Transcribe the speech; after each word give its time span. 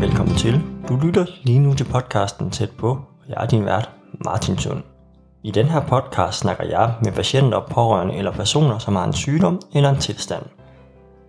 Velkommen 0.00 0.36
til. 0.36 0.60
Du 0.88 0.96
lytter 0.96 1.26
lige 1.42 1.58
nu 1.58 1.74
til 1.74 1.84
podcasten 1.84 2.50
Tæt 2.50 2.70
på, 2.70 2.88
og 2.88 3.28
jeg 3.28 3.36
er 3.38 3.46
din 3.46 3.64
vært, 3.64 3.90
Martin 4.24 4.58
Sund. 4.58 4.82
I 5.42 5.50
den 5.50 5.66
her 5.66 5.80
podcast 5.80 6.38
snakker 6.38 6.64
jeg 6.64 6.94
med 7.04 7.12
patienter, 7.12 7.60
pårørende 7.70 8.14
eller 8.14 8.32
personer, 8.32 8.78
som 8.78 8.96
har 8.96 9.04
en 9.04 9.12
sygdom 9.12 9.60
eller 9.74 9.90
en 9.90 10.00
tilstand. 10.00 10.42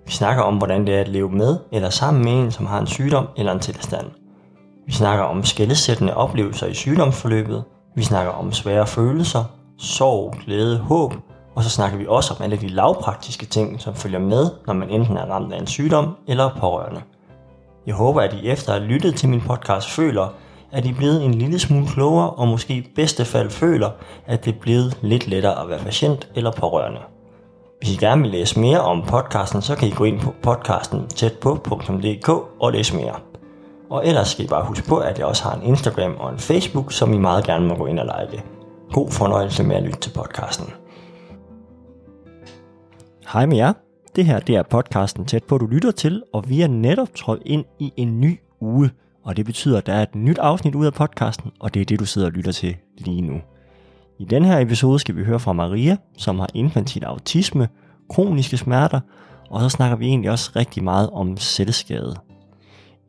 Vi 0.06 0.12
snakker 0.12 0.44
om, 0.44 0.58
hvordan 0.58 0.88
det 0.88 0.96
er 0.96 1.02
at 1.02 1.08
leve 1.08 1.30
med 1.30 1.58
eller 1.72 1.90
sammen 1.90 2.24
med 2.24 2.32
en, 2.32 2.52
som 2.52 2.66
har 2.66 2.80
en 2.80 2.88
sygdom 2.88 3.28
eller 3.38 3.52
en 3.52 3.60
tilstand. 3.60 4.08
Vi 4.86 4.92
snakker 4.92 5.24
om 5.24 5.44
skældesættende 5.44 6.18
oplevelser 6.18 6.68
i 6.68 6.74
sygdomsforløbet. 6.74 7.64
Vi 7.96 8.04
snakker 8.04 8.32
om 8.32 8.52
svære 8.52 8.88
følelser, 8.88 9.44
sorg, 9.78 10.34
glæde, 10.46 10.80
håb. 10.80 11.14
Og 11.56 11.64
så 11.64 11.70
snakker 11.70 11.98
vi 11.98 12.06
også 12.08 12.34
om 12.34 12.44
alle 12.44 12.58
de 12.58 12.68
lavpraktiske 12.68 13.46
ting, 13.46 13.82
som 13.82 13.96
følger 13.96 14.20
med, 14.20 14.50
når 14.68 14.74
man 14.74 14.90
enten 14.90 15.18
er 15.18 15.26
ramt 15.26 15.54
af 15.54 15.60
en 15.60 15.68
sygdom 15.68 16.16
eller 16.28 16.50
pårørende. 16.60 17.02
Jeg 17.90 17.98
håber, 17.98 18.22
at 18.22 18.34
I 18.34 18.50
efter 18.50 18.74
at 18.74 18.80
have 18.80 18.92
lyttet 18.92 19.16
til 19.16 19.30
min 19.30 19.42
podcast 19.42 19.90
føler, 19.90 20.28
at 20.72 20.86
I 20.86 20.90
er 20.90 20.96
blevet 20.96 21.26
en 21.26 21.34
lille 21.34 21.60
smule 21.60 21.88
klogere, 21.88 22.30
og 22.30 22.48
måske 22.48 22.74
i 22.74 22.92
bedste 22.96 23.26
fald 23.26 23.50
føler, 23.50 23.90
at 24.26 24.46
det 24.46 24.56
er 24.56 24.60
blevet 24.60 24.98
lidt 25.02 25.28
lettere 25.28 25.62
at 25.62 25.70
være 25.70 25.80
patient 25.80 26.30
eller 26.36 26.52
pårørende. 26.52 27.00
Hvis 27.80 27.94
I 27.94 27.98
gerne 27.98 28.22
vil 28.22 28.32
læse 28.32 28.60
mere 28.60 28.80
om 28.82 29.02
podcasten, 29.08 29.62
så 29.62 29.76
kan 29.76 29.88
I 29.88 29.92
gå 29.92 30.04
ind 30.04 30.20
på 30.20 30.34
podcasten 30.42 31.08
tætpå.dk 31.08 32.30
og 32.60 32.72
læse 32.72 32.96
mere. 32.96 33.16
Og 33.90 34.08
ellers 34.08 34.28
skal 34.28 34.46
I 34.46 34.48
bare 34.48 34.66
huske 34.66 34.88
på, 34.88 34.98
at 34.98 35.20
jeg 35.20 35.26
også 35.26 35.44
har 35.44 35.56
en 35.56 35.64
Instagram 35.64 36.16
og 36.20 36.32
en 36.32 36.40
Facebook, 36.40 36.92
som 36.92 37.14
I 37.14 37.18
meget 37.18 37.44
gerne 37.44 37.68
må 37.68 37.76
gå 37.76 37.86
ind 37.86 38.00
og 38.00 38.06
like. 38.06 38.44
God 38.92 39.12
fornøjelse 39.12 39.64
med 39.64 39.76
at 39.76 39.84
lytte 39.84 40.00
til 40.00 40.12
podcasten. 40.16 40.74
Hej 43.34 43.46
med 43.46 43.58
jer. 43.58 43.89
Det 44.16 44.26
her 44.26 44.40
det 44.40 44.56
er 44.56 44.64
podcasten 44.64 45.26
Tæt 45.26 45.44
på, 45.44 45.58
du 45.58 45.66
lytter 45.66 45.92
til, 45.92 46.24
og 46.34 46.50
vi 46.50 46.62
er 46.62 46.68
netop 46.68 47.16
trådt 47.16 47.42
ind 47.46 47.66
i 47.80 47.94
en 47.98 48.22
ny 48.22 48.40
uge. 48.62 48.90
Og 49.24 49.38
det 49.38 49.46
betyder, 49.46 49.78
at 49.78 49.86
der 49.86 49.94
er 49.94 50.02
et 50.02 50.16
nyt 50.16 50.38
afsnit 50.38 50.76
ud 50.76 50.86
af 50.86 50.94
podcasten, 50.94 51.52
og 51.60 51.74
det 51.74 51.82
er 51.82 51.86
det, 51.86 52.00
du 52.00 52.06
sidder 52.06 52.28
og 52.28 52.32
lytter 52.32 52.52
til 52.52 52.76
lige 52.98 53.22
nu. 53.22 53.42
I 54.20 54.26
den 54.26 54.46
her 54.46 54.60
episode 54.60 55.00
skal 55.00 55.16
vi 55.16 55.24
høre 55.24 55.40
fra 55.40 55.54
Maria, 55.54 55.98
som 56.18 56.40
har 56.40 56.50
infantil 56.54 57.04
autisme, 57.04 57.68
kroniske 58.10 58.58
smerter, 58.58 59.00
og 59.50 59.62
så 59.62 59.70
snakker 59.70 59.98
vi 59.98 60.06
egentlig 60.06 60.32
også 60.32 60.52
rigtig 60.56 60.84
meget 60.84 61.10
om 61.10 61.38
selvskade. 61.38 62.16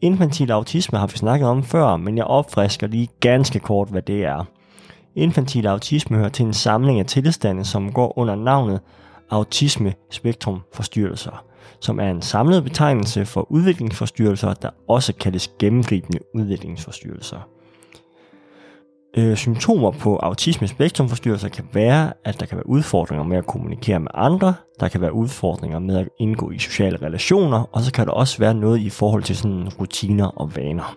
Infantil 0.00 0.50
autisme 0.50 0.98
har 0.98 1.06
vi 1.06 1.16
snakket 1.16 1.48
om 1.48 1.62
før, 1.62 1.96
men 1.96 2.16
jeg 2.16 2.24
opfrisker 2.24 2.86
lige 2.86 3.08
ganske 3.20 3.58
kort, 3.58 3.88
hvad 3.88 4.02
det 4.02 4.24
er. 4.24 4.44
Infantil 5.14 5.66
autisme 5.66 6.16
hører 6.16 6.28
til 6.28 6.46
en 6.46 6.54
samling 6.54 6.98
af 6.98 7.06
tilstande, 7.06 7.64
som 7.64 7.92
går 7.92 8.18
under 8.18 8.34
navnet 8.34 8.80
autisme 9.30 9.94
spektrum 10.10 10.60
forstyrrelser, 10.72 11.44
som 11.80 12.00
er 12.00 12.10
en 12.10 12.22
samlet 12.22 12.64
betegnelse 12.64 13.26
for 13.26 13.52
udviklingsforstyrrelser, 13.52 14.54
der 14.54 14.70
også 14.88 15.12
kaldes 15.12 15.50
gennemgribende 15.58 16.18
udviklingsforstyrrelser. 16.34 17.48
Øh, 19.16 19.36
symptomer 19.36 19.90
på 19.90 20.16
autisme 20.16 20.68
spektrum 20.68 21.08
forstyrrelser 21.08 21.48
kan 21.48 21.64
være, 21.72 22.12
at 22.24 22.40
der 22.40 22.46
kan 22.46 22.56
være 22.56 22.68
udfordringer 22.68 23.24
med 23.24 23.36
at 23.36 23.46
kommunikere 23.46 24.00
med 24.00 24.10
andre, 24.14 24.54
der 24.80 24.88
kan 24.88 25.00
være 25.00 25.12
udfordringer 25.12 25.78
med 25.78 25.98
at 25.98 26.08
indgå 26.18 26.50
i 26.50 26.58
sociale 26.58 26.98
relationer, 27.02 27.62
og 27.72 27.82
så 27.82 27.92
kan 27.92 28.06
der 28.06 28.12
også 28.12 28.38
være 28.38 28.54
noget 28.54 28.80
i 28.80 28.90
forhold 28.90 29.22
til 29.22 29.36
sådan 29.36 29.68
rutiner 29.68 30.26
og 30.26 30.56
vaner. 30.56 30.96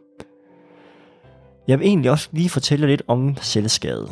Jeg 1.67 1.79
vil 1.79 1.87
egentlig 1.87 2.11
også 2.11 2.29
lige 2.31 2.49
fortælle 2.49 2.87
lidt 2.87 3.01
om 3.07 3.35
selvskade. 3.41 4.07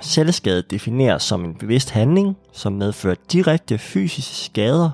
Selvskade 0.00 0.62
defineres 0.62 1.22
som 1.22 1.44
en 1.44 1.54
bevidst 1.54 1.90
handling, 1.90 2.36
som 2.52 2.72
medfører 2.72 3.14
direkte 3.32 3.78
fysiske 3.78 4.34
skader 4.34 4.90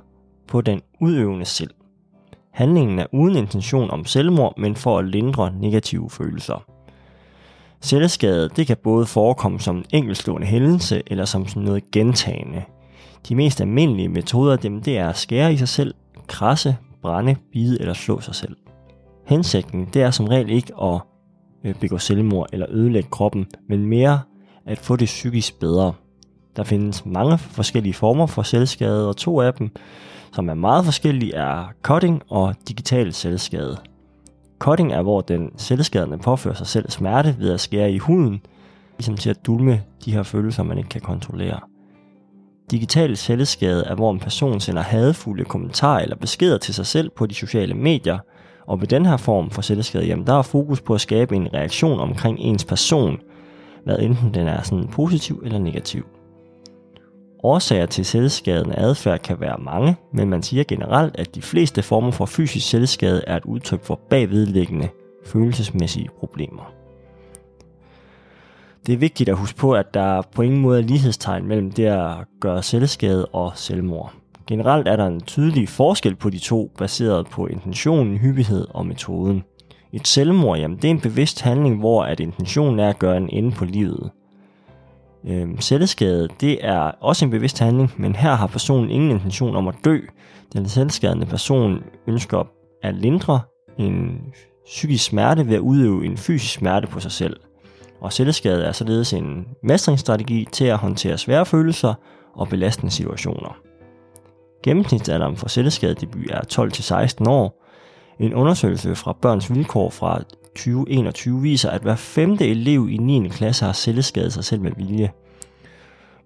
på 0.46 0.60
den 0.60 0.80
udøvende 1.00 1.44
selv. 1.44 1.70
Handlingen 2.50 2.98
er 2.98 3.06
uden 3.12 3.36
intention 3.36 3.90
om 3.90 4.04
selvmord, 4.04 4.58
men 4.58 4.76
for 4.76 4.98
at 4.98 5.04
lindre 5.04 5.52
negative 5.52 6.10
følelser. 6.10 6.64
Selvskade 7.80 8.48
det 8.56 8.66
kan 8.66 8.76
både 8.82 9.06
forekomme 9.06 9.60
som 9.60 9.76
en 9.76 9.84
enkeltstående 9.90 10.46
hændelse 10.46 11.02
eller 11.06 11.24
som 11.24 11.46
noget 11.56 11.90
gentagende. 11.90 12.62
De 13.28 13.34
mest 13.34 13.60
almindelige 13.60 14.08
metoder 14.08 14.52
af 14.52 14.58
dem 14.58 14.82
det 14.82 14.98
er 14.98 15.08
at 15.08 15.16
skære 15.16 15.52
i 15.52 15.56
sig 15.56 15.68
selv, 15.68 15.94
krasse, 16.26 16.76
brænde, 17.02 17.36
bide 17.52 17.80
eller 17.80 17.94
slå 17.94 18.20
sig 18.20 18.34
selv. 18.34 18.56
Hensigten 19.26 19.88
det 19.92 20.02
er 20.02 20.10
som 20.10 20.26
regel 20.26 20.50
ikke 20.50 20.72
at 20.82 21.00
øh, 21.64 21.74
begå 21.74 21.98
selvmord 21.98 22.48
eller 22.52 22.66
ødelægge 22.70 23.08
kroppen, 23.10 23.46
men 23.68 23.86
mere 23.86 24.20
at 24.68 24.78
få 24.78 24.96
det 24.96 25.06
psykisk 25.06 25.60
bedre. 25.60 25.92
Der 26.56 26.64
findes 26.64 27.06
mange 27.06 27.38
forskellige 27.38 27.94
former 27.94 28.26
for 28.26 28.42
selvskade, 28.42 29.08
og 29.08 29.16
to 29.16 29.40
af 29.40 29.54
dem, 29.54 29.70
som 30.32 30.48
er 30.48 30.54
meget 30.54 30.84
forskellige, 30.84 31.34
er 31.34 31.64
cutting 31.82 32.22
og 32.28 32.54
digital 32.68 33.12
selvskade. 33.12 33.76
Cutting 34.58 34.92
er, 34.92 35.02
hvor 35.02 35.20
den 35.20 35.50
selvskadende 35.56 36.18
påfører 36.18 36.54
sig 36.54 36.66
selv 36.66 36.90
smerte 36.90 37.36
ved 37.38 37.52
at 37.52 37.60
skære 37.60 37.92
i 37.92 37.98
huden, 37.98 38.40
ligesom 38.98 39.16
til 39.16 39.30
at 39.30 39.46
dulme 39.46 39.82
de 40.04 40.12
her 40.12 40.22
følelser, 40.22 40.62
man 40.62 40.78
ikke 40.78 40.90
kan 40.90 41.00
kontrollere. 41.00 41.60
Digital 42.70 43.16
selvskade 43.16 43.84
er, 43.84 43.94
hvor 43.94 44.12
en 44.12 44.20
person 44.20 44.60
sender 44.60 44.82
hadfulde 44.82 45.44
kommentarer 45.44 46.00
eller 46.00 46.16
beskeder 46.16 46.58
til 46.58 46.74
sig 46.74 46.86
selv 46.86 47.10
på 47.10 47.26
de 47.26 47.34
sociale 47.34 47.74
medier, 47.74 48.18
og 48.66 48.80
ved 48.80 48.88
den 48.88 49.06
her 49.06 49.16
form 49.16 49.50
for 49.50 49.62
selvskade, 49.62 50.06
jamen 50.06 50.26
der 50.26 50.34
er 50.34 50.42
fokus 50.42 50.80
på 50.80 50.94
at 50.94 51.00
skabe 51.00 51.36
en 51.36 51.54
reaktion 51.54 52.00
omkring 52.00 52.38
ens 52.38 52.64
person, 52.64 53.18
hvad 53.84 53.98
enten 53.98 54.34
den 54.34 54.46
er 54.46 54.62
sådan 54.62 54.88
positiv 54.88 55.42
eller 55.44 55.58
negativ. 55.58 56.06
Årsager 57.42 57.86
til 57.86 58.04
selvskadende 58.04 58.78
adfærd 58.78 59.18
kan 59.18 59.40
være 59.40 59.58
mange, 59.58 59.96
men 60.12 60.30
man 60.30 60.42
siger 60.42 60.64
generelt, 60.64 61.16
at 61.18 61.34
de 61.34 61.42
fleste 61.42 61.82
former 61.82 62.10
for 62.10 62.26
fysisk 62.26 62.68
selvskade 62.68 63.22
er 63.26 63.36
et 63.36 63.44
udtryk 63.44 63.84
for 63.84 64.00
bagvedliggende 64.10 64.88
følelsesmæssige 65.26 66.08
problemer. 66.18 66.72
Det 68.86 68.92
er 68.92 68.98
vigtigt 68.98 69.28
at 69.28 69.36
huske 69.36 69.58
på, 69.58 69.72
at 69.72 69.94
der 69.94 70.22
på 70.34 70.42
ingen 70.42 70.60
måde 70.60 70.78
er 70.78 70.86
lighedstegn 70.86 71.46
mellem 71.46 71.70
det 71.70 71.84
at 71.84 72.14
gøre 72.40 72.62
selvskade 72.62 73.26
og 73.26 73.52
selvmord. 73.54 74.12
Generelt 74.46 74.88
er 74.88 74.96
der 74.96 75.06
en 75.06 75.20
tydelig 75.20 75.68
forskel 75.68 76.16
på 76.16 76.30
de 76.30 76.38
to, 76.38 76.70
baseret 76.78 77.26
på 77.26 77.46
intentionen, 77.46 78.16
hyppighed 78.16 78.66
og 78.70 78.86
metoden. 78.86 79.44
Et 79.92 80.08
selvmord, 80.08 80.58
jamen 80.58 80.76
det 80.76 80.84
er 80.84 80.90
en 80.90 81.00
bevidst 81.00 81.40
handling, 81.40 81.78
hvor 81.78 82.02
at 82.02 82.20
intentionen 82.20 82.80
er 82.80 82.88
at 82.88 82.98
gøre 82.98 83.16
en 83.16 83.30
ende 83.30 83.50
på 83.50 83.64
livet. 83.64 84.10
Øhm, 85.26 85.60
selvskade, 85.60 86.28
det 86.40 86.64
er 86.66 86.80
også 86.80 87.24
en 87.24 87.30
bevidst 87.30 87.58
handling, 87.58 87.92
men 87.96 88.16
her 88.16 88.34
har 88.34 88.46
personen 88.46 88.90
ingen 88.90 89.10
intention 89.10 89.56
om 89.56 89.68
at 89.68 89.74
dø. 89.84 89.98
Den 90.52 90.68
selvskadende 90.68 91.26
person 91.26 91.82
ønsker 92.06 92.44
at 92.82 92.94
lindre 92.94 93.40
en 93.78 94.20
psykisk 94.64 95.04
smerte 95.04 95.46
ved 95.46 95.54
at 95.54 95.60
udøve 95.60 96.06
en 96.06 96.16
fysisk 96.16 96.54
smerte 96.54 96.86
på 96.86 97.00
sig 97.00 97.12
selv. 97.12 97.36
Og 98.00 98.12
selvskade 98.12 98.64
er 98.64 98.72
således 98.72 99.12
en 99.12 99.46
mestringsstrategi 99.62 100.48
til 100.52 100.64
at 100.64 100.78
håndtere 100.78 101.18
svære 101.18 101.46
følelser 101.46 101.94
og 102.34 102.48
belastende 102.48 102.92
situationer. 102.92 103.56
Gennemsnitsalderen 104.62 105.36
for 105.36 105.48
selvskadedebut 105.48 106.30
er 106.30 106.40
12-16 107.24 107.30
år. 107.30 107.64
En 108.20 108.34
undersøgelse 108.34 108.94
fra 108.94 109.12
Børns 109.22 109.54
Vilkår 109.54 109.90
fra 109.90 110.22
2021 110.56 111.42
viser, 111.42 111.70
at 111.70 111.82
hver 111.82 111.96
femte 111.96 112.48
elev 112.48 112.88
i 112.90 112.96
9. 112.96 113.28
klasse 113.28 113.64
har 113.64 113.72
selvskadet 113.72 114.32
sig 114.32 114.44
selv 114.44 114.60
med 114.60 114.72
vilje. 114.76 115.10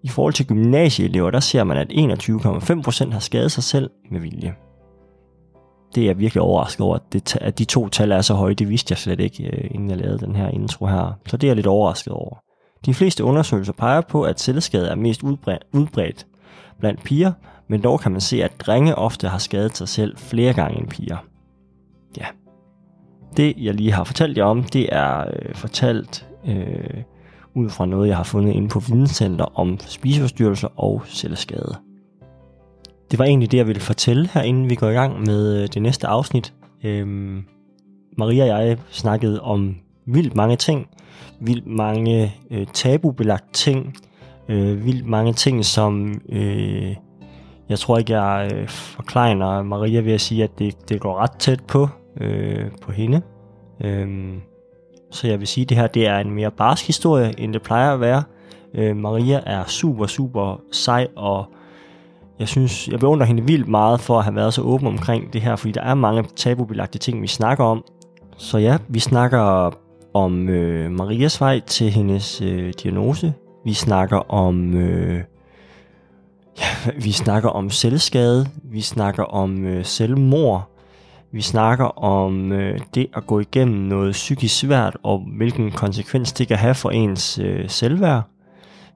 I 0.03 0.09
forhold 0.09 0.35
til 0.35 0.47
gymnasieelever, 0.47 1.31
der 1.31 1.41
ser 1.41 1.65
man, 1.65 1.77
at 1.77 1.93
21,5% 1.93 3.13
har 3.13 3.21
skadet 3.21 3.53
sig 3.53 3.63
selv 3.63 3.91
med 4.11 4.21
vilje. 4.21 4.55
Det 5.95 6.03
er 6.03 6.07
jeg 6.07 6.19
virkelig 6.19 6.43
overrasket 6.43 6.81
over, 6.81 6.97
at, 6.97 7.03
det, 7.13 7.37
at 7.37 7.59
de 7.59 7.65
to 7.65 7.89
tal 7.89 8.13
er 8.13 8.21
så 8.21 8.35
høje. 8.35 8.55
Det 8.55 8.69
vidste 8.69 8.93
jeg 8.93 8.99
slet 8.99 9.21
ikke, 9.21 9.45
øh, 9.45 9.71
inden 9.71 9.91
jeg 9.91 9.99
lavede 9.99 10.19
den 10.19 10.37
her 10.37 10.49
intro 10.49 10.87
her. 10.87 11.19
Så 11.27 11.37
det 11.37 11.47
er 11.47 11.49
jeg 11.49 11.57
lidt 11.57 11.67
overrasket 11.67 12.13
over. 12.13 12.37
De 12.87 12.95
fleste 12.95 13.25
undersøgelser 13.25 13.73
peger 13.73 14.01
på, 14.01 14.23
at 14.23 14.41
selvskade 14.41 14.89
er 14.89 14.95
mest 14.95 15.23
udbredt, 15.23 15.65
udbredt 15.73 16.27
blandt 16.81 17.03
piger, 17.03 17.33
men 17.69 17.83
dog 17.83 18.01
kan 18.01 18.13
man 18.13 18.21
se, 18.21 18.45
at 18.45 18.53
drenge 18.61 18.95
ofte 18.95 19.29
har 19.29 19.39
skadet 19.39 19.77
sig 19.77 19.89
selv 19.89 20.17
flere 20.17 20.53
gange 20.53 20.79
end 20.79 20.89
piger. 20.89 21.17
Ja, 22.19 22.27
det, 23.37 23.55
jeg 23.57 23.75
lige 23.75 23.93
har 23.93 24.05
fortalt 24.05 24.39
jer 24.39 24.45
om, 24.45 24.63
det 24.63 24.89
er 24.93 25.21
øh, 25.21 25.55
fortalt 25.55 26.27
øh, 26.47 27.03
ud 27.55 27.71
fra 27.71 27.87
noget, 27.87 28.09
jeg 28.09 28.17
har 28.17 28.25
fundet 28.25 28.53
inde 28.53 28.69
på 28.69 28.81
Videnscenter 28.81 29.59
om 29.59 29.79
spiseforstyrrelser 29.81 30.69
og 30.77 31.03
selvskade. 31.07 31.77
Det 33.11 33.19
var 33.19 33.25
egentlig 33.25 33.53
det, 33.53 33.59
jeg 33.59 33.67
ville 33.67 33.81
fortælle 33.81 34.29
her, 34.35 34.43
inden 34.43 34.71
vi 34.71 34.75
går 34.75 34.89
i 34.89 34.93
gang 34.93 35.21
med 35.21 35.63
øh, 35.63 35.69
det 35.75 35.83
næste 35.83 36.07
afsnit. 36.07 36.55
Øhm, 36.85 37.45
Maria 38.19 38.57
og 38.57 38.67
jeg 38.67 38.79
snakkede 38.91 39.41
om 39.41 39.77
vildt 40.07 40.37
mange 40.37 40.57
ting. 40.57 40.89
Vildt 41.41 41.67
mange 41.67 42.35
øh, 42.51 42.67
tabubelagt 42.73 43.55
ting. 43.55 43.95
Øh, 44.49 44.87
vildt 44.87 45.07
mange 45.07 45.33
ting, 45.33 45.65
som 45.65 46.21
øh, 46.29 46.97
jeg 47.69 47.79
tror 47.79 47.99
ikke, 47.99 48.21
jeg 48.21 48.51
øh, 48.55 48.69
forklarer 48.69 49.63
Maria 49.63 50.01
ved 50.01 50.13
at 50.13 50.21
sige, 50.21 50.45
at 50.45 50.59
det, 50.59 50.89
det 50.89 51.01
går 51.01 51.19
ret 51.19 51.37
tæt 51.39 51.61
på 51.65 51.89
øh, 52.21 52.71
på 52.83 52.93
hende. 52.93 53.23
Øhm, 53.85 54.41
så 55.11 55.29
jeg 55.29 55.39
vil 55.41 55.49
sige, 55.49 55.63
at 55.63 55.69
det 55.69 55.77
her 55.77 55.87
det 55.87 56.07
er 56.07 56.19
en 56.19 56.31
mere 56.31 56.51
barsk 56.51 56.87
historie, 56.87 57.41
end 57.41 57.53
det 57.53 57.63
plejer 57.63 57.95
at 57.95 58.01
være. 58.01 58.23
Øh, 58.75 58.97
Maria 58.97 59.41
er 59.47 59.65
super, 59.65 60.07
super 60.07 60.61
sej 60.73 61.09
og 61.17 61.45
jeg 62.39 62.49
synes, 62.49 62.89
jeg 62.89 63.01
beundrer 63.01 63.27
hende 63.27 63.43
vildt 63.43 63.69
meget 63.69 64.01
for 64.01 64.19
at 64.19 64.25
have 64.25 64.35
været 64.35 64.55
så 64.55 64.63
åben 64.63 64.87
omkring 64.87 65.33
det 65.33 65.41
her, 65.41 65.57
fordi 65.57 65.73
der 65.73 65.83
er 65.83 65.95
mange 65.95 66.25
tabubelagte 66.37 66.99
ting, 66.99 67.23
vi 67.23 67.27
snakker 67.27 67.65
om. 67.65 67.85
Så 68.37 68.59
ja, 68.59 68.79
vi 68.89 69.01
snakker 69.01 69.73
om 70.15 70.49
øh, 70.49 70.91
Marias 70.91 71.41
vej 71.41 71.61
til 71.61 71.91
hendes 71.91 72.41
øh, 72.41 72.73
diagnose. 72.83 73.35
Vi 73.65 73.73
snakker 73.73 74.33
om 74.33 74.75
øh, 74.75 75.23
ja, 76.61 76.91
vi 77.05 77.13
snakker 77.13 77.49
om 77.49 77.71
selvskade. 77.71 78.47
Vi 78.65 78.81
snakker 78.81 79.23
om 79.23 79.65
øh, 79.65 79.85
selvmord. 79.85 80.72
Vi 81.33 81.43
snakker 81.43 82.05
om 82.05 82.53
øh, 82.53 82.81
det 82.95 83.07
at 83.17 83.27
gå 83.27 83.41
igennem 83.41 83.81
noget 83.81 84.13
psykisk 84.13 84.59
svært, 84.59 84.97
og 85.03 85.27
hvilken 85.37 85.71
konsekvens 85.71 86.33
det 86.33 86.49
kan 86.49 86.57
have 86.57 86.75
for 86.75 86.91
ens 86.91 87.39
øh, 87.39 87.69
selvværd. 87.69 88.23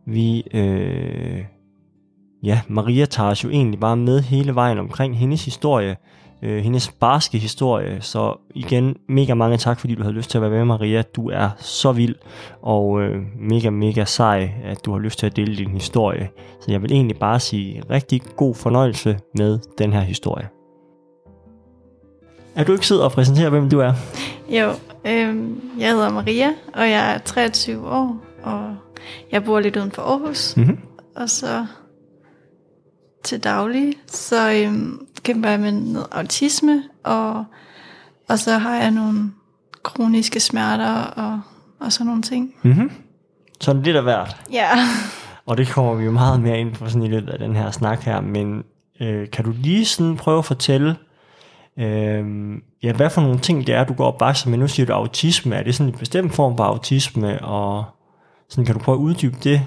Vi, 0.06 0.40
øh, 0.54 1.44
ja, 2.42 2.60
Maria 2.68 3.04
tager 3.04 3.30
os 3.30 3.44
jo 3.44 3.50
egentlig 3.50 3.80
bare 3.80 3.96
med 3.96 4.20
hele 4.20 4.54
vejen 4.54 4.78
omkring 4.78 5.18
hendes 5.18 5.44
historie, 5.44 5.96
øh, 6.42 6.62
hendes 6.62 6.92
barske 7.00 7.38
historie. 7.38 8.00
Så 8.00 8.38
igen, 8.54 8.96
mega 9.08 9.34
mange 9.34 9.56
tak, 9.56 9.80
fordi 9.80 9.94
du 9.94 10.02
havde 10.02 10.14
lyst 10.14 10.30
til 10.30 10.38
at 10.38 10.42
være 10.42 10.50
med, 10.50 10.64
Maria. 10.64 11.02
Du 11.02 11.30
er 11.30 11.50
så 11.58 11.92
vild 11.92 12.14
og 12.62 13.02
øh, 13.02 13.22
mega, 13.40 13.70
mega 13.70 14.04
sej, 14.04 14.50
at 14.64 14.84
du 14.84 14.92
har 14.92 14.98
lyst 14.98 15.18
til 15.18 15.26
at 15.26 15.36
dele 15.36 15.56
din 15.56 15.70
historie. 15.70 16.28
Så 16.60 16.72
jeg 16.72 16.82
vil 16.82 16.92
egentlig 16.92 17.16
bare 17.16 17.40
sige 17.40 17.82
rigtig 17.90 18.22
god 18.36 18.54
fornøjelse 18.54 19.18
med 19.38 19.58
den 19.78 19.92
her 19.92 20.00
historie. 20.00 20.55
Er 22.56 22.64
du 22.64 22.72
ikke 22.72 22.86
sidder 22.86 23.04
og 23.04 23.12
præsenterer, 23.12 23.50
hvem 23.50 23.70
du 23.70 23.80
er? 23.80 23.92
Jo, 24.48 24.70
øh, 25.04 25.36
jeg 25.78 25.90
hedder 25.90 26.10
Maria, 26.10 26.48
og 26.74 26.90
jeg 26.90 27.14
er 27.14 27.18
23 27.18 27.88
år, 27.88 28.16
og 28.42 28.76
jeg 29.32 29.44
bor 29.44 29.60
lidt 29.60 29.76
uden 29.76 29.90
for 29.90 30.02
Aarhus. 30.02 30.56
Mm-hmm. 30.56 30.78
Og 31.16 31.30
så 31.30 31.66
til 33.24 33.44
daglig, 33.44 33.94
så 34.06 34.52
øhm, 34.52 35.06
kæmper 35.22 35.48
jeg 35.48 35.60
med 35.60 35.72
noget 35.72 36.06
autisme, 36.12 36.82
og, 37.04 37.44
og 38.28 38.38
så 38.38 38.58
har 38.58 38.76
jeg 38.76 38.90
nogle 38.90 39.30
kroniske 39.82 40.40
smerter 40.40 40.94
og, 41.02 41.40
og 41.80 41.92
sådan 41.92 42.06
nogle 42.06 42.22
ting. 42.22 42.54
Mm-hmm. 42.62 42.90
Sådan 43.60 43.82
lidt 43.82 43.96
af 43.96 44.02
hvert. 44.02 44.36
Ja. 44.52 44.68
Og 45.46 45.56
det 45.56 45.68
kommer 45.68 45.94
vi 45.94 46.04
jo 46.04 46.10
meget 46.10 46.40
mere 46.40 46.58
ind 46.58 46.74
på 46.74 46.88
sådan 46.88 47.02
i 47.02 47.08
løbet 47.08 47.30
af 47.30 47.38
den 47.38 47.56
her 47.56 47.70
snak 47.70 48.02
her, 48.02 48.20
men 48.20 48.62
øh, 49.00 49.30
kan 49.30 49.44
du 49.44 49.52
lige 49.58 49.84
sådan 49.84 50.16
prøve 50.16 50.38
at 50.38 50.44
fortælle, 50.44 50.96
øh, 51.78 52.24
ja, 52.82 52.92
hvad 52.92 53.10
for 53.10 53.20
nogle 53.20 53.38
ting 53.38 53.66
det 53.66 53.74
er, 53.74 53.84
du 53.84 53.94
går 53.94 54.06
og 54.06 54.18
bakser 54.18 54.50
med? 54.50 54.58
Nu 54.58 54.68
siger 54.68 54.86
du 54.86 54.92
autisme. 54.92 55.54
Er 55.54 55.62
det 55.62 55.74
sådan 55.74 55.92
en 55.92 55.98
bestemt 55.98 56.34
form 56.34 56.56
for 56.56 56.64
autisme, 56.64 57.44
og 57.44 57.84
sådan, 58.48 58.64
kan 58.64 58.74
du 58.74 58.80
prøve 58.80 58.96
at 58.98 59.00
uddybe 59.00 59.36
det? 59.44 59.62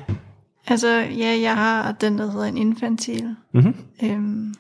Altså, 0.68 0.88
ja, 0.98 1.40
jeg 1.42 1.56
har 1.56 1.92
den, 1.92 2.18
der 2.18 2.32
hedder 2.32 2.46
en 2.46 2.58
infantil. 2.58 3.36
Mm-hmm. 3.54 3.76
Øhm, 4.04 4.54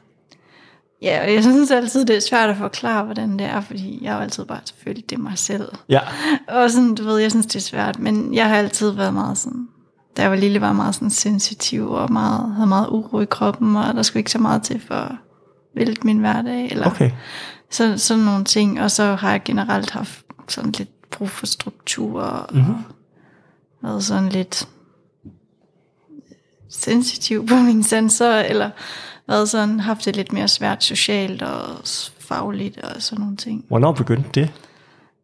ja, 1.01 1.24
og 1.24 1.34
jeg 1.34 1.44
synes 1.44 1.72
altid, 1.72 2.06
det 2.06 2.16
er 2.16 2.19
svært 2.19 2.50
at 2.50 2.57
forklare, 2.57 3.04
hvordan 3.04 3.40
det 3.40 3.48
er, 3.48 3.62
fordi 3.62 4.00
jeg 4.01 4.13
har 4.13 4.22
altid 4.22 4.46
bare 4.46 4.60
selvfølgelig 4.66 5.10
det 5.10 5.16
er 5.16 5.19
mig 5.19 5.38
selv. 5.38 5.72
Ja. 5.90 6.00
Og 6.62 6.72
sådan, 6.72 6.96
du 6.96 7.04
ved, 7.04 7.18
jeg 7.18 7.31
synes, 7.31 7.46
det 7.46 7.56
er 7.56 7.60
svært, 7.60 8.00
men 8.00 8.34
jeg 8.34 8.50
har 8.50 8.56
altid 8.56 8.92
været 8.92 9.13
meget 9.13 9.38
sådan, 9.38 9.68
da 10.18 10.22
jeg 10.22 10.31
var 10.31 10.38
lille, 10.38 10.62
var 10.62 10.74
meget 10.74 10.96
sådan 10.96 11.10
sensitiv 11.10 11.92
og 11.92 12.12
meget, 12.12 12.56
havde 12.56 12.68
meget 12.68 12.88
uro 12.90 13.19
i 13.19 13.25
kroppen, 13.25 13.75
og 13.75 13.96
der 13.96 14.01
skulle 14.01 14.19
ikke 14.19 14.31
så 14.31 14.40
meget 14.40 14.63
til 14.63 14.81
for 14.88 15.12
vælte 15.75 16.01
min 16.07 16.18
hverdag, 16.18 16.66
eller 16.71 16.88
Okay. 16.88 17.12
så, 17.69 17.98
sådan 17.98 18.24
nogle 18.24 18.44
ting. 18.45 18.81
Og 18.81 18.92
så 18.92 19.16
har 19.16 19.31
jeg 19.31 19.42
generelt 19.45 19.89
haft 19.92 20.25
sådan 20.48 20.71
lidt 20.71 21.10
brug 21.12 21.30
for 21.30 21.45
struktur, 21.45 22.21
og 22.21 22.56
Mhm. 22.56 22.75
været 23.81 24.04
sådan 24.04 24.30
lidt 24.30 24.68
sensitiv 26.69 27.48
på 27.48 27.56
mine 27.56 27.83
sanser, 27.83 28.39
eller 28.39 28.69
været 29.27 29.50
sådan, 29.50 29.80
haft 29.80 30.06
det 30.06 30.16
lidt 30.16 30.33
mere 30.33 30.48
svært 30.48 30.83
socialt 30.83 31.42
og 31.42 31.62
fagligt 32.19 32.77
og 32.77 33.01
sådan 33.01 33.22
nogle 33.22 33.38
ting. 33.38 33.65
Hvornår 33.68 33.92
begyndte 33.92 34.30
det? 34.42 34.51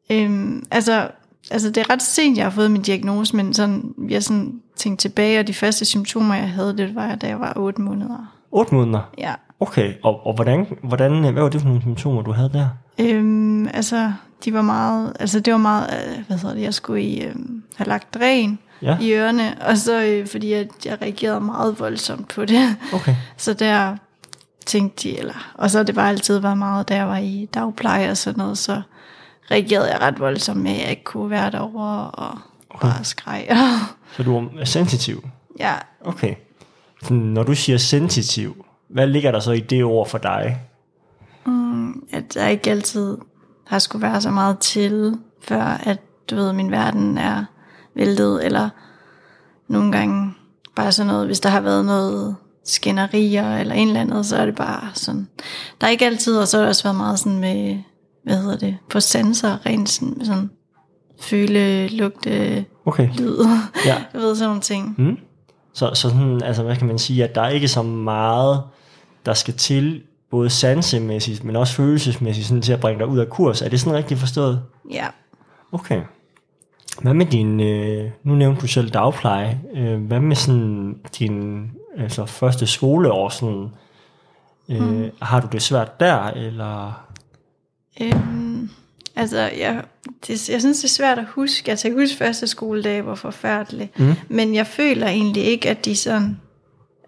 Øhm, 0.09 0.65
altså, 0.71 1.09
altså, 1.51 1.67
det 1.69 1.77
er 1.77 1.89
ret 1.89 2.01
sent, 2.01 2.37
jeg 2.37 2.45
har 2.45 2.49
fået 2.51 2.71
min 2.71 2.81
diagnose, 2.81 3.35
men 3.35 3.53
sådan, 3.53 3.93
jeg 4.09 4.23
sådan 4.23 4.61
tænkte 4.75 5.01
tilbage, 5.09 5.39
og 5.39 5.47
de 5.47 5.53
første 5.53 5.85
symptomer, 5.85 6.35
jeg 6.35 6.49
havde, 6.49 6.77
det 6.77 6.95
var, 6.95 7.15
da 7.15 7.27
jeg 7.27 7.39
var 7.39 7.53
8 7.55 7.81
måneder. 7.81 8.37
8 8.51 8.75
måneder? 8.75 9.11
Ja. 9.17 9.33
Okay, 9.59 9.93
og, 10.03 10.27
og 10.27 10.33
hvordan, 10.33 10.67
hvordan, 10.83 11.21
hvad 11.21 11.43
var 11.43 11.49
det 11.49 11.61
for 11.61 11.67
nogle 11.67 11.81
symptomer, 11.81 12.21
du 12.21 12.31
havde 12.31 12.49
der? 12.53 12.67
Øhm, 12.99 13.67
altså, 13.67 14.13
de 14.45 14.53
var 14.53 14.61
meget, 14.61 15.13
altså 15.19 15.39
det 15.39 15.53
var 15.53 15.59
meget, 15.59 15.89
øh, 16.17 16.23
hvad 16.27 16.37
hedder 16.37 16.55
det, 16.55 16.61
jeg 16.61 16.73
skulle 16.73 17.01
i, 17.01 17.23
øhm, 17.23 17.63
have 17.75 17.87
lagt 17.87 18.13
dræn 18.13 18.59
Ja, 18.81 18.97
i 19.01 19.13
ørerne, 19.13 19.57
og 19.61 19.77
så 19.77 20.03
øh, 20.03 20.27
fordi 20.27 20.53
at 20.53 20.67
jeg 20.85 21.01
reagerede 21.01 21.39
meget 21.41 21.79
voldsomt 21.79 22.27
på 22.27 22.45
det, 22.45 22.75
okay. 22.93 23.15
så 23.37 23.53
der 23.53 23.97
tænkte 24.65 25.09
de, 25.09 25.19
eller, 25.19 25.51
og 25.53 25.71
så 25.71 25.83
det 25.83 25.95
bare 25.95 26.09
altid 26.09 26.39
været 26.39 26.57
meget, 26.57 26.89
da 26.89 26.95
jeg 26.95 27.07
var 27.07 27.17
i 27.17 27.49
dagpleje 27.53 28.11
og 28.11 28.17
sådan 28.17 28.37
noget, 28.37 28.57
så 28.57 28.81
reagerede 29.51 29.91
jeg 29.91 30.01
ret 30.01 30.19
voldsomt 30.19 30.61
med, 30.61 30.71
at 30.71 30.81
jeg 30.81 30.89
ikke 30.89 31.03
kunne 31.03 31.29
være 31.29 31.51
derovre 31.51 32.11
og 32.11 32.37
bare 32.81 33.03
skreg. 33.03 33.47
Så 34.17 34.23
du 34.23 34.49
er 34.59 34.65
sensitiv? 34.65 35.27
ja, 35.59 35.73
Okay. 36.01 36.35
Når 37.09 37.43
du 37.43 37.55
siger 37.55 37.77
sensitiv, 37.77 38.64
hvad 38.89 39.07
ligger 39.07 39.31
der 39.31 39.39
så 39.39 39.51
i 39.51 39.59
det 39.59 39.83
ord 39.83 40.07
for 40.07 40.17
dig? 40.17 40.61
at 42.13 42.33
der 42.33 42.47
ikke 42.47 42.71
altid 42.71 43.17
har 43.67 43.79
skulle 43.79 44.01
være 44.07 44.21
så 44.21 44.31
meget 44.31 44.59
til, 44.59 45.17
før 45.41 45.61
at 45.63 45.99
du 46.29 46.35
ved, 46.35 46.53
min 46.53 46.71
verden 46.71 47.17
er 47.17 47.45
væltet, 47.95 48.45
eller 48.45 48.69
nogle 49.67 49.91
gange 49.91 50.33
bare 50.75 50.91
sådan 50.91 51.07
noget, 51.07 51.25
hvis 51.25 51.39
der 51.39 51.49
har 51.49 51.61
været 51.61 51.85
noget 51.85 52.35
skænderier 52.65 53.57
eller 53.57 53.75
en 53.75 53.87
eller 53.87 54.01
andet, 54.01 54.25
så 54.25 54.37
er 54.37 54.45
det 54.45 54.55
bare 54.55 54.89
sådan, 54.93 55.27
der 55.81 55.87
er 55.87 55.91
ikke 55.91 56.05
altid, 56.05 56.37
og 56.37 56.47
så 56.47 56.57
har 56.57 56.61
det 56.61 56.69
også 56.69 56.83
været 56.83 56.97
meget 56.97 57.19
sådan 57.19 57.39
med, 57.39 57.79
hvad 58.23 58.37
hedder 58.37 58.57
det, 58.57 58.77
på 58.89 58.99
sanser, 58.99 59.65
rent 59.65 59.89
sådan, 59.89 60.25
sådan 60.25 60.49
føle, 61.21 61.87
lugte, 61.87 62.65
Okay. 62.85 63.09
lyd, 63.17 63.37
Ja. 63.85 63.95
jeg 64.13 64.21
ved 64.21 64.35
sådan 64.35 64.49
nogle 64.49 64.61
ting. 64.61 64.95
Mm. 64.97 65.17
Så, 65.75 65.91
så 65.93 66.09
sådan, 66.09 66.43
altså, 66.43 66.63
hvad 66.63 66.75
kan 66.75 66.87
man 66.87 66.99
sige, 66.99 67.23
at 67.23 67.35
der 67.35 67.41
er 67.41 67.49
ikke 67.49 67.67
så 67.67 67.81
meget, 67.83 68.63
der 69.25 69.33
skal 69.33 69.53
til, 69.53 70.03
både 70.31 70.49
sansemæssigt, 70.49 71.43
men 71.43 71.55
også 71.55 71.73
følelsesmæssigt, 71.73 72.47
sådan 72.47 72.61
til 72.61 72.73
at 72.73 72.79
bringe 72.79 72.99
dig 72.99 73.07
ud 73.07 73.19
af 73.19 73.29
kurs. 73.29 73.61
Er 73.61 73.69
det 73.69 73.79
sådan 73.79 73.97
rigtigt 73.97 74.19
forstået? 74.19 74.61
Ja. 74.91 75.07
Okay. 75.71 76.01
Hvad 77.01 77.13
med 77.13 77.25
din, 77.25 77.59
øh, 77.59 78.11
nu 78.23 78.35
nævnte 78.35 78.61
du 78.61 78.67
selv 78.67 78.89
dagpleje, 78.89 79.61
øh, 79.75 80.01
hvad 80.01 80.19
med 80.19 80.35
sådan 80.35 80.99
din 81.19 81.67
altså 81.97 82.25
første 82.25 82.67
skoleår, 82.67 83.29
sådan, 83.29 83.69
øh, 84.69 84.81
mm. 84.81 85.11
har 85.21 85.39
du 85.39 85.47
det 85.51 85.61
svært 85.61 85.99
der, 85.99 86.23
eller? 86.23 87.05
Øhm, 88.01 88.44
altså, 89.15 89.37
jeg, 89.37 89.83
det, 90.27 90.49
jeg 90.49 90.61
synes, 90.61 90.77
det 90.77 90.83
er 90.83 90.87
svært 90.87 91.19
at 91.19 91.25
huske. 91.25 91.69
Jeg 91.71 91.79
kan 91.79 91.93
huske 91.93 92.17
første 92.17 92.47
skoledag 92.47 93.05
var 93.05 93.15
forfærdelig. 93.15 93.91
Mm. 93.97 94.13
Men 94.29 94.55
jeg 94.55 94.67
føler 94.67 95.07
egentlig 95.07 95.43
ikke, 95.43 95.69
at 95.69 95.85
de 95.85 95.95
sådan, 95.95 96.39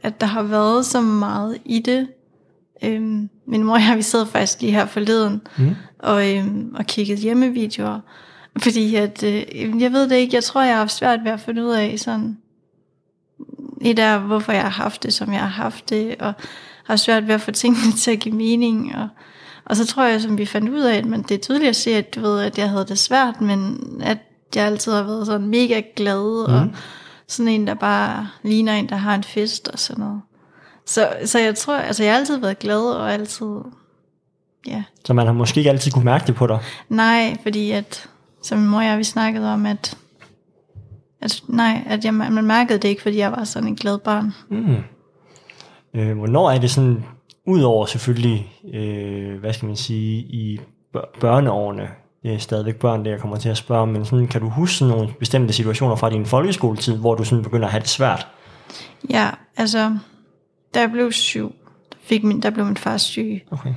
at 0.04 0.22
der 0.22 0.28
har 0.28 0.44
været 0.44 0.86
så 0.86 1.02
meget 1.02 1.58
i 1.66 1.80
det. 1.80 2.08
Øhm, 2.84 3.30
min 3.48 3.64
mor 3.64 3.74
og 3.74 3.82
jeg, 3.82 3.98
vi 3.98 4.02
sad 4.02 4.26
faktisk 4.26 4.62
lige 4.62 4.72
her 4.72 4.86
forleden 4.86 5.42
Mm. 5.58 5.76
og, 6.00 6.36
øhm, 6.36 6.76
og 6.76 6.86
kiggede 6.86 7.22
hjemmevideoer. 7.22 8.00
Fordi 8.58 8.96
at, 8.96 9.24
øh, 9.24 9.44
jeg 9.82 9.92
ved 9.92 10.10
det 10.10 10.16
ikke, 10.16 10.36
jeg 10.36 10.44
tror, 10.44 10.62
jeg 10.62 10.74
har 10.74 10.80
haft 10.80 10.92
svært 10.92 11.20
ved 11.24 11.32
at 11.32 11.40
finde 11.40 11.66
ud 11.66 11.72
af 11.72 12.00
sådan, 12.00 12.38
i 13.82 13.94
der, 13.94 14.20
hvorfor 14.20 14.52
jeg 14.52 14.62
har 14.62 14.70
haft 14.70 15.04
det, 15.04 15.14
som 15.14 15.32
jeg 15.34 15.40
har 15.40 15.64
haft 15.64 15.90
det, 15.90 16.16
og 16.20 16.34
har 16.86 16.96
svært 16.96 17.28
ved 17.28 17.36
at 17.36 17.42
få 17.42 17.52
tingene 17.52 17.92
til 17.98 18.12
at 18.12 18.20
give 18.20 18.36
mening, 18.36 18.96
og, 18.96 19.08
og 19.70 19.76
så 19.76 19.86
tror 19.86 20.04
jeg, 20.04 20.22
som 20.22 20.38
vi 20.38 20.46
fandt 20.46 20.70
ud 20.70 20.82
af, 20.82 21.06
men 21.06 21.22
det 21.22 21.32
er 21.32 21.40
tydeligt 21.40 21.70
at 21.70 21.76
se, 21.76 21.96
at 21.96 22.16
du 22.16 22.22
ved, 22.22 22.42
at 22.42 22.58
jeg 22.58 22.70
havde 22.70 22.86
det 22.86 23.00
svært, 23.00 23.42
men 23.42 23.80
at 24.04 24.18
jeg 24.56 24.66
altid 24.66 24.92
har 24.92 25.04
været 25.04 25.26
sådan 25.26 25.48
mega 25.48 25.82
glad, 25.96 26.48
mm. 26.48 26.54
og 26.54 26.68
sådan 27.28 27.52
en, 27.52 27.68
der 27.68 27.74
bare 27.74 28.28
ligner 28.44 28.74
en, 28.74 28.90
der 28.90 28.96
har 28.96 29.16
en 29.16 29.24
fest 29.24 29.68
og 29.68 29.80
sådan 29.80 30.04
noget. 30.04 30.22
Så, 30.86 31.10
så 31.26 31.40
jeg 31.40 31.56
tror, 31.56 31.76
altså 31.76 32.04
jeg 32.04 32.14
har 32.14 32.20
altid 32.20 32.38
været 32.38 32.60
glad, 32.60 32.82
og 32.82 33.14
altid, 33.14 33.48
ja, 34.68 34.84
Så 35.06 35.14
man 35.14 35.26
har 35.26 35.34
måske 35.34 35.58
ikke 35.58 35.70
altid 35.70 35.92
kunne 35.92 36.06
mærke 36.06 36.28
det 36.28 36.36
på 36.36 36.48
dig. 36.48 36.60
Nej, 36.90 37.38
fordi 37.44 37.72
at, 37.72 38.10
som 38.44 38.58
min 38.58 38.68
mor 38.68 38.78
og 38.78 38.86
jeg, 38.86 38.98
vi 38.98 39.04
snakkede 39.04 39.54
om, 39.54 39.66
at, 39.66 39.98
at 41.22 41.42
nej, 41.48 41.84
at 41.90 42.06
jeg, 42.06 42.14
man 42.14 42.46
mærkede 42.46 42.80
det 42.80 42.88
ikke, 42.88 43.02
fordi 43.02 43.18
jeg 43.18 43.32
var 43.32 43.44
sådan 43.44 43.68
en 43.68 43.76
glad 43.76 43.98
barn. 43.98 44.34
Mm. 44.50 44.76
Øh, 45.94 46.18
hvornår 46.18 46.52
er 46.52 46.60
det 46.60 46.72
sådan, 46.72 47.04
udover 47.48 47.86
selvfølgelig, 47.86 48.52
øh, 48.74 49.40
hvad 49.40 49.54
skal 49.54 49.66
man 49.68 49.76
sige, 49.76 50.18
i 50.20 50.60
bør- 50.94 51.20
børneårene, 51.20 51.90
det 52.24 52.34
er 52.34 52.38
stadigvæk 52.38 52.76
børn, 52.76 53.06
det 53.06 53.12
jeg 53.12 53.20
kommer 53.20 53.38
til 53.38 53.50
at 53.50 53.58
spørge 53.58 53.82
om, 53.82 53.88
men 53.88 54.06
sådan, 54.06 54.28
kan 54.28 54.42
du 54.42 54.50
huske 54.50 54.76
sådan 54.76 54.94
nogle 54.96 55.14
bestemte 55.20 55.54
situationer 55.54 55.96
fra 55.96 56.10
din 56.10 56.26
folkeskoletid, 56.26 56.98
hvor 56.98 57.16
du 57.16 57.24
sådan 57.24 57.44
begynder 57.44 57.66
at 57.66 57.72
have 57.72 57.82
det 57.82 57.90
svært? 57.90 58.28
Ja, 59.10 59.30
altså, 59.58 59.98
da 60.74 60.80
jeg 60.80 60.92
blev 60.92 61.12
syv, 61.12 61.56
der, 61.92 61.98
fik 62.02 62.24
min, 62.24 62.42
der 62.42 62.50
blev 62.50 62.66
min 62.66 62.78
far 62.78 62.98
syg. 62.98 63.42
Okay. 63.52 63.74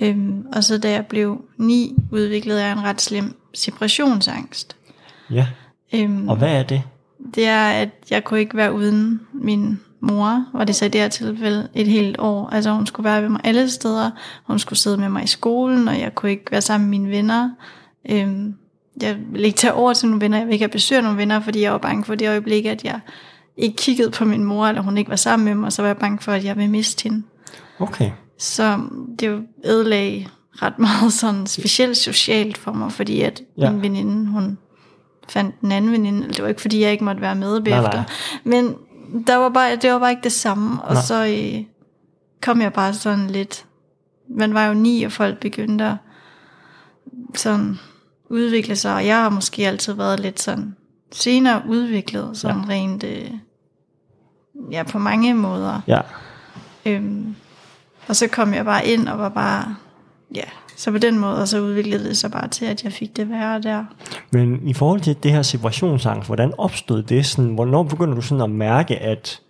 Øhm, 0.00 0.46
og 0.56 0.64
så 0.64 0.78
da 0.78 0.90
jeg 0.90 1.06
blev 1.06 1.44
ni, 1.58 1.96
udviklede 2.12 2.62
jeg 2.64 2.72
en 2.72 2.84
ret 2.84 3.00
slem 3.00 3.36
separationsangst. 3.54 4.76
Ja, 5.30 5.46
Øhm, 5.94 6.28
og 6.28 6.36
hvad 6.36 6.56
er 6.56 6.62
det? 6.62 6.82
det 7.34 7.46
er, 7.46 7.68
at 7.68 7.88
jeg 8.10 8.24
kunne 8.24 8.40
ikke 8.40 8.56
være 8.56 8.72
uden 8.72 9.20
min 9.32 9.80
mor, 10.00 10.44
var 10.54 10.64
det 10.64 10.74
så 10.76 10.84
i 10.84 10.88
det 10.88 11.00
her 11.00 11.08
tilfælde 11.08 11.68
et 11.74 11.86
helt 11.86 12.16
år. 12.18 12.48
Altså 12.52 12.70
hun 12.70 12.86
skulle 12.86 13.04
være 13.04 13.22
ved 13.22 13.28
mig 13.28 13.40
alle 13.44 13.70
steder. 13.70 14.10
Hun 14.46 14.58
skulle 14.58 14.78
sidde 14.78 14.96
med 14.98 15.08
mig 15.08 15.24
i 15.24 15.26
skolen, 15.26 15.88
og 15.88 16.00
jeg 16.00 16.14
kunne 16.14 16.30
ikke 16.30 16.50
være 16.50 16.60
sammen 16.60 16.90
med 16.90 16.98
mine 16.98 17.10
venner. 17.10 17.50
Øhm, 18.10 18.54
jeg 19.02 19.16
ville 19.32 19.46
ikke 19.46 19.56
tage 19.58 19.72
over 19.74 19.92
til 19.92 20.08
nogle 20.08 20.20
venner, 20.20 20.38
jeg 20.38 20.46
ville 20.46 20.54
ikke 20.54 20.62
have 20.62 20.70
besøg 20.72 20.96
af 20.98 21.04
nogle 21.04 21.18
venner, 21.18 21.40
fordi 21.40 21.60
jeg 21.60 21.72
var 21.72 21.78
bange 21.78 22.04
for 22.04 22.14
det 22.14 22.28
øjeblik, 22.28 22.66
at 22.66 22.84
jeg 22.84 23.00
ikke 23.56 23.76
kiggede 23.76 24.10
på 24.10 24.24
min 24.24 24.44
mor, 24.44 24.66
eller 24.66 24.82
hun 24.82 24.98
ikke 24.98 25.10
var 25.10 25.16
sammen 25.16 25.44
med 25.44 25.54
mig, 25.54 25.72
så 25.72 25.82
var 25.82 25.88
jeg 25.88 25.96
bange 25.96 26.18
for, 26.20 26.32
at 26.32 26.44
jeg 26.44 26.56
ville 26.56 26.70
miste 26.70 27.02
hende. 27.02 27.22
Okay. 27.78 28.10
Så 28.38 28.80
det 29.18 29.42
ødelagde 29.64 30.26
ret 30.52 30.78
meget 30.78 31.12
sådan 31.12 31.46
specielt 31.46 31.96
socialt 31.96 32.58
for 32.58 32.72
mig, 32.72 32.92
fordi 32.92 33.20
at 33.20 33.42
Ja. 33.58 33.70
min 33.70 33.82
veninde, 33.82 34.26
hun 34.30 34.58
fandt 35.28 35.60
en 35.60 35.72
anden 35.72 35.92
veninde. 35.92 36.28
Det 36.28 36.42
var 36.42 36.48
ikke, 36.48 36.60
fordi 36.60 36.80
jeg 36.82 36.92
ikke 36.92 37.04
måtte 37.04 37.20
være 37.20 37.34
med 37.34 37.60
bagefter. 37.60 37.92
nej. 37.92 38.04
Men 38.44 38.74
der 39.26 39.36
var 39.36 39.48
bare, 39.48 39.76
det 39.76 39.92
var 39.92 39.98
bare 39.98 40.10
ikke 40.10 40.22
det 40.22 40.32
samme. 40.32 40.82
Og 40.82 40.94
Nej. 40.94 41.02
så 41.02 41.26
øh, 41.26 41.64
kom 42.42 42.60
jeg 42.60 42.72
bare 42.72 42.94
sådan 42.94 43.26
lidt... 43.26 43.66
Man 44.28 44.54
var 44.54 44.66
jo 44.66 44.74
ni, 44.74 45.02
og 45.02 45.12
folk 45.12 45.38
begyndte 45.38 45.84
at 45.84 45.96
sådan 47.34 47.78
udvikle 48.30 48.76
sig. 48.76 48.94
Og 48.94 49.06
jeg 49.06 49.16
har 49.16 49.28
måske 49.28 49.66
altid 49.66 49.92
været 49.92 50.20
lidt 50.20 50.40
sådan 50.40 50.76
senere 51.12 51.62
udviklet, 51.68 52.36
sådan 52.36 52.60
ja. 52.60 52.68
rent... 52.68 53.04
Øh, 53.04 53.30
ja, 54.70 54.82
på 54.82 54.98
mange 54.98 55.34
måder. 55.34 55.80
Ja. 55.86 56.00
Øhm, 56.86 57.34
og 58.08 58.16
så 58.16 58.28
kom 58.28 58.54
jeg 58.54 58.64
bare 58.64 58.86
ind 58.86 59.08
og 59.08 59.18
var 59.18 59.28
bare, 59.28 59.76
ja, 60.34 60.44
så 60.76 60.90
på 60.90 60.98
den 60.98 61.18
måde, 61.18 61.46
så 61.46 61.60
udviklede 61.60 62.04
det 62.04 62.16
sig 62.16 62.30
bare 62.30 62.48
til, 62.48 62.64
at 62.64 62.84
jeg 62.84 62.92
fik 62.92 63.16
det 63.16 63.30
værre 63.30 63.60
der. 63.62 63.84
Men 64.32 64.68
i 64.68 64.74
forhold 64.74 65.00
til 65.00 65.16
det 65.22 65.32
her 65.32 65.42
separationsangst, 65.42 66.28
hvordan 66.28 66.52
opstod 66.58 67.02
det? 67.02 67.26
Sådan, 67.26 67.54
hvornår 67.54 67.82
begynder 67.82 68.14
du 68.14 68.20
sådan 68.22 68.42
at 68.42 68.50
mærke, 68.50 68.98
at, 68.98 69.40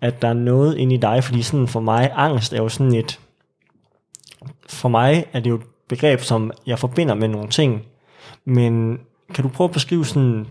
at 0.00 0.22
der 0.22 0.28
er 0.28 0.32
noget 0.32 0.76
inde 0.76 0.94
i 0.94 0.98
dig? 0.98 1.24
Fordi 1.24 1.42
sådan 1.42 1.68
for 1.68 1.80
mig, 1.80 2.10
angst 2.14 2.52
er 2.52 2.56
jo 2.56 2.68
sådan 2.68 2.94
et... 2.94 3.20
For 4.68 4.88
mig 4.88 5.24
er 5.32 5.40
det 5.40 5.50
jo 5.50 5.54
et 5.54 5.62
begreb, 5.88 6.20
som 6.20 6.50
jeg 6.66 6.78
forbinder 6.78 7.14
med 7.14 7.28
nogle 7.28 7.48
ting. 7.48 7.82
Men 8.44 8.98
kan 9.34 9.42
du 9.44 9.48
prøve 9.48 9.68
at 9.68 9.72
beskrive 9.72 10.04
sådan 10.06 10.46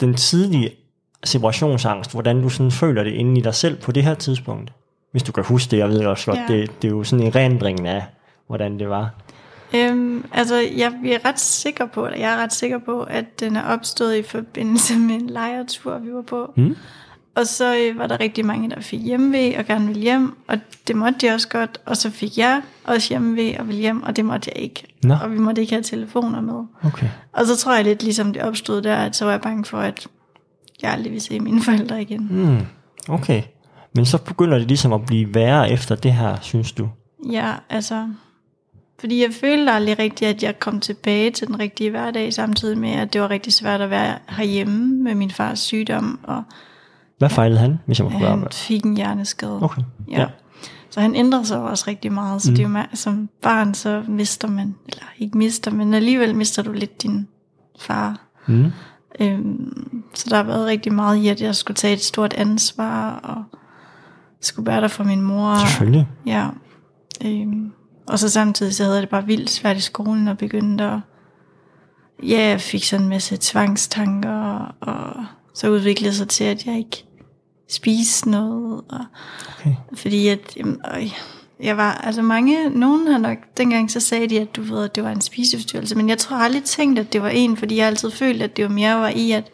den 0.00 0.14
tidlige 0.14 0.70
separationsangst, 1.24 2.12
hvordan 2.12 2.42
du 2.42 2.48
sådan 2.48 2.70
føler 2.70 3.04
det 3.04 3.12
inde 3.12 3.38
i 3.38 3.42
dig 3.42 3.54
selv 3.54 3.80
på 3.80 3.92
det 3.92 4.02
her 4.02 4.14
tidspunkt? 4.14 4.72
Hvis 5.12 5.22
du 5.22 5.32
kan 5.32 5.44
huske 5.44 5.70
det, 5.70 5.78
jeg 5.78 5.88
ved 5.88 6.04
også 6.06 6.26
godt, 6.26 6.38
Ja. 6.48 6.54
det, 6.54 6.82
det 6.82 6.88
er 6.88 6.92
jo 6.92 7.04
sådan 7.04 7.26
en 7.26 7.34
rendring 7.34 7.88
af, 7.88 8.02
hvordan 8.46 8.78
det 8.78 8.88
var. 8.88 9.14
Øhm, 9.74 10.24
altså, 10.32 10.56
jeg, 10.76 10.92
vi 11.02 11.12
er 11.12 11.24
ret 11.24 11.40
sikker 11.40 11.86
på, 11.86 12.06
eller 12.06 12.18
jeg 12.18 12.32
er 12.32 12.36
ret 12.36 12.52
sikker 12.52 12.78
på, 12.78 13.02
at 13.02 13.40
den 13.40 13.56
er 13.56 13.62
opstået 13.62 14.16
i 14.16 14.22
forbindelse 14.22 14.98
med 14.98 15.14
en 15.14 15.30
lejretur, 15.30 15.98
vi 15.98 16.12
var 16.12 16.22
på. 16.22 16.52
Mm. 16.56 16.76
Og 17.34 17.46
så 17.46 17.76
øh, 17.76 17.98
var 17.98 18.06
der 18.06 18.20
rigtig 18.20 18.46
mange, 18.46 18.70
der 18.70 18.80
fik 18.80 19.02
hjemmevæg 19.02 19.58
og 19.58 19.64
gerne 19.64 19.86
ville 19.86 20.02
hjem, 20.02 20.36
og 20.48 20.58
det 20.88 20.96
måtte 20.96 21.18
de 21.26 21.34
også 21.34 21.48
godt. 21.48 21.80
Og 21.86 21.96
så 21.96 22.10
fik 22.10 22.38
jeg 22.38 22.62
også 22.84 23.08
hjemmevæg 23.08 23.60
og 23.60 23.66
ville 23.66 23.80
hjem, 23.80 24.02
og 24.02 24.16
det 24.16 24.24
måtte 24.24 24.50
jeg 24.54 24.62
ikke. 24.62 24.94
Nå. 25.02 25.14
Og 25.14 25.32
vi 25.32 25.38
måtte 25.38 25.60
ikke 25.60 25.72
have 25.72 25.82
telefoner 25.82 26.40
med. 26.40 26.64
Okay. 26.84 27.08
Og 27.32 27.46
så 27.46 27.56
tror 27.56 27.74
jeg 27.74 27.84
lidt, 27.84 28.02
ligesom 28.02 28.32
det 28.32 28.42
opstod 28.42 28.82
der, 28.82 28.96
at 28.96 29.16
så 29.16 29.24
var 29.24 29.32
jeg 29.32 29.40
bange 29.40 29.64
for, 29.64 29.78
at 29.78 30.06
jeg 30.82 30.92
aldrig 30.92 31.12
ville 31.12 31.22
se 31.22 31.40
mine 31.40 31.62
forældre 31.62 32.02
igen. 32.02 32.28
Mm, 32.30 32.58
okay. 33.08 33.42
Men 33.94 34.06
så 34.06 34.18
begynder 34.18 34.58
det 34.58 34.66
ligesom 34.66 34.92
at 34.92 35.06
blive 35.06 35.34
værre 35.34 35.70
efter 35.70 35.94
det 35.94 36.12
her, 36.12 36.36
synes 36.40 36.72
du? 36.72 36.88
Ja, 37.30 37.52
altså... 37.68 38.08
Fordi 39.00 39.22
jeg 39.22 39.32
følte 39.32 39.72
aldrig 39.72 39.98
rigtigt, 39.98 40.28
at 40.28 40.42
jeg 40.42 40.58
kom 40.58 40.80
tilbage 40.80 41.30
til 41.30 41.46
den 41.46 41.58
rigtige 41.58 41.90
hverdag, 41.90 42.32
samtidig 42.32 42.78
med, 42.78 42.90
at 42.90 43.12
det 43.12 43.20
var 43.20 43.30
rigtig 43.30 43.52
svært 43.52 43.80
at 43.80 43.90
være 43.90 44.18
herhjemme 44.28 45.02
med 45.02 45.14
min 45.14 45.30
fars 45.30 45.58
sygdom, 45.58 46.20
og 46.22 46.42
Hvad 47.18 47.30
fejlede 47.30 47.60
han, 47.60 47.78
hvis 47.86 47.98
jeg 47.98 48.04
må 48.04 48.10
spørge? 48.10 48.38
han 48.38 48.46
fik 48.52 48.84
en 48.84 48.96
hjerneskade. 48.96 49.62
Okay. 49.62 49.82
Ja. 50.10 50.26
Så 50.90 51.00
han 51.00 51.14
ændrede 51.14 51.46
sig 51.46 51.60
også 51.60 51.84
rigtig 51.88 52.12
meget, 52.12 52.42
så 52.42 52.50
mm. 52.50 52.56
det 52.56 52.64
er 52.64 52.68
jo, 52.68 52.84
som 52.94 53.28
barn, 53.42 53.74
så 53.74 54.02
mister 54.08 54.48
man, 54.48 54.74
eller 54.88 55.04
ikke 55.18 55.38
mister, 55.38 55.70
men 55.70 55.94
alligevel 55.94 56.34
mister 56.34 56.62
du 56.62 56.72
lidt 56.72 57.02
din 57.02 57.28
far. 57.80 58.20
Mm. 58.46 58.72
Øhm, 59.20 60.02
så 60.14 60.26
der 60.30 60.36
har 60.36 60.42
været 60.42 60.66
rigtig 60.66 60.92
meget 60.92 61.16
i, 61.16 61.28
at 61.28 61.42
jeg 61.42 61.54
skulle 61.54 61.74
tage 61.74 61.94
et 61.94 62.00
stort 62.00 62.32
ansvar, 62.32 63.10
og 63.12 63.58
skulle 64.40 64.66
være 64.66 64.80
der 64.80 64.88
for 64.88 65.04
min 65.04 65.20
mor. 65.22 65.66
Selvfølgelig. 65.66 66.08
Ja. 66.26 66.48
Øhm, 67.24 67.72
og 68.10 68.18
så 68.18 68.28
samtidig 68.28 68.74
så 68.74 68.82
havde 68.82 68.94
jeg 68.94 69.02
det 69.02 69.10
bare 69.10 69.26
vildt 69.26 69.50
svært 69.50 69.76
i 69.76 69.80
skolen 69.80 70.28
og 70.28 70.38
begyndte 70.38 70.84
at... 70.84 70.98
Ja, 72.22 72.48
jeg 72.48 72.60
fik 72.60 72.84
sådan 72.84 73.04
en 73.04 73.08
masse 73.10 73.38
tvangstanker, 73.40 74.74
og 74.80 75.24
så 75.54 75.70
udviklede 75.70 76.14
sig 76.14 76.28
til, 76.28 76.44
at 76.44 76.66
jeg 76.66 76.78
ikke 76.78 77.04
spiste 77.68 78.30
noget. 78.30 78.82
Og, 78.88 79.04
Okay. 79.60 79.74
fordi 79.94 80.28
at, 80.28 80.56
jamen, 80.56 80.80
øj, 80.84 81.04
jeg 81.60 81.76
var, 81.76 81.92
altså 81.92 82.22
mange, 82.22 82.70
nogen 82.70 83.06
har 83.06 83.18
nok, 83.18 83.36
dengang 83.56 83.90
så 83.90 84.00
sagde 84.00 84.28
de, 84.28 84.40
at 84.40 84.56
du 84.56 84.62
ved, 84.62 84.84
at 84.84 84.94
det 84.94 85.04
var 85.04 85.10
en 85.10 85.20
spiseforstyrrelse, 85.20 85.96
men 85.96 86.08
jeg 86.08 86.18
tror 86.18 86.36
aldrig 86.36 86.64
tænkt, 86.64 86.98
at 86.98 87.12
det 87.12 87.22
var 87.22 87.28
en, 87.28 87.56
fordi 87.56 87.76
jeg 87.76 87.86
altid 87.86 88.10
følte, 88.10 88.44
at 88.44 88.56
det 88.56 88.64
var 88.64 88.70
mere 88.70 88.96
var 89.00 89.08
i, 89.08 89.30
at, 89.32 89.50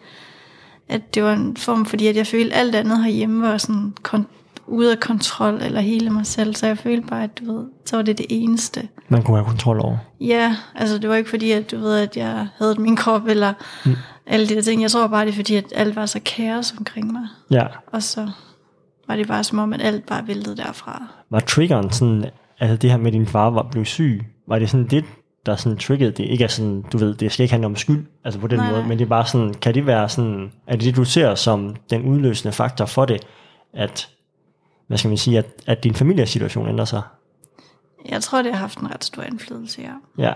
at 0.89 1.15
det 1.15 1.23
var 1.23 1.33
en 1.33 1.57
form, 1.57 1.87
fordi 1.87 2.07
at 2.07 2.17
jeg 2.17 2.27
følte, 2.27 2.55
at 2.55 2.61
alt 2.61 2.75
andet 2.75 3.05
herhjemme 3.05 3.43
var 3.43 3.59
sådan 3.59 3.95
kon- 4.09 4.46
ude 4.67 4.93
af 4.93 5.01
kontrol, 5.01 5.55
eller 5.63 5.81
hele 5.81 6.11
mig 6.11 6.27
selv, 6.27 6.55
så 6.55 6.67
jeg 6.67 6.79
følte 6.79 7.09
bare, 7.09 7.25
at 7.25 7.39
du 7.39 7.53
ved, 7.53 7.65
så 7.85 7.97
var 7.97 8.03
det 8.03 8.19
det 8.19 8.27
eneste. 8.29 8.89
Man 9.09 9.23
kunne 9.23 9.37
have 9.37 9.47
kontrol 9.47 9.81
over. 9.81 9.99
Ja, 10.21 10.57
altså 10.75 10.99
det 10.99 11.11
var 11.11 11.17
ikke 11.17 11.31
fordi, 11.31 11.51
at 11.51 11.71
du 11.71 11.79
ved, 11.79 11.99
at 11.99 12.17
jeg 12.17 12.49
havde 12.59 12.75
min 12.79 12.97
krop, 12.97 13.27
eller 13.27 13.53
mm. 13.85 13.97
alle 14.27 14.49
de 14.49 14.55
der 14.55 14.63
ting. 14.63 14.83
Jeg 14.83 14.91
tror 14.91 15.07
bare, 15.07 15.25
det 15.25 15.31
er 15.31 15.37
fordi, 15.37 15.57
at 15.57 15.65
alt 15.75 15.97
var 15.97 16.07
så 16.07 16.21
kaos 16.25 16.75
omkring 16.79 17.13
mig. 17.13 17.29
Ja. 17.51 17.67
Og 17.93 18.03
så 18.03 18.29
var 19.09 19.17
det 19.17 19.29
bare 19.29 19.45
som 19.45 19.59
om, 19.59 19.73
at 19.73 19.83
alt 19.83 20.07
bare 20.07 20.27
væltede 20.27 20.57
derfra. 20.57 21.07
Var 21.31 21.41
triggeren 21.41 21.91
sådan, 21.91 22.25
altså 22.61 22.77
det 22.77 22.91
her 22.91 22.97
med, 22.97 23.07
at 23.07 23.13
din 23.13 23.27
far 23.27 23.51
var 23.51 23.69
blevet 23.71 23.89
syg, 23.89 24.23
var 24.49 24.59
det 24.59 24.71
sådan 24.71 24.87
det, 24.87 25.05
der 25.47 25.57
sådan 25.57 25.79
triggede 25.79 26.11
det? 26.11 26.25
Ikke 26.25 26.45
er 26.45 26.49
sådan, 26.49 26.85
du 26.93 26.99
ved, 26.99 27.15
det 27.15 27.33
skal 27.33 27.43
ikke 27.43 27.53
handle 27.53 27.67
om 27.67 27.77
skyld, 27.77 28.07
altså 28.25 28.41
på 28.41 28.47
den 28.47 28.59
Nej, 28.59 28.71
måde, 28.71 28.83
men 28.83 28.99
det 28.99 29.05
er 29.05 29.09
bare 29.09 29.27
sådan, 29.27 29.55
kan 29.55 29.75
det 29.75 29.87
være 29.87 30.09
sådan, 30.09 30.53
er 30.67 30.77
det 30.77 30.85
det, 30.85 30.97
du 30.97 31.05
ser 31.05 31.35
som 31.35 31.77
den 31.91 32.03
udløsende 32.03 32.53
faktor 32.53 32.87
for 32.87 33.05
det, 33.05 33.27
at, 33.75 34.09
hvad 34.87 34.99
skal 34.99 35.09
man 35.09 35.17
sige, 35.19 35.39
at, 35.39 35.47
at 35.67 35.85
din 35.85 35.95
familiesituation 35.95 36.69
ændrer 36.69 36.85
sig? 36.85 37.03
Jeg 38.09 38.23
tror, 38.23 38.43
det 38.43 38.53
har 38.53 38.59
haft 38.59 38.79
en 38.79 38.91
ret 38.91 39.05
stor 39.05 39.23
indflydelse, 39.23 39.83
ja. 39.83 40.25
Ja. 40.25 40.33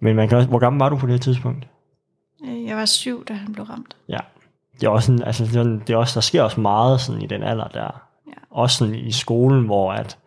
Men 0.00 0.16
man 0.16 0.28
kan 0.28 0.38
også, 0.38 0.48
hvor 0.48 0.58
gammel 0.58 0.78
var 0.78 0.88
du 0.88 0.96
på 0.96 1.06
det 1.06 1.20
tidspunkt? 1.20 1.66
Øh, 2.44 2.64
Jeg 2.64 2.76
var 2.76 2.84
syv, 2.84 3.24
da 3.24 3.32
han 3.32 3.52
blev 3.52 3.64
ramt. 3.64 3.96
Ja. 4.08 4.18
Det 4.80 4.86
er 4.86 4.90
også 4.90 5.06
sådan, 5.06 5.22
altså 5.22 5.44
det 5.44 5.56
er, 5.56 5.62
det 5.62 5.90
er 5.90 5.96
også, 5.96 6.14
der 6.14 6.20
sker 6.20 6.42
også 6.42 6.60
meget 6.60 7.00
sådan 7.00 7.22
i 7.22 7.26
den 7.26 7.42
alder 7.42 7.68
der. 7.68 8.00
Ja. 8.26 8.32
Også 8.50 8.76
sådan 8.76 8.94
i 8.94 9.12
skolen, 9.12 9.64
hvor 9.64 9.92
at, 9.92 10.18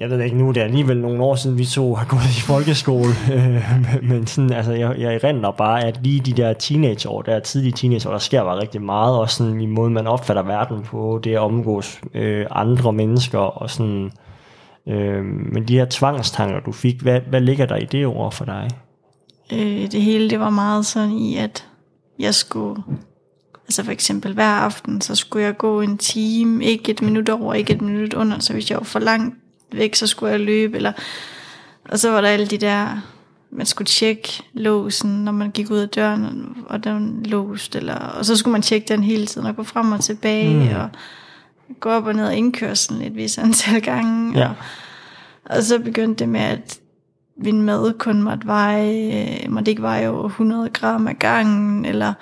jeg 0.00 0.10
ved 0.10 0.20
ikke 0.20 0.36
nu, 0.36 0.48
det 0.48 0.56
er 0.56 0.64
alligevel 0.64 0.98
nogle 0.98 1.22
år 1.22 1.34
siden, 1.34 1.58
vi 1.58 1.64
to 1.64 1.94
har 1.94 2.06
gået 2.06 2.38
i 2.38 2.40
folkeskole, 2.40 3.12
øh, 3.34 3.64
men 4.02 4.26
sådan, 4.26 4.52
altså, 4.52 4.72
jeg, 4.72 4.94
jeg 4.98 5.14
erindrer 5.14 5.50
bare, 5.50 5.84
at 5.84 6.00
lige 6.02 6.20
de 6.20 6.32
der 6.32 6.52
teenageår, 6.52 7.22
der 7.22 7.40
tidlige 7.40 7.72
teenageår, 7.72 8.12
der 8.12 8.18
sker 8.18 8.44
bare 8.44 8.60
rigtig 8.60 8.82
meget, 8.82 9.18
også 9.18 9.36
sådan 9.36 9.60
i 9.60 9.66
måden, 9.66 9.94
man 9.94 10.06
opfatter 10.06 10.42
verden 10.42 10.82
på, 10.82 11.20
det 11.24 11.32
at 11.32 11.38
omgås 11.38 12.00
øh, 12.14 12.46
andre 12.50 12.92
mennesker, 12.92 13.38
og 13.38 13.70
sådan, 13.70 14.10
øh, 14.88 15.24
men 15.24 15.68
de 15.68 15.78
her 15.78 15.86
tvangstanker, 15.90 16.60
du 16.60 16.72
fik, 16.72 17.00
hvad, 17.00 17.20
hvad 17.20 17.40
ligger 17.40 17.66
der 17.66 17.76
i 17.76 17.84
det 17.84 18.06
ord 18.06 18.32
for 18.32 18.44
dig? 18.44 18.70
Øh, 19.52 19.90
det 19.92 20.02
hele, 20.02 20.30
det 20.30 20.40
var 20.40 20.50
meget 20.50 20.86
sådan 20.86 21.12
i, 21.12 21.36
at 21.36 21.66
jeg 22.18 22.34
skulle... 22.34 22.82
Altså 23.66 23.84
for 23.84 23.92
eksempel 23.92 24.34
hver 24.34 24.44
aften, 24.44 25.00
så 25.00 25.14
skulle 25.14 25.44
jeg 25.44 25.56
gå 25.56 25.80
en 25.80 25.98
time, 25.98 26.64
ikke 26.64 26.90
et 26.90 27.02
minut 27.02 27.28
over, 27.28 27.54
ikke 27.54 27.72
et 27.72 27.82
minut 27.82 28.14
under, 28.14 28.38
så 28.38 28.52
hvis 28.52 28.70
jeg 28.70 28.78
var 28.78 28.84
for 28.84 28.98
langt 28.98 29.34
væk, 29.72 29.94
så 29.94 30.06
skulle 30.06 30.32
jeg 30.32 30.40
løbe, 30.40 30.76
eller... 30.76 30.92
Og 31.88 31.98
så 31.98 32.10
var 32.10 32.20
der 32.20 32.28
alle 32.28 32.46
de 32.46 32.58
der, 32.58 32.86
man 33.50 33.66
skulle 33.66 33.86
tjekke 33.86 34.42
låsen, 34.52 35.10
når 35.24 35.32
man 35.32 35.50
gik 35.50 35.70
ud 35.70 35.78
af 35.78 35.88
døren, 35.88 36.56
og 36.68 36.84
den 36.84 37.22
låst, 37.24 37.76
eller, 37.76 37.94
og 37.94 38.24
så 38.24 38.36
skulle 38.36 38.52
man 38.52 38.62
tjekke 38.62 38.88
den 38.88 39.02
hele 39.04 39.26
tiden, 39.26 39.46
og 39.46 39.56
gå 39.56 39.62
frem 39.62 39.92
og 39.92 40.00
tilbage, 40.00 40.54
Mm. 40.74 40.80
og 40.80 40.88
gå 41.80 41.90
op 41.90 42.06
og 42.06 42.14
ned 42.14 42.28
af 42.28 42.36
indkørslen 42.36 43.02
et 43.02 43.16
vis 43.16 43.38
antal 43.38 43.82
gange. 43.92 44.38
Ja. 44.38 44.48
Og, 44.48 44.54
og 45.56 45.62
så 45.62 45.78
begyndte 45.78 46.24
det 46.24 46.28
med, 46.28 46.40
at 46.40 46.78
min 47.36 47.62
mad 47.62 47.98
kun 47.98 48.22
måtte 48.22 48.46
veje, 48.46 49.38
øh, 49.44 49.52
måtte 49.52 49.70
ikke 49.70 49.82
veje 49.82 50.08
over 50.08 50.24
100 50.28 50.68
gram 50.68 51.06
ad 51.08 51.14
gangen, 51.14 51.84
eller, 51.84 52.12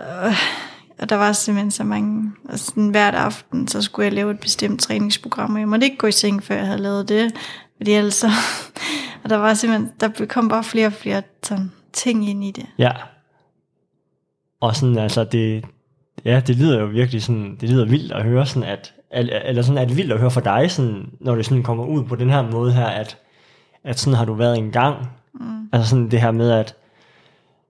øh, 0.00 0.36
og 1.02 1.08
der 1.08 1.16
var 1.16 1.32
simpelthen 1.32 1.70
så 1.70 1.84
mange, 1.84 2.32
og 2.48 2.58
sådan 2.58 2.88
hvert 2.88 3.14
aften, 3.14 3.68
så 3.68 3.82
skulle 3.82 4.04
jeg 4.04 4.12
lave 4.12 4.30
et 4.30 4.40
bestemt 4.40 4.80
træningsprogram, 4.80 5.54
og 5.54 5.60
jeg 5.60 5.68
måtte 5.68 5.84
ikke 5.84 5.96
gå 5.96 6.06
i 6.06 6.12
seng, 6.12 6.42
før 6.42 6.54
jeg 6.54 6.66
havde 6.66 6.82
lavet 6.82 7.08
det, 7.08 7.32
fordi 7.76 7.92
ellers 7.92 8.14
så, 8.14 8.26
og 9.24 9.30
der 9.30 9.36
var 9.36 9.54
simpelthen, 9.54 9.90
der 10.00 10.26
kom 10.26 10.48
bare 10.48 10.64
flere 10.64 10.86
og 10.86 10.92
flere 10.92 11.22
sådan, 11.42 11.72
ting 11.92 12.28
ind 12.28 12.44
i 12.44 12.50
det. 12.50 12.66
Ja. 12.78 12.90
Og 14.60 14.76
sådan, 14.76 14.98
altså, 14.98 15.24
det, 15.24 15.64
ja, 16.24 16.42
det 16.46 16.56
lyder 16.56 16.80
jo 16.80 16.86
virkelig 16.86 17.22
sådan, 17.22 17.56
det 17.60 17.70
lyder 17.70 17.84
vildt 17.84 18.12
at 18.12 18.24
høre 18.24 18.46
sådan, 18.46 18.68
at, 18.68 18.94
eller 19.10 19.62
sådan, 19.62 19.78
er 19.78 19.84
det 19.84 19.96
vildt 19.96 20.12
at 20.12 20.20
høre 20.20 20.30
for 20.30 20.40
dig, 20.40 20.70
sådan, 20.70 21.10
når 21.20 21.34
det 21.34 21.44
sådan 21.44 21.62
kommer 21.62 21.84
ud 21.84 22.04
på 22.04 22.16
den 22.16 22.30
her 22.30 22.50
måde 22.50 22.72
her, 22.72 22.86
at, 22.86 23.18
at 23.84 23.98
sådan 23.98 24.16
har 24.16 24.24
du 24.24 24.34
været 24.34 24.58
en 24.58 24.70
gang. 24.70 24.96
Mm. 25.34 25.68
Altså 25.72 25.90
sådan 25.90 26.10
det 26.10 26.20
her 26.20 26.30
med, 26.30 26.50
at 26.50 26.74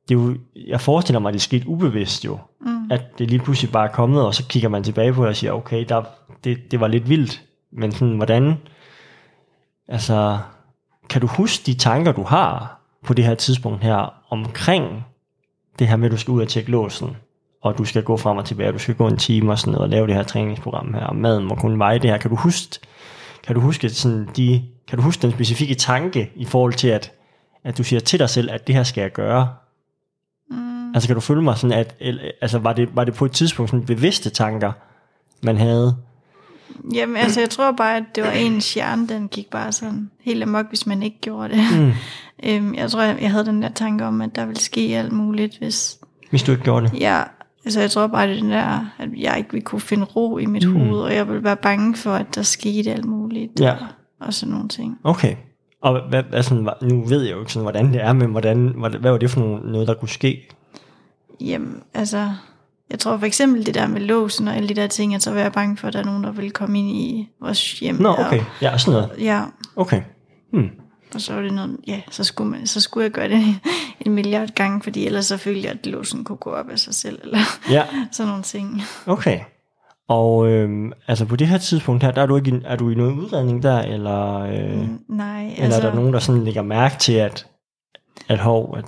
det 0.09 0.15
er 0.15 0.19
jo, 0.19 0.37
jeg 0.67 0.81
forestiller 0.81 1.21
mig, 1.21 1.29
at 1.29 1.35
det 1.35 1.43
skete 1.43 1.69
ubevidst 1.69 2.25
jo. 2.25 2.39
Mm 2.61 2.82
at 2.93 3.19
det 3.19 3.31
lige 3.31 3.41
pludselig 3.41 3.73
bare 3.73 3.89
er 3.89 3.93
kommet, 3.93 4.27
og 4.27 4.35
så 4.35 4.47
kigger 4.47 4.69
man 4.69 4.85
tilbage 4.85 5.13
på 5.13 5.23
det 5.23 5.29
og 5.29 5.37
siger, 5.37 5.53
okay, 5.53 5.85
der, 5.89 6.03
det, 6.45 6.59
det 6.71 6.81
var 6.81 6.89
lidt 6.89 7.09
vildt, 7.09 7.43
men 7.73 7.93
sådan, 7.93 8.17
hvordan, 8.17 8.55
altså, 9.89 10.39
kan 11.11 11.21
du 11.21 11.27
huske 11.27 11.63
de 11.67 11.75
tanker, 11.75 12.13
du 12.13 12.23
har 12.23 12.81
på 13.05 13.15
det 13.15 13.25
her 13.25 13.35
tidspunkt 13.35 13.85
her, 13.85 14.15
omkring 14.31 15.05
det 15.79 15.89
her 15.89 15.97
med, 15.97 16.07
at 16.07 16.13
du 16.13 16.17
skal 16.17 16.33
ud 16.33 16.43
og 16.43 16.49
tjekke 16.49 16.71
låsen, 16.71 17.17
og 17.63 17.79
du 17.79 17.85
skal 17.85 18.03
gå 18.03 18.17
frem 18.17 18.37
og 18.37 18.45
tilbage, 18.45 18.69
og 18.69 18.75
du 18.75 18.79
skal 18.79 18.95
gå 18.95 19.07
en 19.09 19.17
time 19.17 19.53
og 19.53 19.59
sådan 19.59 19.73
noget, 19.73 19.85
og 19.85 19.89
lave 19.89 20.07
det 20.07 20.15
her 20.15 20.23
træningsprogram 20.23 20.95
her, 20.95 21.05
og 21.05 21.17
maden 21.17 21.45
må 21.45 21.55
kunne 21.55 21.79
veje 21.79 21.99
det 21.99 22.11
her. 22.11 22.19
Kan 22.19 22.31
du 22.31 22.37
huske, 22.37 22.79
kan 23.43 23.55
du 23.55 23.61
huske, 23.61 23.89
sådan 23.89 24.29
de, 24.37 24.63
kan 24.89 24.99
du 24.99 25.03
huske 25.05 25.23
den 25.23 25.31
specifikke 25.31 25.75
tanke 25.75 26.31
i 26.35 26.45
forhold 26.45 26.73
til, 26.73 26.89
at, 26.89 27.13
at 27.65 27.79
du 27.79 27.85
siger 27.85 28.01
til 28.01 28.19
dig 28.19 28.31
selv, 28.31 28.51
at 28.51 28.67
det 28.67 28.75
her 28.75 28.83
skal 28.83 29.03
jeg 29.03 29.13
gøre? 29.13 29.49
Mm. 30.93 30.97
Altså 30.97 31.09
kan 31.09 31.15
du 31.15 31.21
følge 31.21 31.43
mig 31.43 31.59
sådan, 31.59 31.79
at 31.79 31.97
altså, 32.41 32.59
var, 32.59 32.73
det, 32.73 32.89
var 32.97 33.05
det 33.05 33.15
på 33.15 33.25
et 33.25 33.33
tidspunkt 33.33 33.71
sådan 33.71 33.87
bevidste 33.87 34.31
tanker, 34.31 34.73
man 35.43 35.57
havde? 35.57 35.97
Jamen, 36.95 37.17
altså, 37.17 37.41
jeg 37.41 37.51
tror 37.51 37.73
bare, 37.73 37.97
at 37.97 38.03
det 38.15 38.25
var 38.25 38.31
ens 38.31 38.75
hjerne, 38.75 39.09
den 39.09 39.29
gik 39.29 39.51
bare 39.51 39.73
sådan 39.73 40.11
helt 40.21 40.43
amok, 40.43 40.69
hvis 40.69 40.87
man 40.87 41.03
ikke 41.03 41.19
gjorde 41.21 41.49
det. 41.55 41.61
Mm. 41.81 41.93
øhm, 42.51 42.75
jeg 42.75 42.91
tror, 42.91 43.03
jeg, 43.03 43.19
jeg 43.21 43.31
havde 43.31 43.45
den 43.45 43.63
der 43.63 43.69
tanke 43.69 44.05
om, 44.05 44.21
at 44.21 44.31
der 44.37 44.47
ville 44.47 44.61
ske 44.61 44.81
alt 44.81 45.13
muligt, 45.13 45.59
hvis... 45.59 45.99
Hvis 46.31 46.43
du 46.43 46.53
ikke 46.53 46.65
gjorde 46.65 46.87
det? 46.91 47.01
Ja, 47.01 47.23
altså, 47.65 47.81
jeg 47.81 47.91
tror 47.91 48.07
bare, 48.07 48.27
det 48.29 48.37
er 48.37 48.41
den 48.41 48.51
der, 48.51 48.87
at 48.99 49.09
jeg 49.19 49.35
ikke 49.39 49.51
ville 49.53 49.65
kunne 49.65 49.81
finde 49.81 50.05
ro 50.05 50.39
i 50.39 50.47
mit 50.47 50.69
Mm. 50.69 50.77
hoved, 50.77 51.01
og 51.01 51.15
jeg 51.15 51.29
ville 51.29 51.45
være 51.45 51.57
bange 51.57 51.97
for, 51.97 52.13
at 52.15 52.35
der 52.35 52.43
skete 52.43 52.93
alt 52.93 53.05
muligt. 53.05 53.61
Ja. 53.61 53.73
Og, 53.73 53.79
og 54.21 54.35
sådan 54.35 54.53
nogle 54.55 54.69
ting. 54.69 54.99
Okay. 55.05 55.35
Og 55.83 56.09
hvad, 56.09 56.23
var- 56.63 56.79
nu 56.85 57.05
ved 57.05 57.23
jeg 57.23 57.33
jo 57.33 57.41
ikke 57.41 57.53
sådan, 57.53 57.65
hvordan 57.65 57.93
det 57.93 58.01
er, 58.03 58.13
men 58.13 58.31
hvordan, 58.31 58.75
hvad, 58.79 58.91
hvad 58.91 59.11
var 59.11 59.19
det 59.19 59.31
for 59.31 59.61
noget, 59.65 59.89
der 59.89 59.95
kunne 59.95 60.09
ske? 60.09 60.49
Jamen, 61.47 61.83
altså, 61.95 62.31
jeg 62.91 62.99
tror 62.99 63.17
for 63.19 63.27
eksempel 63.27 63.67
det 63.67 63.75
der 63.75 63.87
med 63.87 64.01
låsen 64.01 64.49
og 64.49 64.57
alle 64.57 64.69
de 64.69 64.75
der 64.75 64.87
ting, 64.87 65.15
at 65.15 65.23
så 65.23 65.31
var 65.33 65.41
jeg 65.41 65.53
bange 65.53 65.77
for, 65.77 65.87
at 65.89 65.93
der 65.93 66.01
er 66.01 66.05
nogen, 66.05 66.25
der 66.25 66.31
ville 66.33 66.51
komme 66.51 66.79
ind 66.79 66.89
i 66.89 67.29
vores 67.41 67.79
hjem. 67.81 67.95
Nå, 67.95 68.09
okay. 68.19 68.39
Og, 68.41 68.45
Ja, 68.63 68.79
sådan 68.79 69.01
noget. 69.01 69.11
ja, 69.25 69.45
Okay. 69.77 70.03
Hmm. 70.53 70.71
og 71.15 71.21
så 71.21 71.35
var 71.35 71.43
det 71.43 71.53
noget, 71.53 71.77
ja, 71.87 72.01
så 72.11 72.25
skulle, 72.25 72.51
man, 72.51 72.67
så 72.67 72.81
skulle 72.81 73.05
jeg 73.05 73.11
gøre 73.13 73.29
det 73.29 73.45
en 74.07 74.13
milliard 74.13 74.49
gange, 74.55 74.83
fordi 74.83 75.07
ellers 75.07 75.27
så 75.27 75.37
følte 75.37 75.61
jeg, 75.63 75.71
at 75.71 75.87
låsen 75.87 76.25
kunne 76.25 76.37
gå 76.37 76.51
op 76.51 76.71
af 76.71 76.79
sig 76.79 76.95
selv, 76.95 77.19
eller 77.23 77.39
Ja, 77.71 77.85
sådan 78.13 78.29
nogle 78.29 78.43
ting. 78.43 78.83
okay. 79.07 79.41
Og 80.09 80.49
øhm, 80.49 80.93
altså 81.09 81.25
på 81.25 81.37
det 81.37 81.47
her 81.49 81.59
tidspunkt 81.59 82.03
her, 82.03 82.11
der 82.11 82.23
er 82.23 82.27
du 82.27 82.37
ikke 82.37 82.51
i, 82.51 82.61
er 82.65 82.77
du 82.77 82.91
i 82.91 82.95
noget 82.95 83.13
udredning 83.13 83.63
der, 83.63 83.79
eller, 83.83 84.39
øh, 84.39 84.81
Mm, 84.81 84.99
Nej, 85.09 85.43
eller 85.47 85.65
altså, 85.65 85.81
er 85.81 85.87
der 85.87 85.95
nogen, 85.95 86.13
der 86.13 86.19
sådan 86.19 86.45
lægger 86.45 86.63
mærke 86.63 86.99
til, 86.99 87.13
at, 87.13 87.47
at 88.29 88.39
hov, 88.39 88.75
at, 88.79 88.85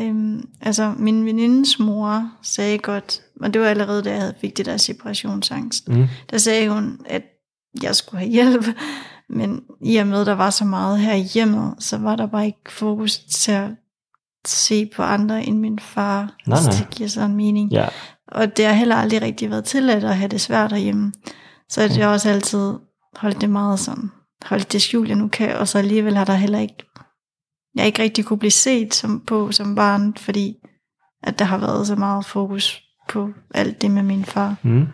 øhm, 0.00 0.48
altså 0.60 0.94
min 0.98 1.24
venindes 1.24 1.78
mor 1.78 2.30
sagde 2.42 2.78
godt, 2.78 3.22
og 3.40 3.54
det 3.54 3.62
var 3.62 3.68
allerede 3.68 4.02
da 4.02 4.10
jeg 4.12 4.20
havde 4.20 4.34
fik 4.40 4.56
det 4.56 4.66
der 4.66 4.76
separationsangst, 4.76 5.88
mm, 5.88 6.06
der 6.30 6.38
sagde 6.38 6.70
hun, 6.70 6.98
at 7.06 7.22
jeg 7.82 7.96
skulle 7.96 8.18
have 8.20 8.30
hjælp, 8.32 8.64
men 9.28 9.60
i 9.80 9.96
og 9.96 10.06
med, 10.06 10.24
der 10.24 10.32
var 10.32 10.50
så 10.50 10.64
meget 10.64 10.98
her 11.00 11.14
i 11.14 11.22
hjemmet, 11.22 11.74
så 11.78 11.98
var 11.98 12.16
der 12.16 12.26
bare 12.26 12.46
ikke 12.46 12.72
fokus 12.72 13.18
til 13.18 13.52
at 13.52 13.70
se 14.46 14.90
på 14.96 15.02
andre 15.02 15.44
end 15.44 15.58
min 15.58 15.78
far, 15.78 16.34
Nej, 16.46 16.60
nej. 16.62 16.70
det 16.72 16.86
giver 16.90 17.08
sådan 17.08 17.30
en 17.30 17.36
mening. 17.36 17.72
ja, 17.72 17.88
Og 18.28 18.56
det 18.56 18.64
har 18.64 18.72
heller 18.72 18.96
aldrig 18.96 19.22
rigtig 19.22 19.50
været 19.50 19.64
tilladt 19.64 20.04
at 20.04 20.16
have 20.16 20.28
det 20.28 20.40
svært 20.40 20.70
derhjemme. 20.70 21.12
Så 21.68 21.82
jeg 21.98 22.08
også 22.08 22.28
altid 22.30 22.72
holdt 23.16 23.40
det 23.40 23.50
meget 23.50 23.78
sådan, 23.78 24.10
holdt 24.44 24.72
det 24.72 24.82
skjult, 24.82 25.08
jeg 25.08 25.16
nu 25.16 25.28
kan, 25.28 25.56
og 25.56 25.68
så 25.68 25.78
alligevel 25.78 26.16
har 26.16 26.24
der 26.24 26.34
heller 26.34 26.58
ikke, 26.58 26.76
jeg 27.74 27.86
ikke 27.86 28.02
rigtig 28.02 28.24
kunne 28.24 28.38
blive 28.38 28.50
set 28.50 28.94
som, 28.94 29.20
på 29.20 29.52
som 29.52 29.74
barn, 29.74 30.14
fordi 30.16 30.56
at 31.22 31.38
der 31.38 31.44
har 31.44 31.58
været 31.58 31.86
så 31.86 31.96
meget 31.96 32.26
fokus 32.26 32.82
på 33.08 33.30
alt 33.54 33.82
det 33.82 33.90
med 33.90 34.02
min 34.02 34.24
far. 34.24 34.56
mm, 34.62 34.86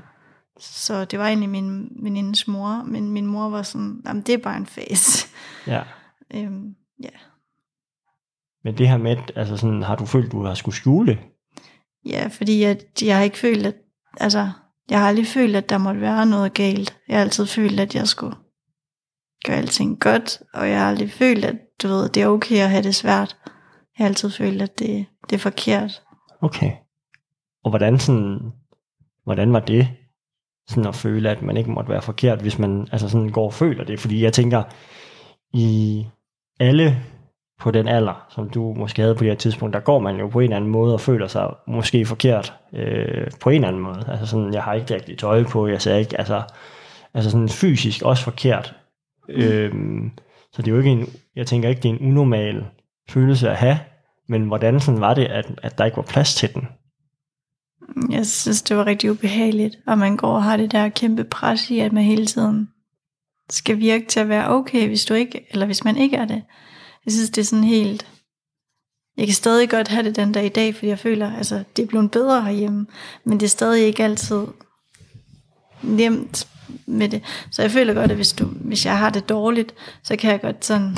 Så 0.61 1.05
det 1.05 1.19
var 1.19 1.27
egentlig 1.27 1.49
min 1.49 1.89
venindes 2.03 2.49
mor, 2.49 2.83
men 2.87 3.11
min 3.11 3.27
mor 3.27 3.49
var 3.49 3.63
sådan, 3.63 4.03
jamen 4.07 4.23
det 4.23 4.35
er 4.35 4.39
bare 4.39 4.57
en 4.57 4.67
fase. 4.67 5.27
ja. 5.67 5.83
øhm, 6.35 6.75
ja. 7.03 7.09
Men 8.65 8.79
det 8.79 8.89
her 8.89 8.97
med, 8.97 9.17
altså 9.37 9.57
sådan, 9.57 9.83
har 9.83 9.97
du 9.97 10.07
følt, 10.07 10.33
du 10.33 10.45
har 10.45 10.55
skulle 10.55 10.75
skjule 10.75 11.19
ja, 12.07 12.27
fordi 12.27 12.63
at 12.63 13.03
jeg 13.03 13.17
har 13.17 13.25
ikke 13.25 13.39
følt, 13.39 13.67
at, 13.67 13.75
altså, 14.21 14.51
jeg 14.91 15.01
har 15.01 15.09
aldrig 15.09 15.27
følt, 15.27 15.57
at 15.57 15.69
der 15.69 15.79
måtte 15.79 16.01
være 16.01 16.27
noget 16.27 16.55
galt. 16.55 16.97
Jeg 17.09 17.17
har 17.17 17.25
altid 17.25 17.47
følt, 17.47 17.81
at 17.81 17.95
jeg 17.95 18.09
skulle 18.09 18.37
gøre 19.45 19.57
alting 19.57 20.01
godt, 20.01 20.43
og 20.55 20.71
jeg 20.71 20.81
har 20.81 20.89
aldrig 20.89 21.13
følt, 21.13 21.45
at 21.45 21.57
du 21.83 21.89
ved, 21.89 22.09
det 22.09 22.23
er 22.23 22.27
okay 22.27 22.57
at 22.57 22.71
have 22.71 22.83
det 22.83 22.95
svært. 22.95 23.37
Jeg 23.99 24.05
har 24.05 24.07
altid 24.07 24.31
følt, 24.31 24.63
at 24.63 24.79
det, 24.79 25.07
det 25.31 25.37
er 25.37 25.41
forkert. 25.41 26.03
Okay. 26.41 26.73
Og 27.65 27.71
hvordan 27.71 27.99
sådan, 27.99 28.53
hvordan 29.25 29.53
var 29.53 29.61
det, 29.61 29.89
sådan 30.69 30.87
at 30.87 30.95
føle, 30.95 31.31
at 31.31 31.43
man 31.43 31.57
ikke 31.57 31.71
måtte 31.71 31.91
være 31.91 32.03
forkert, 32.03 32.41
hvis 32.41 32.59
man 32.59 32.89
altså 32.93 33.09
sådan 33.09 33.29
går 33.29 33.45
og 33.45 33.55
føler 33.55 33.85
det? 33.85 34.01
Fordi 34.01 34.23
jeg 34.23 34.33
tænker, 34.33 34.63
i 35.53 36.07
alle 36.61 37.03
på 37.59 37.71
den 37.71 37.89
alder, 37.89 38.27
som 38.31 38.51
du 38.51 38.75
måske 38.75 39.03
havde 39.03 39.15
på 39.15 39.25
det 39.25 39.31
her 39.31 39.37
tidspunkt, 39.37 39.75
der 39.75 39.81
går 39.81 39.99
man 39.99 40.17
jo 40.17 40.29
på 40.29 40.41
en 40.41 40.45
eller 40.45 40.57
anden 40.57 40.71
måde 40.71 40.95
og 40.95 41.01
føler 41.01 41.27
sig 41.27 41.55
måske 41.67 42.07
forkert 42.07 42.55
øh, 42.73 43.27
på 43.41 43.51
en 43.51 43.55
eller 43.55 43.69
anden 43.69 43.83
måde. 43.83 44.05
Altså 44.09 44.27
sådan, 44.27 44.55
jeg 44.55 44.63
har 44.63 44.75
ikke 44.75 44.95
rigtig 44.95 45.19
tøj 45.19 45.45
på, 45.45 45.67
jeg 45.67 45.83
ser 45.83 45.97
ikke, 45.97 46.19
altså, 46.19 46.43
altså 47.15 47.31
sådan 47.31 47.49
fysisk 47.49 48.03
også 48.03 48.25
forkert. 48.25 48.75
Mm. 49.29 49.35
Øhm, 49.35 50.11
så 50.53 50.63
det 50.63 50.69
er 50.69 50.73
jo 50.73 50.79
ikke 50.79 50.91
en, 50.91 51.09
jeg 51.39 51.47
tænker 51.47 51.69
ikke, 51.69 51.83
det 51.83 51.89
er 51.89 51.93
en 51.93 52.09
unormal 52.09 52.65
følelse 53.11 53.51
at 53.51 53.57
have, 53.57 53.79
men 54.29 54.43
hvordan 54.43 54.81
sådan 54.81 55.01
var 55.01 55.15
det, 55.15 55.25
at, 55.25 55.47
at 55.63 55.79
der 55.79 55.85
ikke 55.85 55.97
var 55.97 56.03
plads 56.03 56.35
til 56.35 56.55
den? 56.55 56.69
Jeg 58.11 58.27
synes, 58.27 58.63
det 58.63 58.77
var 58.77 58.87
rigtig 58.87 59.11
ubehageligt, 59.11 59.77
og 59.87 59.99
man 59.99 60.17
går 60.17 60.35
og 60.35 60.43
har 60.43 60.57
det 60.57 60.73
der 60.73 60.89
kæmpe 60.89 61.25
pres 61.25 61.71
i, 61.71 61.79
at 61.79 61.93
man 61.93 62.05
hele 62.05 62.27
tiden 62.27 62.69
skal 63.51 63.79
virke 63.79 64.07
til 64.07 64.21
at 64.21 64.29
være 64.29 64.51
okay, 64.51 64.87
hvis 64.87 65.05
du 65.05 65.15
ikke, 65.15 65.47
eller 65.51 65.67
hvis 65.67 65.85
man 65.85 65.97
ikke 65.97 66.17
er 66.17 66.25
det. 66.25 66.43
Jeg 67.05 67.13
synes, 67.13 67.31
det 67.31 67.41
er 67.41 67.45
sådan 67.45 67.65
helt... 67.65 68.07
Jeg 69.17 69.27
kan 69.27 69.35
stadig 69.35 69.71
godt 69.71 69.89
have 69.89 70.05
det 70.05 70.17
den 70.17 70.33
dag 70.33 70.47
i 70.47 70.49
dag, 70.49 70.75
fordi 70.75 70.89
jeg 70.89 70.99
føler, 70.99 71.37
altså, 71.37 71.65
det 71.77 71.83
er 71.83 71.87
blevet 71.87 72.11
bedre 72.11 72.43
herhjemme, 72.43 72.87
men 73.25 73.41
det 73.41 73.47
er 73.47 73.51
stadig 73.51 73.87
ikke 73.87 74.05
altid 74.05 74.47
nemt 75.83 76.49
med 76.87 77.09
det. 77.09 77.23
Så 77.51 77.63
jeg 77.63 77.71
føler 77.71 77.95
godt, 77.95 78.11
at 78.11 78.17
hvis, 78.17 78.33
du, 78.33 78.45
hvis 78.45 78.87
jeg 78.87 78.99
har 78.99 79.11
det 79.11 79.29
dårligt, 79.29 79.75
så 80.03 80.17
kan 80.17 80.31
jeg 80.31 80.41
godt 80.41 80.65
sådan, 80.65 80.97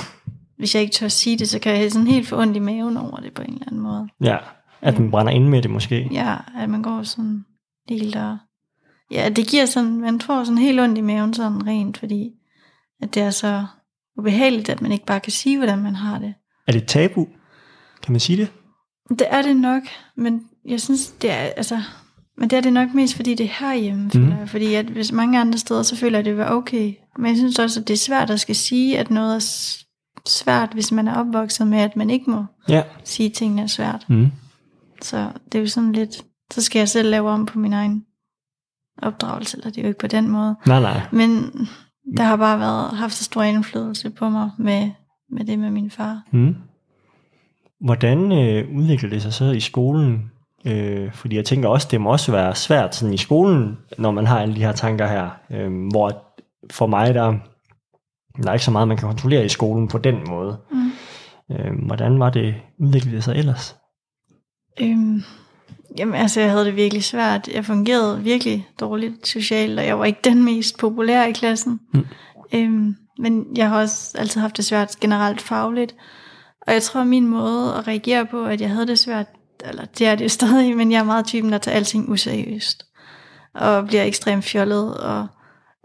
hvis 0.61 0.75
jeg 0.75 0.83
ikke 0.83 0.95
tør 0.95 1.09
sige 1.09 1.39
det, 1.39 1.49
så 1.49 1.59
kan 1.59 1.73
jeg 1.73 1.79
have 1.79 1.91
sådan 1.91 2.07
helt 2.07 2.29
for 2.29 2.37
ondt 2.37 2.57
i 2.57 2.61
maven 2.61 2.97
over 2.97 3.17
det 3.17 3.35
på 3.35 3.43
en 3.43 3.53
eller 3.53 3.67
anden 3.67 3.81
måde. 3.81 4.09
Ja, 4.21 4.37
at 4.81 4.99
man 4.99 5.11
brænder 5.11 5.33
ind 5.33 5.49
med 5.49 5.63
det 5.63 5.71
måske. 5.71 6.09
Ja, 6.13 6.37
at 6.59 6.71
man 6.71 6.83
går 6.83 7.03
sådan 7.03 7.45
helt 7.89 8.17
og... 8.17 8.39
Ja, 9.11 9.29
det 9.29 9.47
giver 9.47 9.67
sådan, 9.67 10.01
man 10.01 10.21
får 10.21 10.45
sådan 10.45 10.59
helt 10.59 10.81
ondt 10.81 10.99
i 10.99 11.01
maven 11.01 11.35
sådan 11.35 11.67
rent, 11.67 11.99
fordi 11.99 12.31
at 13.03 13.15
det 13.15 13.23
er 13.23 13.31
så 13.31 13.67
ubehageligt, 14.19 14.69
at 14.69 14.83
man 14.83 14.93
ikke 14.93 15.07
bare 15.07 15.21
kan 15.21 15.33
sige, 15.33 15.57
hvordan 15.57 15.79
man 15.79 15.95
har 15.95 16.19
det. 16.19 16.35
Er 16.67 16.73
det 16.73 16.83
et 16.83 16.89
tabu? 16.89 17.27
Kan 18.03 18.13
man 18.13 18.21
sige 18.21 18.37
det? 18.37 18.53
Det 19.09 19.27
er 19.31 19.43
det 19.43 19.57
nok, 19.57 19.83
men 20.17 20.43
jeg 20.65 20.81
synes, 20.81 21.09
det 21.09 21.31
er, 21.31 21.37
altså, 21.37 21.83
men 22.39 22.51
det 22.51 22.57
er 22.57 22.61
det 22.61 22.73
nok 22.73 22.95
mest, 22.95 23.15
fordi 23.17 23.35
det 23.35 23.45
er 23.45 23.67
herhjemme, 23.67 24.11
føler 24.11 24.39
jeg. 24.39 24.49
Fordi 24.49 24.75
at 24.75 24.87
hvis 24.87 25.13
mange 25.13 25.41
andre 25.41 25.59
steder, 25.59 25.83
så 25.83 25.97
føler 25.97 26.19
jeg, 26.19 26.21
at 26.21 26.25
det 26.25 26.37
være 26.37 26.53
okay. 26.53 26.95
Men 27.19 27.27
jeg 27.27 27.37
synes 27.37 27.59
også, 27.59 27.81
at 27.81 27.89
det 27.89 27.95
er 27.95 27.99
svært 27.99 28.31
at 28.31 28.41
skal 28.41 28.57
sige, 28.57 28.99
at 28.99 29.11
noget 29.11 29.35
er 29.35 29.39
svært, 30.27 30.73
hvis 30.73 30.93
man 30.93 31.09
er 31.09 31.15
opvokset 31.15 31.67
med, 31.67 31.79
at 31.79 31.97
man 31.97 32.11
ikke 32.11 32.31
må 32.31 32.45
Ja. 32.69 32.83
sige, 33.05 33.29
at 33.29 33.33
tingene 33.33 33.63
er 33.63 33.67
svært. 33.67 34.07
Mm. 34.09 34.33
Så 35.03 35.29
det 35.53 35.59
er 35.59 35.63
jo 35.63 35.69
sådan 35.69 35.93
lidt, 35.93 36.25
så 36.51 36.63
skal 36.63 36.79
jeg 36.79 36.89
selv 36.89 37.11
lave 37.11 37.31
om 37.31 37.47
på 37.47 37.59
min 37.59 37.73
egen 37.73 38.05
opdragelse, 39.03 39.57
eller 39.57 39.71
det 39.71 39.79
er 39.79 39.83
jo 39.83 39.89
ikke 39.89 40.01
på 40.01 40.07
den 40.07 40.29
måde. 40.29 40.57
Nej, 40.67 40.81
nej. 40.81 41.01
Men 41.13 41.31
der 42.17 42.23
har 42.23 42.37
bare 42.37 42.59
været, 42.61 42.97
haft 42.97 43.13
så 43.15 43.25
stor 43.25 43.43
indflydelse 43.43 44.11
på 44.11 44.29
mig 44.29 44.51
med, 44.59 44.91
med 45.31 45.45
det 45.45 45.59
med 45.59 45.71
min 45.71 45.91
far. 45.91 46.23
Mm. 46.33 46.57
Hvordan 47.81 48.33
øh, 48.33 48.77
udvikler 48.77 49.11
det 49.11 49.23
sig 49.23 49.33
så 49.33 49.45
i 49.45 49.61
skolen? 49.61 50.31
Øh, 50.65 51.13
fordi 51.13 51.37
jeg 51.37 51.45
tænker 51.45 51.69
også, 51.69 51.89
det 51.91 52.01
må 52.01 52.13
også 52.13 52.33
være 52.33 52.55
svært 52.55 52.95
sådan 52.95 53.15
i 53.15 53.19
skolen, 53.19 53.79
når 53.99 54.11
man 54.11 54.27
har 54.27 54.41
alle 54.41 54.55
de 54.55 54.61
her 54.61 54.73
tanker 54.73 55.07
her, 55.07 55.31
øh, 55.51 55.89
hvor 55.91 56.23
for 56.71 56.87
mig 56.87 57.15
der, 57.15 57.35
der 58.37 58.49
er 58.49 58.53
ikke 58.53 58.65
så 58.65 58.71
meget, 58.71 58.89
man 58.89 58.97
kan 58.97 59.09
kontrollere 59.09 59.45
i 59.45 59.49
skolen 59.49 59.89
på 59.89 59.99
den 59.99 60.17
måde. 60.29 60.59
Mm. 60.71 60.91
Øh, 61.51 61.87
hvordan 61.87 62.19
var 62.19 62.31
det 62.31 62.55
udviklet 62.79 63.15
det 63.15 63.25
sig 63.25 63.37
ellers? 63.37 63.77
Øhm, 64.81 65.23
jamen 65.99 66.15
altså, 66.15 66.41
jeg 66.41 66.51
havde 66.51 66.65
det 66.65 66.77
virkelig 66.77 67.05
svært. 67.05 67.49
Jeg 67.49 67.65
fungerede 67.65 68.23
virkelig 68.23 68.69
dårligt 68.81 69.29
socialt, 69.29 69.79
og 69.79 69.87
jeg 69.87 69.99
var 69.99 70.05
ikke 70.05 70.21
den 70.31 70.45
mest 70.45 70.79
populære 70.79 71.31
i 71.31 71.33
klassen. 71.33 71.81
Mm. 71.95 72.07
Øhm, 72.55 72.97
men 73.19 73.47
jeg 73.57 73.69
har 73.69 73.81
også 73.81 74.19
altid 74.19 74.41
haft 74.41 74.57
det 74.57 74.65
svært 74.65 74.97
generelt 75.01 75.41
fagligt. 75.41 75.95
Og 76.67 76.73
jeg 76.73 76.83
tror, 76.83 77.05
min 77.05 77.27
måde 77.27 77.75
at 77.75 77.89
reagere 77.89 78.27
på, 78.27 78.45
at 78.45 78.61
jeg 78.61 78.71
havde 78.71 78.87
det 78.87 78.99
svært, 78.99 79.27
eller 79.69 79.85
det 79.85 80.07
er 80.07 80.15
det 80.15 80.31
stadig, 80.31 80.77
men 80.77 80.93
jeg 80.93 80.99
er 80.99 81.05
meget 81.05 81.27
typen, 81.27 81.53
der 81.53 81.59
tager 81.59 81.77
alting 81.77 82.09
useriøst. 82.09 82.87
Og 83.55 83.87
bliver 83.87 84.03
ekstremt 84.03 84.45
fjollet, 84.45 84.97
og 84.97 85.27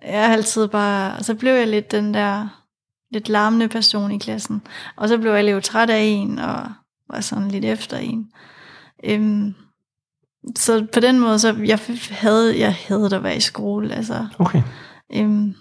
jeg 0.05 0.25
er 0.25 0.33
altid 0.33 0.67
bare, 0.67 1.17
og 1.17 1.25
så 1.25 1.35
blev 1.35 1.53
jeg 1.53 1.67
lidt 1.67 1.91
den 1.91 2.13
der, 2.13 2.47
lidt 3.11 3.29
larmende 3.29 3.67
person 3.67 4.11
i 4.11 4.17
klassen. 4.17 4.61
Og 4.95 5.09
så 5.09 5.17
blev 5.17 5.31
jeg 5.31 5.43
lidt 5.43 5.63
træt 5.63 5.89
af 5.89 5.99
en, 5.99 6.39
og 6.39 6.71
var 7.09 7.21
sådan 7.21 7.51
lidt 7.51 7.65
efter 7.65 7.97
en. 7.97 8.27
Øhm, 9.03 9.55
så 10.55 10.87
på 10.93 10.99
den 10.99 11.19
måde, 11.19 11.39
så 11.39 11.55
jeg 11.65 11.79
havde, 12.11 12.59
jeg 12.59 12.75
havde 12.87 13.15
at 13.15 13.23
være 13.23 13.35
i 13.37 13.39
skole, 13.39 13.93
altså. 13.93 14.27
Okay. 14.39 14.61
Øhm, 15.13 15.55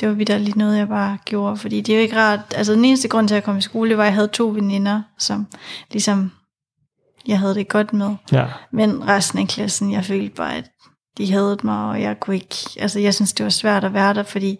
det 0.00 0.08
var 0.08 0.14
videre 0.14 0.38
lige 0.38 0.58
noget, 0.58 0.78
jeg 0.78 0.88
bare 0.88 1.18
gjorde, 1.24 1.56
fordi 1.56 1.80
det 1.80 1.92
er 1.92 1.96
jo 1.96 2.02
ikke 2.02 2.16
rart, 2.16 2.40
altså 2.54 2.72
den 2.72 2.84
eneste 2.84 3.08
grund 3.08 3.28
til, 3.28 3.34
at 3.34 3.36
jeg 3.36 3.44
kom 3.44 3.58
i 3.58 3.60
skole, 3.60 3.90
det 3.90 3.96
var, 3.96 4.04
at 4.04 4.06
jeg 4.06 4.14
havde 4.14 4.28
to 4.28 4.48
veninder, 4.48 5.02
som 5.18 5.46
ligesom, 5.90 6.32
jeg 7.26 7.38
havde 7.38 7.54
det 7.54 7.68
godt 7.68 7.92
med. 7.92 8.16
Ja. 8.32 8.46
Men 8.72 9.08
resten 9.08 9.38
af 9.38 9.48
klassen, 9.48 9.92
jeg 9.92 10.04
følte 10.04 10.34
bare, 10.34 10.56
at 10.56 10.70
de 11.20 11.32
havde 11.32 11.58
mig, 11.62 11.90
og 11.90 12.02
jeg 12.02 12.20
kunne 12.20 12.36
ikke, 12.36 12.56
altså 12.78 13.00
jeg 13.00 13.14
synes, 13.14 13.32
det 13.32 13.44
var 13.44 13.50
svært 13.50 13.84
at 13.84 13.94
være 13.94 14.14
der, 14.14 14.22
fordi 14.22 14.58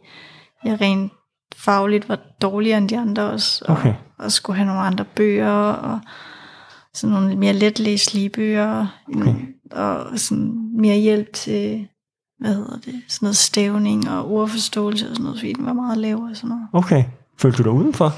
jeg 0.64 0.80
rent 0.80 1.12
fagligt 1.56 2.08
var 2.08 2.18
dårligere 2.42 2.78
end 2.78 2.88
de 2.88 2.98
andre 2.98 3.22
også, 3.22 3.64
og, 3.68 3.76
Okay. 3.76 3.94
og 4.18 4.32
skulle 4.32 4.56
have 4.56 4.66
nogle 4.66 4.80
andre 4.80 5.04
bøger, 5.04 5.50
og 5.72 6.00
sådan 6.94 7.14
nogle 7.14 7.36
mere 7.36 7.52
letlæselige 7.52 8.28
bøger, 8.28 8.86
Okay. 9.16 9.34
og 9.72 10.18
sådan 10.18 10.70
mere 10.76 10.96
hjælp 10.96 11.32
til, 11.32 11.88
hvad 12.38 12.54
hedder 12.54 12.78
det, 12.78 13.02
sådan 13.08 13.26
noget 13.26 13.36
stævning 13.36 14.10
og 14.10 14.30
ordforståelse 14.30 15.06
og 15.08 15.16
sådan 15.16 15.24
noget, 15.24 15.38
fordi 15.38 15.52
den 15.52 15.66
var 15.66 15.72
meget 15.72 15.98
lav 15.98 16.16
og 16.16 16.36
sådan 16.36 16.48
noget. 16.48 16.68
Okay. 16.72 17.04
Følte 17.38 17.58
du 17.58 17.62
dig 17.62 17.72
udenfor? 17.72 18.12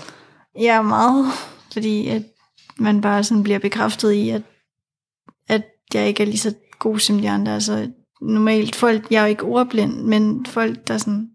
Ja, 0.60 0.82
meget, 0.82 1.26
fordi 1.72 2.08
at 2.08 2.22
man 2.78 3.00
bare 3.00 3.24
sådan 3.24 3.42
bliver 3.42 3.58
bekræftet 3.58 4.12
i, 4.12 4.28
at, 4.30 4.42
at 5.48 5.62
jeg 5.94 6.08
ikke 6.08 6.22
er 6.22 6.26
lige 6.26 6.38
så 6.38 6.54
god 6.78 6.98
som 6.98 7.18
de 7.18 7.30
andre. 7.30 7.54
Altså 7.54 7.90
normalt 8.22 8.76
folk, 8.76 9.06
jeg 9.10 9.18
er 9.18 9.22
jo 9.22 9.28
ikke 9.28 9.44
ordblind, 9.44 9.96
men 10.02 10.46
folk, 10.46 10.88
der 10.88 10.98
sådan 10.98 11.28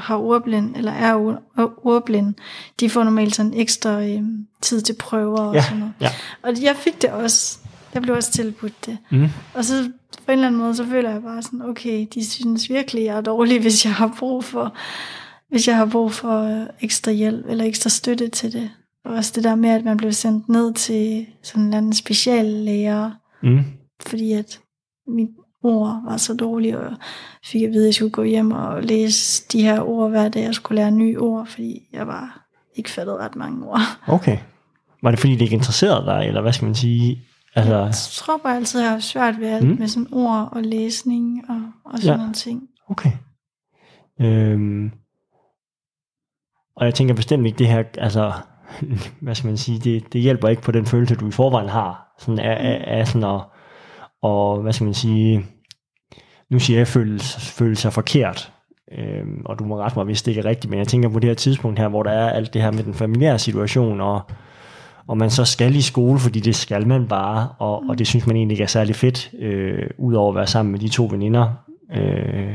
har 0.00 0.16
ordblind, 0.16 0.76
eller 0.76 0.92
er 0.92 1.14
ord- 1.14 1.42
ordblind, 1.84 2.34
de 2.80 2.90
får 2.90 3.04
normalt 3.04 3.34
sådan 3.36 3.54
ekstra 3.54 4.04
øh, 4.04 4.22
tid 4.62 4.80
til 4.80 4.94
prøver 5.00 5.38
og 5.40 5.54
Ja, 5.54 5.62
sådan 5.62 5.78
noget. 5.78 5.92
ja. 6.00 6.10
Og 6.42 6.62
jeg 6.62 6.76
fik 6.76 7.02
det 7.02 7.10
også. 7.10 7.58
Jeg 7.94 8.02
blev 8.02 8.14
også 8.16 8.32
tilbudt 8.32 8.86
det. 8.86 8.98
Mm. 9.10 9.26
Og 9.54 9.64
så 9.64 9.90
på 10.26 10.32
en 10.32 10.32
eller 10.32 10.46
anden 10.46 10.60
måde, 10.60 10.74
så 10.74 10.86
føler 10.86 11.10
jeg 11.10 11.22
bare 11.22 11.42
sådan, 11.42 11.62
okay, 11.62 12.06
de 12.14 12.26
synes 12.30 12.70
virkelig, 12.70 13.04
jeg 13.04 13.16
er 13.16 13.20
dårlig, 13.20 13.60
hvis 13.62 13.84
jeg 13.84 13.94
har 13.94 14.14
brug 14.18 14.44
for, 14.44 14.74
hvis 15.50 15.68
jeg 15.68 15.76
har 15.76 15.86
brug 15.86 16.12
for 16.12 16.60
øh, 16.60 16.66
ekstra 16.80 17.12
hjælp 17.12 17.46
eller 17.48 17.64
ekstra 17.64 17.90
støtte 17.90 18.28
til 18.28 18.52
det. 18.52 18.70
Og 19.04 19.14
også 19.14 19.32
det 19.34 19.44
der 19.44 19.54
med, 19.54 19.70
at 19.70 19.84
man 19.84 19.96
blev 19.96 20.12
sendt 20.12 20.48
ned 20.48 20.74
til 20.74 21.26
sådan 21.42 21.62
en 21.62 21.66
eller 21.68 21.78
anden 21.78 21.92
speciallærer, 21.92 23.10
Mm. 23.42 23.58
fordi 24.06 24.32
at 24.32 24.60
mit 25.08 25.28
ord 25.66 26.02
var 26.04 26.16
så 26.16 26.34
dårligt, 26.34 26.76
og 26.76 26.92
fik 27.44 27.62
at 27.62 27.70
vide, 27.70 27.82
at 27.82 27.86
jeg 27.86 27.94
skulle 27.94 28.12
gå 28.12 28.22
hjem 28.22 28.50
og 28.52 28.82
læse 28.82 29.44
de 29.52 29.62
her 29.62 29.80
ord 29.80 30.10
hver 30.10 30.28
dag, 30.28 30.42
jeg 30.42 30.54
skulle 30.54 30.76
lære 30.82 30.90
nye 30.90 31.18
ord, 31.20 31.46
fordi 31.46 31.88
jeg 31.92 32.06
bare 32.06 32.28
ikke 32.74 32.90
fattede 32.90 33.16
ret 33.18 33.36
mange 33.36 33.66
ord. 33.68 33.80
Okay. 34.06 34.38
Var 35.02 35.10
det 35.10 35.20
fordi, 35.20 35.32
det 35.32 35.40
ikke 35.40 35.54
interesserede 35.54 36.06
dig, 36.06 36.24
eller 36.28 36.40
hvad 36.40 36.52
skal 36.52 36.64
man 36.66 36.74
sige? 36.74 37.22
Altså, 37.54 37.76
Jeg 37.76 37.94
tror 37.94 38.36
bare 38.36 38.56
altid, 38.56 38.80
jeg 38.80 38.90
har 38.90 38.98
svært 38.98 39.40
ved 39.40 39.48
alt 39.48 39.64
Mm. 39.64 39.70
mm. 39.72 39.78
med 39.78 39.88
sådan 39.88 40.08
ord 40.12 40.48
og 40.52 40.62
læsning 40.62 41.50
og, 41.50 41.62
og 41.84 41.98
sådan 41.98 42.10
Ja. 42.12 42.16
nogle 42.16 42.32
ting. 42.34 42.62
okay. 42.88 43.10
Øhm. 44.20 44.90
Og 46.76 46.84
jeg 46.86 46.94
tænker 46.94 47.14
bestemt 47.14 47.46
ikke 47.46 47.58
det 47.58 47.68
her, 47.68 47.84
altså, 47.98 48.32
hvad 49.22 49.34
skal 49.34 49.48
man 49.48 49.56
sige, 49.56 49.78
det, 49.78 50.12
det 50.12 50.20
hjælper 50.20 50.48
ikke 50.48 50.62
på 50.62 50.72
den 50.72 50.86
følelse, 50.86 51.14
du 51.14 51.28
i 51.28 51.30
forvejen 51.30 51.68
har, 51.68 52.14
sådan 52.18 52.38
af, 52.38 52.56
af, 52.60 52.98
af 52.98 53.08
sådan 53.08 53.24
at, 53.34 53.40
og 54.22 54.62
hvad 54.62 54.72
skal 54.72 54.84
man 54.84 54.94
sige, 54.94 55.46
nu 56.50 56.58
siger 56.58 56.78
jeg 56.78 56.86
føle, 56.86 57.20
føle 57.38 57.76
sig 57.76 57.92
forkert, 57.92 58.52
øhm, 58.92 59.42
og 59.44 59.58
du 59.58 59.64
må 59.64 59.78
rette 59.78 59.98
mig, 59.98 60.04
hvis 60.04 60.22
det 60.22 60.30
ikke 60.32 60.40
er 60.40 60.44
rigtigt, 60.44 60.70
men 60.70 60.78
jeg 60.78 60.88
tænker 60.88 61.08
på 61.08 61.18
det 61.18 61.30
her 61.30 61.34
tidspunkt 61.34 61.78
her, 61.78 61.88
hvor 61.88 62.02
der 62.02 62.10
er 62.10 62.30
alt 62.30 62.54
det 62.54 62.62
her 62.62 62.70
med 62.70 62.84
den 62.84 62.94
familiære 62.94 63.38
situation, 63.38 64.00
og, 64.00 64.20
og 65.08 65.16
man 65.16 65.30
så 65.30 65.44
skal 65.44 65.76
i 65.76 65.80
skole, 65.80 66.18
fordi 66.18 66.40
det 66.40 66.54
skal 66.54 66.86
man 66.86 67.08
bare, 67.08 67.48
og, 67.58 67.82
og 67.88 67.98
det 67.98 68.06
synes 68.06 68.26
man 68.26 68.36
egentlig 68.36 68.54
ikke 68.54 68.64
er 68.64 68.68
særlig 68.68 68.94
fedt, 68.94 69.30
øh, 69.38 69.90
udover 69.98 70.28
at 70.28 70.36
være 70.36 70.46
sammen 70.46 70.72
med 70.72 70.80
de 70.80 70.88
to 70.88 71.08
veninder, 71.10 71.52
øh, 71.94 72.54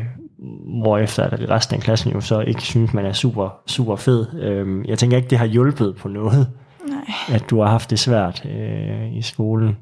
hvorefter 0.82 1.23
at 1.23 1.49
resten 1.49 1.75
af 1.75 1.82
klassen 1.82 2.12
jo 2.12 2.21
så 2.21 2.39
ikke 2.39 2.62
synes, 2.62 2.93
man 2.93 3.06
er 3.06 3.13
super, 3.13 3.62
super 3.67 3.95
fed. 3.95 4.41
Øh, 4.41 4.88
jeg 4.88 4.99
tænker 4.99 5.17
ikke, 5.17 5.30
det 5.30 5.38
har 5.38 5.45
hjulpet 5.45 5.95
på 5.95 6.08
noget, 6.08 6.47
Nej. 6.88 7.36
at 7.36 7.49
du 7.49 7.62
har 7.62 7.69
haft 7.69 7.89
det 7.89 7.99
svært 7.99 8.45
øh, 8.45 9.17
i 9.17 9.21
skolen. 9.21 9.77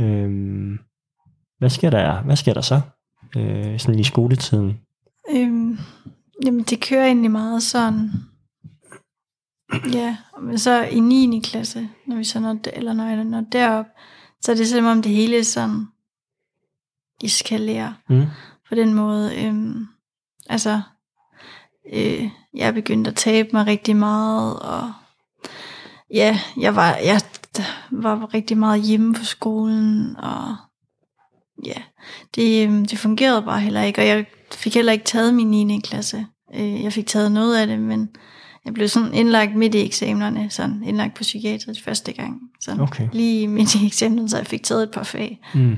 Øh, 0.00 0.30
hvad 1.58 1.70
sker 1.70 1.90
der, 1.90 2.22
hvad 2.22 2.36
sker 2.36 2.54
der 2.54 2.60
så, 2.60 2.80
øh, 3.36 3.80
sådan 3.80 3.98
i 3.98 4.04
skoletiden? 4.04 4.80
Øhm, 5.30 5.78
jamen, 6.44 6.62
det 6.62 6.80
kører 6.80 7.06
egentlig 7.06 7.30
meget 7.30 7.62
sådan. 7.62 8.10
Ja, 9.92 10.16
men 10.42 10.58
så 10.58 10.82
i 10.82 11.00
9. 11.00 11.40
klasse, 11.44 11.88
når 12.06 12.16
vi 12.16 12.24
så 12.24 12.40
når, 12.40 12.58
eller 12.72 12.92
når 12.92 13.04
jeg 13.04 13.24
når 13.24 13.40
derop, 13.52 13.86
så 14.40 14.52
er 14.52 14.56
det 14.56 14.68
som 14.68 14.84
om 14.84 15.02
det 15.02 15.12
hele 15.12 15.44
sådan 15.44 15.86
eskalerer 17.24 17.92
Mm? 18.08 18.26
på 18.68 18.74
den 18.74 18.94
måde. 18.94 19.44
Øhm, 19.44 19.86
altså, 20.48 20.80
øh, 21.92 22.28
jeg 22.54 22.68
er 22.68 22.72
begyndt 22.72 23.08
at 23.08 23.14
tabe 23.14 23.48
mig 23.52 23.66
rigtig 23.66 23.96
meget, 23.96 24.60
og 24.60 24.92
ja, 26.14 26.40
jeg 26.60 26.76
var, 26.76 26.96
jeg 26.96 27.20
var 27.90 28.34
rigtig 28.34 28.58
meget 28.58 28.82
hjemme 28.82 29.14
på 29.14 29.24
skolen, 29.24 30.16
og 30.16 30.56
ja, 31.66 31.82
det, 32.34 32.66
øhm, 32.68 32.84
det 32.84 32.98
fungerede 32.98 33.42
bare 33.42 33.60
heller 33.60 33.82
ikke, 33.82 34.00
og 34.00 34.06
jeg 34.06 34.24
fik 34.52 34.74
heller 34.74 34.92
ikke 34.92 35.04
taget 35.04 35.34
min 35.34 35.46
9. 35.66 35.80
klasse. 35.84 36.26
Øh, 36.54 36.82
jeg 36.82 36.92
fik 36.92 37.06
taget 37.06 37.32
noget 37.32 37.56
af 37.56 37.66
det, 37.66 37.78
men 37.78 38.08
jeg 38.64 38.74
blev 38.74 38.88
sådan 38.88 39.14
indlagt 39.14 39.56
midt 39.56 39.74
i 39.74 39.84
eksamenerne, 39.86 40.50
sådan 40.50 40.82
indlagt 40.86 41.14
på 41.14 41.20
psykiatrisk 41.22 41.84
første 41.84 42.12
gang. 42.12 42.40
Sådan 42.60 42.80
Okay. 42.80 43.08
lige 43.12 43.48
midt 43.48 43.74
i 43.74 43.86
eksamen, 43.86 44.28
så 44.28 44.36
jeg 44.36 44.46
fik 44.46 44.62
taget 44.62 44.82
et 44.82 44.90
par 44.90 45.02
fag. 45.02 45.38
Mm. 45.54 45.76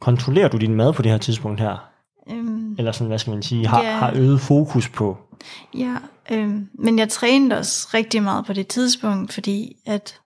Kontrollerer 0.00 0.48
du 0.48 0.56
din 0.56 0.74
mad 0.74 0.92
på 0.92 1.02
det 1.02 1.10
her 1.10 1.18
tidspunkt 1.18 1.60
her? 1.60 1.76
Øhm, 2.30 2.74
Eller 2.78 2.92
sådan, 2.92 3.06
hvad 3.08 3.18
skal 3.18 3.30
man 3.32 3.42
sige, 3.42 3.66
har, 3.66 3.82
Ja. 3.84 3.92
har 3.92 4.12
øget 4.16 4.40
fokus 4.40 4.88
på? 4.88 5.16
Ja, 5.78 5.96
øhm, 6.30 6.68
men 6.78 6.98
jeg 6.98 7.08
trænede 7.08 7.58
også 7.58 7.88
rigtig 7.94 8.22
meget 8.22 8.46
på 8.46 8.52
det 8.52 8.66
tidspunkt, 8.66 9.32
fordi 9.32 9.76
at 9.86 10.20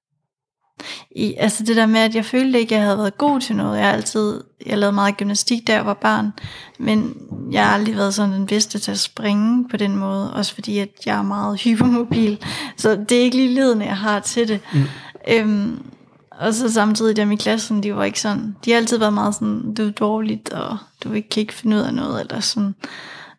i, 1.11 1.35
altså 1.39 1.65
det 1.65 1.77
der 1.77 1.87
med, 1.87 2.01
at 2.01 2.15
jeg 2.15 2.25
følte 2.25 2.59
ikke, 2.59 2.75
at 2.75 2.79
jeg 2.79 2.87
havde 2.87 2.99
været 2.99 3.19
god 3.19 3.41
til 3.41 3.57
noget. 3.57 3.79
Jeg 3.79 3.87
har 3.87 3.93
altid, 3.93 4.41
jeg 4.67 4.79
lavede 4.79 4.95
meget 4.95 5.17
gymnastik, 5.17 5.67
da 5.67 5.73
jeg 5.73 5.87
var 5.87 5.95
barn, 5.95 6.33
men 6.79 7.17
jeg 7.53 7.67
har 7.67 7.75
aldrig 7.75 7.97
været 7.97 8.15
sådan 8.15 8.33
den 8.33 8.47
bedste 8.47 8.79
til 8.79 8.91
at 8.91 8.99
springe 8.99 9.69
på 9.69 9.77
den 9.77 9.97
måde, 9.97 10.35
også 10.35 10.55
fordi 10.55 10.79
at 10.79 10.89
jeg 11.07 11.19
er 11.19 11.23
meget 11.23 11.61
hypermobil, 11.65 12.39
så 12.77 13.05
det 13.09 13.19
er 13.19 13.23
ikke 13.23 13.37
lige 13.37 13.55
ledende, 13.55 13.87
jeg 13.87 13.97
har 13.97 14.21
til 14.21 14.49
det. 14.49 14.61
Mm. 14.73 14.85
Øhm, 15.29 15.83
og 16.31 16.55
så 16.55 16.73
samtidig 16.73 17.17
dem 17.17 17.33
i 17.33 17.37
klassen, 17.37 17.83
de 17.83 17.95
var 17.95 18.05
ikke 18.05 18.21
sådan, 18.21 18.57
de 18.65 18.71
har 18.71 18.79
altid 18.79 18.99
været 18.99 19.13
meget 19.13 19.35
sådan, 19.35 19.75
du 19.75 19.87
er 19.87 19.91
dårligt, 19.91 20.53
og 20.53 20.79
du 21.05 21.09
kan 21.09 21.23
ikke 21.37 21.55
finde 21.55 21.77
ud 21.77 21.83
af 21.83 21.95
noget, 21.95 22.21
eller 22.21 22.41
sådan. 22.41 22.75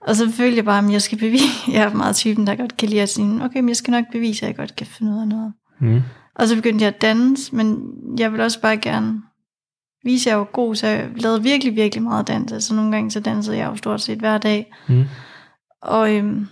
Og 0.07 0.15
så 0.15 0.31
følte 0.31 0.57
jeg 0.57 0.65
bare, 0.65 0.85
at 0.85 0.91
jeg 0.91 1.01
skal 1.01 1.17
bevise, 1.17 1.45
jeg 1.73 1.83
er 1.83 1.93
meget 1.93 2.15
typen, 2.15 2.47
der 2.47 2.55
godt 2.55 2.77
kan 2.77 2.89
lide 2.89 3.01
at 3.01 3.09
sige, 3.09 3.43
okay, 3.43 3.59
men 3.59 3.69
jeg 3.69 3.75
skal 3.75 3.91
nok 3.91 4.05
bevise, 4.11 4.45
at 4.45 4.47
jeg 4.47 4.57
godt 4.57 4.75
kan 4.75 4.87
finde 4.87 5.13
ud 5.13 5.19
af 5.19 5.27
noget. 5.27 5.53
Mm. 5.79 6.01
Og 6.35 6.47
så 6.47 6.55
begyndte 6.55 6.85
jeg 6.85 6.93
at 6.93 7.01
danse, 7.01 7.55
men 7.55 7.93
jeg 8.19 8.31
vil 8.31 8.41
også 8.41 8.61
bare 8.61 8.77
gerne 8.77 9.21
vise, 10.03 10.29
at 10.29 10.31
jeg 10.31 10.39
var 10.39 10.45
god, 10.45 10.75
så 10.75 10.87
jeg 10.87 11.09
lavede 11.15 11.43
virkelig, 11.43 11.75
virkelig 11.75 12.03
meget 12.03 12.27
dans. 12.27 12.51
Altså 12.51 12.75
nogle 12.75 12.91
gange 12.91 13.11
så 13.11 13.19
dansede 13.19 13.57
jeg 13.57 13.69
jo 13.71 13.75
stort 13.75 14.01
set 14.01 14.19
hver 14.19 14.37
dag. 14.37 14.73
Mm. 14.87 15.03
Og, 15.81 16.13
øhm, 16.13 16.47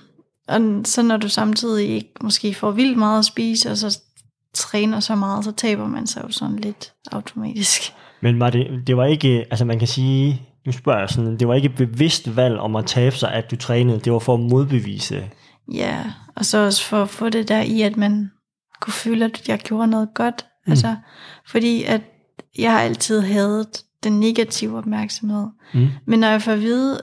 og 0.47 0.61
så 0.85 1.01
når 1.01 1.17
du 1.17 1.29
samtidig 1.29 1.89
ikke 1.89 2.13
måske 2.21 2.53
får 2.53 2.71
vildt 2.71 2.97
meget 2.97 3.19
at 3.19 3.25
spise, 3.25 3.71
og 3.71 3.77
så 3.77 3.99
træner 4.53 4.99
så 4.99 5.15
meget, 5.15 5.45
så 5.45 5.51
taber 5.51 5.87
man 5.87 6.07
sig 6.07 6.23
jo 6.23 6.31
sådan 6.31 6.55
lidt 6.55 6.93
automatisk. 7.11 7.81
Men 8.21 8.39
var 8.39 8.49
det, 8.49 8.87
det 8.87 8.97
var 8.97 9.05
ikke, 9.05 9.45
altså 9.49 9.65
man 9.65 9.79
kan 9.79 9.87
sige, 9.87 10.41
nu 10.65 10.71
spørger 10.71 10.99
jeg 10.99 11.09
sådan, 11.09 11.37
det 11.37 11.47
var 11.47 11.53
ikke 11.53 11.69
et 11.69 11.75
bevidst 11.75 12.35
valg 12.35 12.59
om 12.59 12.75
at 12.75 12.85
tabe 12.85 13.15
sig, 13.15 13.33
at 13.33 13.51
du 13.51 13.55
trænede, 13.55 13.99
det 13.99 14.13
var 14.13 14.19
for 14.19 14.33
at 14.33 14.39
modbevise. 14.39 15.29
Ja, 15.73 16.03
og 16.35 16.45
så 16.45 16.65
også 16.65 16.85
for 16.85 17.01
at 17.01 17.09
få 17.09 17.29
det 17.29 17.47
der 17.47 17.61
i, 17.61 17.81
at 17.81 17.97
man 17.97 18.31
kunne 18.83 18.93
føle, 18.93 19.25
at 19.25 19.49
jeg 19.49 19.59
gjorde 19.59 19.87
noget 19.87 20.09
godt. 20.13 20.45
Mm. 20.65 20.71
Altså, 20.71 20.95
fordi 21.47 21.83
at 21.83 22.01
jeg 22.57 22.71
har 22.71 22.79
altid 22.79 23.21
hadet 23.21 23.83
den 24.03 24.19
negative 24.19 24.77
opmærksomhed. 24.77 25.47
Mm. 25.73 25.87
Men 26.05 26.19
når 26.19 26.27
jeg 26.27 26.41
får 26.41 26.51
at 26.51 26.61
vide 26.61 27.01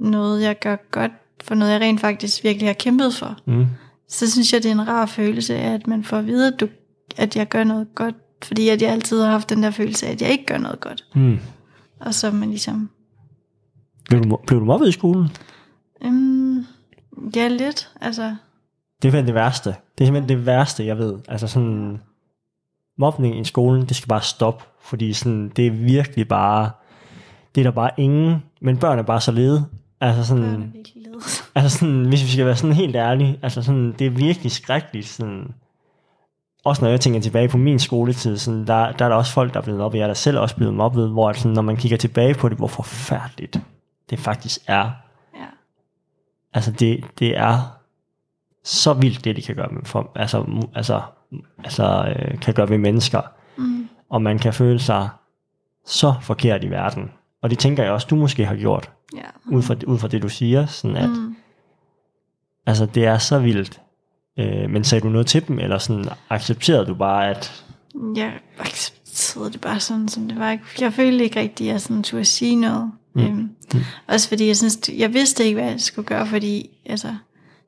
noget, 0.00 0.42
jeg 0.42 0.58
gør 0.58 0.76
godt, 0.90 1.10
for 1.42 1.54
noget, 1.54 1.72
jeg 1.72 1.80
rent 1.80 2.00
faktisk 2.00 2.44
virkelig 2.44 2.68
har 2.68 2.74
kæmpet 2.74 3.14
for, 3.14 3.36
Mm. 3.46 3.66
så 4.08 4.30
synes 4.30 4.52
jeg, 4.52 4.62
det 4.62 4.68
er 4.68 4.72
en 4.72 4.88
rar 4.88 5.06
følelse 5.06 5.56
af, 5.56 5.74
at 5.74 5.86
man 5.86 6.04
får 6.04 6.16
at 6.16 6.26
vide, 6.26 6.46
at, 6.46 6.60
du, 6.60 6.68
at 7.16 7.36
jeg 7.36 7.48
gør 7.48 7.64
noget 7.64 7.86
godt. 7.94 8.14
Fordi 8.42 8.68
at 8.68 8.82
jeg 8.82 8.90
altid 8.90 9.20
har 9.22 9.30
haft 9.30 9.50
den 9.50 9.62
der 9.62 9.70
følelse 9.70 10.06
af, 10.06 10.12
at 10.12 10.22
jeg 10.22 10.30
ikke 10.30 10.46
gør 10.46 10.58
noget 10.58 10.80
godt. 10.80 11.04
Mm. 11.14 11.38
Og 12.00 12.14
så 12.14 12.30
man 12.30 12.48
ligesom, 12.50 12.90
Blev, 14.08 14.22
du, 14.24 14.38
blev 14.46 14.60
du 14.60 14.64
mobbet 14.64 14.88
i 14.88 14.92
skolen? 14.92 15.28
øhm, 16.04 16.64
ja 17.36 17.48
lidt, 17.48 17.90
altså, 18.00 18.22
Det 18.22 18.36
simpelthen 19.02 19.26
det 19.26 19.34
værste. 19.34 19.74
Det 19.98 20.04
er 20.04 20.06
simpelthen 20.06 20.38
det 20.38 20.46
værste, 20.46 20.86
jeg 20.86 20.98
ved. 20.98 21.18
Altså 21.28 21.48
sådan, 21.48 22.00
mobning 22.98 23.40
i 23.40 23.44
skolen, 23.44 23.86
det 23.86 23.96
skal 23.96 24.08
bare 24.08 24.22
stoppe. 24.22 24.64
Fordi 24.80 25.12
sådan, 25.12 25.52
det 25.56 25.66
er 25.66 25.70
virkelig 25.70 26.28
bare, 26.28 26.70
det 27.54 27.60
er 27.60 27.64
der 27.64 27.70
bare 27.70 27.90
ingen, 27.96 28.42
men 28.60 28.76
børn 28.78 28.98
er 28.98 29.02
bare 29.02 29.20
så 29.20 29.32
lede. 29.32 29.66
Altså 30.00 30.24
sådan, 30.24 30.42
børn 30.42 30.62
er 30.62 30.66
virkelig. 30.74 31.04
Altså 31.54 31.78
sådan, 31.78 32.04
hvis 32.04 32.22
vi 32.22 32.28
skal 32.28 32.46
være 32.46 32.56
sådan 32.56 32.76
helt 32.76 32.96
ærlige, 32.96 33.38
altså 33.42 33.62
sådan, 33.62 33.94
det 33.98 34.06
er 34.06 34.10
virkelig 34.10 34.52
skrækkeligt 34.52 35.06
sådan, 35.06 35.54
også 36.64 36.84
når 36.84 36.90
jeg 36.90 37.00
tænker 37.00 37.20
tilbage 37.20 37.48
på 37.48 37.56
min 37.56 37.78
skoletid, 37.78 38.36
sådan, 38.36 38.66
der, 38.66 38.92
der 38.92 39.04
er 39.04 39.08
der 39.08 39.16
også 39.16 39.32
folk, 39.32 39.54
der 39.54 39.60
er 39.60 39.64
blevet 39.64 39.80
mobbet, 39.80 39.98
jeg 39.98 40.04
er 40.04 40.06
der 40.06 40.14
selv 40.14 40.38
også 40.38 40.56
blevet 40.56 40.74
mobbet, 40.74 41.10
hvor 41.10 41.32
sådan, 41.32 41.52
når 41.52 41.62
man 41.62 41.76
kigger 41.76 41.98
tilbage 41.98 42.34
på 42.34 42.48
det, 42.48 42.56
hvor 42.56 42.66
forfærdeligt 42.66 43.60
det 44.10 44.18
faktisk 44.18 44.60
er. 44.66 44.90
Ja. 45.34 45.46
Altså 46.54 46.70
det, 46.72 47.04
det 47.18 47.36
er 47.36 47.77
så 48.68 48.92
vildt, 48.92 49.24
det 49.24 49.36
de 49.36 49.42
kan 49.42 49.54
gøre 49.54 49.68
med, 49.72 49.82
for, 49.84 50.12
altså, 50.14 50.44
altså, 50.74 51.00
altså 51.64 52.14
øh, 52.18 52.40
kan 52.40 52.54
gøre 52.54 52.68
ved 52.70 52.78
mennesker. 52.78 53.20
Mm. 53.56 53.88
Og 54.10 54.22
man 54.22 54.38
kan 54.38 54.54
føle 54.54 54.78
sig 54.80 55.08
så 55.86 56.14
forkert 56.22 56.64
i 56.64 56.70
verden. 56.70 57.10
Og 57.42 57.50
det 57.50 57.58
tænker 57.58 57.82
jeg 57.82 57.92
også, 57.92 58.06
du 58.10 58.16
måske 58.16 58.46
har 58.46 58.56
gjort, 58.56 58.90
Ja. 59.16 59.20
ud 59.46 59.62
fra, 59.62 59.74
ud 59.86 59.98
fra 59.98 60.08
det, 60.08 60.22
du 60.22 60.28
siger, 60.28 60.66
sådan 60.66 60.96
at, 60.96 61.08
Mm. 61.10 61.36
altså 62.66 62.86
det 62.86 63.04
er 63.04 63.18
så 63.18 63.38
vildt. 63.38 63.80
Øh, 64.38 64.70
men 64.70 64.84
sagde 64.84 65.02
du 65.04 65.08
noget 65.08 65.26
til 65.26 65.48
dem, 65.48 65.58
eller 65.58 65.78
sådan 65.78 66.04
accepterede 66.30 66.86
du 66.86 66.94
bare, 66.94 67.30
at 67.30 67.64
Jeg 68.16 68.32
accepterede 68.58 69.52
det 69.52 69.60
bare 69.60 69.80
sådan, 69.80 70.08
som 70.08 70.28
det 70.28 70.38
var. 70.38 70.58
Jeg 70.80 70.92
følte 70.92 71.24
ikke 71.24 71.40
rigtig, 71.40 71.66
at 71.68 71.72
jeg 71.72 71.80
sådan 71.80 72.02
turde 72.02 72.24
sige 72.24 72.56
noget. 72.56 72.92
Mm. 73.14 73.22
Øhm, 73.22 73.50
Mm. 73.74 73.80
Også 74.06 74.28
fordi 74.28 74.46
jeg 74.46 74.56
synes, 74.56 74.78
jeg 74.98 75.14
vidste 75.14 75.44
ikke, 75.44 75.60
hvad 75.60 75.70
jeg 75.70 75.80
skulle 75.80 76.06
gøre, 76.06 76.26
fordi 76.26 76.70
altså, 76.86 77.14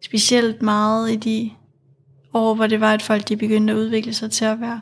specielt 0.04 0.62
meget 0.62 1.10
i 1.10 1.16
de 1.16 1.50
år, 2.34 2.54
hvor 2.54 2.66
det 2.66 2.80
var, 2.80 2.92
at 2.92 3.02
folk 3.02 3.28
de 3.28 3.36
begyndte 3.36 3.72
at 3.72 3.76
udvikle 3.76 4.12
sig 4.14 4.30
til 4.30 4.44
at 4.44 4.60
være 4.60 4.80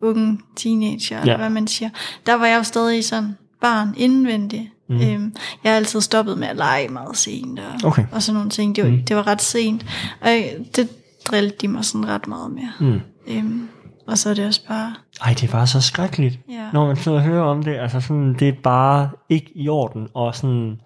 unge 0.00 0.38
teenager, 0.56 1.20
eller 1.20 1.32
Ja. 1.32 1.38
hvad 1.38 1.50
man 1.50 1.66
siger. 1.66 1.90
Der 2.26 2.34
var 2.34 2.46
jeg 2.46 2.58
jo 2.58 2.62
stadig 2.62 3.04
sådan 3.04 3.36
barn 3.60 3.94
indvendig. 3.96 4.70
Mm. 4.88 4.94
Øhm, 5.00 5.34
jeg 5.64 5.72
har 5.72 5.76
altid 5.76 6.00
stoppet 6.00 6.38
med 6.38 6.48
at 6.48 6.56
lege 6.56 6.88
meget 6.88 7.16
sent, 7.16 7.58
og, 7.58 7.88
Okay. 7.88 8.04
og 8.12 8.22
sådan 8.22 8.34
nogle 8.34 8.50
ting. 8.50 8.76
Det 8.76 8.84
var, 8.84 8.90
Mm. 8.90 9.02
det 9.04 9.16
var 9.16 9.26
ret 9.26 9.42
sent, 9.42 9.86
og 10.20 10.28
det 10.76 10.88
drillede 11.24 11.54
de 11.60 11.68
mig 11.68 11.84
sådan 11.84 12.08
ret 12.08 12.26
meget 12.26 12.50
med. 12.52 12.62
mm, 12.92 13.00
Øhm, 13.26 13.68
og 14.06 14.18
så 14.18 14.30
er 14.30 14.34
det 14.34 14.46
også 14.46 14.60
bare, 14.68 14.94
ej, 15.24 15.32
det 15.32 15.42
er 15.48 15.52
bare 15.52 15.66
så 15.66 15.80
skrækkeligt. 15.80 16.38
ja, 16.48 16.68
Når 16.72 16.86
man 16.86 16.96
sidder 16.96 17.18
og 17.18 17.24
hører 17.24 17.42
om 17.42 17.62
det, 17.62 17.74
altså 17.76 18.00
sådan, 18.00 18.34
det 18.38 18.48
er 18.48 18.52
bare 18.62 19.10
ikke 19.28 19.52
i 19.54 19.68
orden, 19.68 20.08
og 20.14 20.34
sådan, 20.36 20.80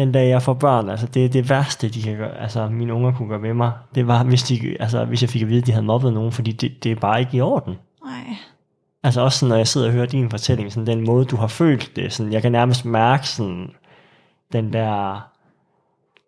den 0.00 0.12
dag 0.12 0.28
jeg 0.28 0.42
får 0.42 0.54
børn, 0.54 0.88
altså 0.88 1.06
det 1.06 1.24
er 1.24 1.28
det 1.28 1.50
værste, 1.50 1.88
de 1.88 2.02
kan 2.02 2.16
gøre, 2.16 2.40
altså 2.40 2.68
mine 2.68 2.94
unger 2.94 3.12
kunne 3.12 3.28
gøre 3.28 3.42
ved 3.42 3.54
mig, 3.54 3.72
det 3.94 4.06
var, 4.06 4.24
hvis, 4.24 4.42
de, 4.42 4.76
altså, 4.80 5.04
hvis 5.04 5.22
jeg 5.22 5.30
fik 5.30 5.42
at 5.42 5.48
vide, 5.48 5.60
at 5.60 5.66
de 5.66 5.72
havde 5.72 5.86
mobbet 5.86 6.12
nogen, 6.12 6.32
fordi 6.32 6.52
det, 6.52 6.84
det 6.84 6.92
er 6.92 6.96
bare 6.96 7.20
ikke 7.20 7.36
i 7.36 7.40
orden. 7.40 7.74
nej, 8.04 8.36
Altså 9.02 9.20
også 9.20 9.38
sådan, 9.38 9.48
når 9.48 9.56
jeg 9.56 9.68
sidder 9.68 9.86
og 9.86 9.92
hører 9.92 10.06
din 10.06 10.30
fortælling, 10.30 10.72
sådan 10.72 10.86
den 10.86 11.06
måde, 11.06 11.24
du 11.24 11.36
har 11.36 11.46
følt 11.46 11.96
det, 11.96 12.12
sådan, 12.12 12.32
jeg 12.32 12.42
kan 12.42 12.52
nærmest 12.52 12.84
mærke 12.84 13.28
sådan, 13.28 13.70
den 14.52 14.72
der, 14.72 15.20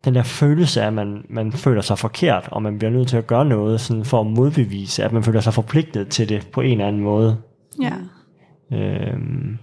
den 0.04 0.14
der 0.14 0.22
følelse 0.22 0.82
af, 0.82 0.86
at 0.86 0.92
man, 0.92 1.24
man 1.28 1.52
føler 1.52 1.80
sig 1.80 1.98
forkert, 1.98 2.48
og 2.50 2.62
man 2.62 2.78
bliver 2.78 2.90
nødt 2.90 3.08
til 3.08 3.16
at 3.16 3.26
gøre 3.26 3.44
noget 3.44 3.80
sådan 3.80 4.04
for 4.04 4.20
at 4.20 4.26
modbevise, 4.26 5.04
at 5.04 5.12
man 5.12 5.22
føler 5.22 5.40
sig 5.40 5.54
forpligtet 5.54 6.08
til 6.08 6.28
det 6.28 6.48
på 6.52 6.60
en 6.60 6.70
eller 6.70 6.86
anden 6.86 7.02
måde. 7.02 7.36
ja, 7.82 7.92
Øhm, 8.72 9.58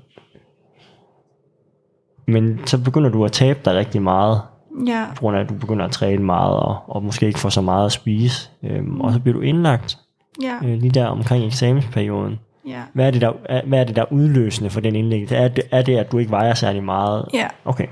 men 2.31 2.59
så 2.65 2.77
begynder 2.83 3.09
du 3.09 3.25
at 3.25 3.31
tabe 3.31 3.59
dig 3.65 3.75
rigtig 3.75 4.01
meget, 4.01 4.41
ja, 4.87 5.05
på 5.15 5.19
grund 5.21 5.37
af, 5.37 5.41
at 5.41 5.49
du 5.49 5.53
begynder 5.53 5.85
at 5.85 5.91
træne 5.91 6.23
meget, 6.23 6.55
og, 6.59 6.77
og 6.87 7.03
måske 7.03 7.27
ikke 7.27 7.39
får 7.39 7.49
så 7.49 7.61
meget 7.61 7.85
at 7.85 7.91
spise. 7.91 8.49
Øhm, 8.63 9.01
og 9.01 9.13
så 9.13 9.19
bliver 9.19 9.33
du 9.35 9.41
indlagt 9.41 9.97
ja, 10.41 10.55
øh, 10.63 10.77
lige 10.79 10.91
der 10.91 11.05
omkring 11.07 11.45
eksamensperioden. 11.45 12.39
ja, 12.67 12.81
Hvad 12.93 13.07
er 13.07 13.11
det, 13.11 13.21
der, 13.21 13.31
er- 13.45 13.61
hvad 13.65 13.79
er 13.79 13.83
det, 13.83 13.95
der 13.95 14.01
er 14.01 14.11
udløsende 14.13 14.69
for 14.69 14.79
den 14.79 14.95
indlæggelse? 14.95 15.35
Er 15.35 15.47
det, 15.47 15.63
er 15.71 15.81
det, 15.81 15.97
at 15.97 16.11
du 16.11 16.17
ikke 16.17 16.31
vejer 16.31 16.53
særlig 16.53 16.83
meget? 16.83 17.25
ja, 17.33 17.47
Okay. 17.65 17.87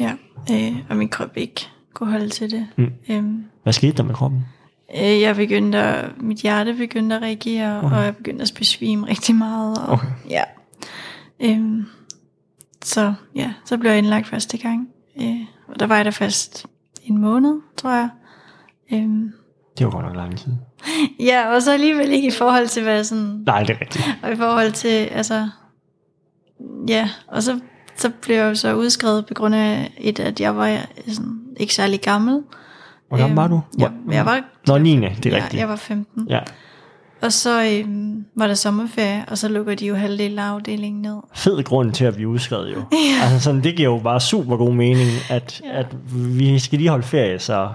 ja, 0.00 0.12
øh, 0.52 0.72
og 0.90 0.96
min 0.96 1.08
krop 1.08 1.36
ikke 1.36 1.66
kunne 1.94 2.10
holde 2.10 2.28
til 2.28 2.50
det. 2.50 2.66
Mm. 2.76 2.92
Øhm, 3.10 3.44
Hvad 3.62 3.72
skete 3.72 3.92
der 3.92 4.02
med 4.02 4.14
kroppen? 4.14 4.44
øh, 4.96 5.20
jeg 5.20 5.36
begyndte 5.36 5.78
at, 5.78 6.04
mit 6.20 6.38
hjerte 6.38 6.74
begyndte 6.74 7.16
at 7.16 7.22
reagere, 7.22 7.76
Okay. 7.78 7.86
okay. 7.86 7.96
og 7.96 8.04
jeg 8.04 8.16
begyndte 8.16 8.42
at 8.42 8.52
besvime 8.58 9.08
rigtig 9.08 9.34
meget. 9.34 9.78
Og, 9.78 9.92
Okay. 9.92 10.06
Ja. 10.30 10.42
Øhm, 11.40 11.86
så 12.86 13.14
ja, 13.34 13.52
så 13.64 13.78
blev 13.78 13.90
jeg 13.90 13.98
indlagt 13.98 14.26
første 14.26 14.58
gang. 14.58 14.88
Øh, 15.20 15.40
og 15.68 15.80
der 15.80 15.86
var 15.86 15.96
jeg 15.96 16.04
der 16.04 16.10
først 16.10 16.66
en 17.04 17.18
måned, 17.20 17.60
tror 17.76 17.90
jeg. 17.90 18.08
Øhm, 18.92 19.32
Det 19.78 19.86
var 19.86 19.92
godt 19.92 20.04
nok 20.06 20.16
lang 20.16 20.38
tid. 20.38 20.52
ja, 21.30 21.54
og 21.54 21.62
så 21.62 21.72
alligevel 21.72 22.12
ikke 22.12 22.28
i 22.28 22.30
forhold 22.30 22.68
til, 22.68 22.82
hvad 22.82 23.04
sådan, 23.04 23.42
Nej, 23.46 23.60
det 23.62 23.70
er 23.70 23.80
rigtigt. 23.80 24.04
Og 24.22 24.32
i 24.32 24.36
forhold 24.36 24.72
til, 24.72 24.88
altså, 24.88 25.48
ja, 26.88 27.10
og 27.26 27.42
så, 27.42 27.60
så 27.96 28.10
blev 28.22 28.36
jeg 28.36 28.44
jo 28.44 28.54
så 28.54 28.74
udskrevet 28.74 29.26
på 29.26 29.34
grund 29.34 29.54
af, 29.54 29.92
et, 29.98 30.20
at 30.20 30.40
jeg 30.40 30.56
var 30.56 30.78
sådan, 31.08 31.40
ikke 31.56 31.74
særlig 31.74 32.00
gammel. 32.00 32.42
Hvor 33.08 33.16
gammel 33.18 33.36
var 33.36 33.48
du? 33.48 33.60
Ja, 33.78 33.88
Hvor- 33.88 34.12
jeg 34.14 34.26
var, 34.26 34.42
Nå, 34.66 34.78
9. 34.78 34.96
Det 34.96 35.26
er 35.26 35.30
ja, 35.30 35.36
rigtigt. 35.36 35.60
jeg 35.60 35.68
var 35.68 35.76
15. 35.76 36.26
Ja. 36.28 36.40
Og 37.20 37.32
så 37.32 37.64
øhm, 37.64 38.24
var 38.36 38.46
der 38.46 38.54
sommerferie, 38.54 39.24
og 39.28 39.38
så 39.38 39.48
lukker 39.48 39.74
de 39.74 39.86
jo 39.86 39.94
halvdelen 39.94 40.38
af 40.38 40.42
afdelingen 40.44 41.02
ned. 41.02 41.16
Fed 41.34 41.62
grund 41.64 41.92
til 41.92 42.04
at 42.04 42.14
blive 42.14 42.28
udskrevet 42.28 42.72
jo. 42.74 42.82
Altså 43.22 43.40
sådan, 43.40 43.62
det 43.64 43.76
giver 43.76 43.90
jo 43.90 43.98
bare 43.98 44.20
super 44.20 44.56
god 44.56 44.72
mening, 44.74 45.10
at, 45.30 45.60
Ja. 45.64 45.78
at 45.78 45.86
vi 46.38 46.58
skal 46.58 46.78
lige 46.78 46.88
holde 46.90 47.04
ferie, 47.06 47.38
så 47.38 47.72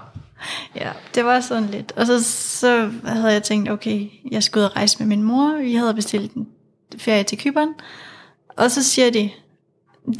Ja, 0.76 0.90
det 1.14 1.24
var 1.24 1.40
sådan 1.40 1.68
lidt. 1.68 1.92
Og 1.96 2.06
så, 2.06 2.24
så 2.58 2.90
havde 3.04 3.32
jeg 3.32 3.42
tænkt, 3.42 3.70
okay, 3.70 4.06
jeg 4.30 4.42
skulle 4.42 4.62
ud 4.64 4.70
og 4.70 4.76
rejse 4.76 4.96
med 4.98 5.06
min 5.06 5.22
mor. 5.22 5.62
Vi 5.62 5.74
havde 5.74 5.94
bestilt 5.94 6.32
en 6.32 6.46
ferie 6.98 7.22
til 7.22 7.38
Kyberen. 7.38 7.74
Og 8.56 8.70
så 8.70 8.82
siger 8.82 9.10
de, 9.10 9.30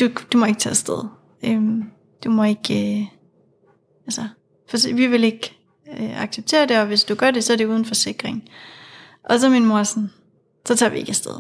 du, 0.01 0.09
du 0.33 0.39
må 0.39 0.45
ikke 0.47 0.61
tage 0.61 0.71
afsted. 0.71 0.99
Øhm, 1.45 1.83
du 2.25 2.31
må 2.31 2.45
ikke... 2.45 2.99
Øh, 3.01 3.07
altså, 4.07 4.23
for, 4.71 4.95
vi 4.95 5.07
vil 5.07 5.25
ikke 5.25 5.57
øh, 6.01 6.23
acceptere 6.23 6.67
det, 6.67 6.79
og 6.79 6.87
hvis 6.87 7.05
du 7.05 7.15
gør 7.15 7.31
det, 7.31 7.45
så 7.45 7.53
er 7.53 7.57
det 7.57 7.67
uden 7.67 7.85
forsikring. 7.85 8.43
Og 9.31 9.41
så 9.41 9.49
min 9.51 9.65
mor 9.67 9.83
sådan, 9.83 10.11
så 10.67 10.77
tager 10.77 10.91
vi 10.91 10.99
ikke 10.99 11.11
afsted. 11.11 11.35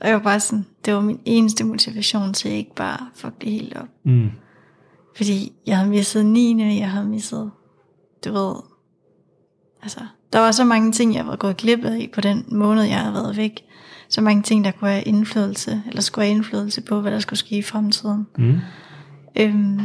Og 0.00 0.08
jeg 0.08 0.14
var 0.14 0.22
bare 0.22 0.40
sådan, 0.40 0.66
det 0.84 0.94
var 0.94 1.00
min 1.00 1.20
eneste 1.24 1.64
motivation 1.64 2.32
til 2.34 2.50
ikke 2.50 2.74
bare 2.74 3.08
fuck 3.14 3.40
det 3.40 3.50
helt 3.50 3.76
op. 3.76 3.88
mm, 4.04 4.30
Fordi 5.16 5.52
jeg 5.66 5.76
havde 5.76 5.90
misset 5.90 6.26
9. 6.26 6.78
Jeg 6.80 6.90
havde 6.90 7.06
misset, 7.06 7.50
du 8.24 8.32
ved, 8.32 8.54
altså, 9.82 10.00
der 10.32 10.38
var 10.38 10.50
så 10.52 10.64
mange 10.64 10.92
ting, 10.92 11.14
jeg 11.14 11.26
var 11.26 11.36
gået 11.36 11.56
glip 11.56 11.84
af 11.84 12.10
på 12.14 12.20
den 12.20 12.44
måned, 12.48 12.82
jeg 12.82 12.98
havde 12.98 13.14
været 13.14 13.36
væk. 13.36 13.60
Så 14.08 14.20
mange 14.20 14.42
ting, 14.42 14.64
der 14.64 14.70
kunne 14.70 14.90
have 14.90 15.02
indflydelse, 15.02 15.82
eller 15.86 16.00
skulle 16.02 16.24
have 16.26 16.36
indflydelse 16.36 16.80
på, 16.80 17.00
hvad 17.00 17.12
der 17.12 17.18
skulle 17.18 17.38
ske 17.38 17.56
i 17.56 17.62
fremtiden. 17.62 18.26
mm, 18.38 18.58
Øhm, 19.36 19.80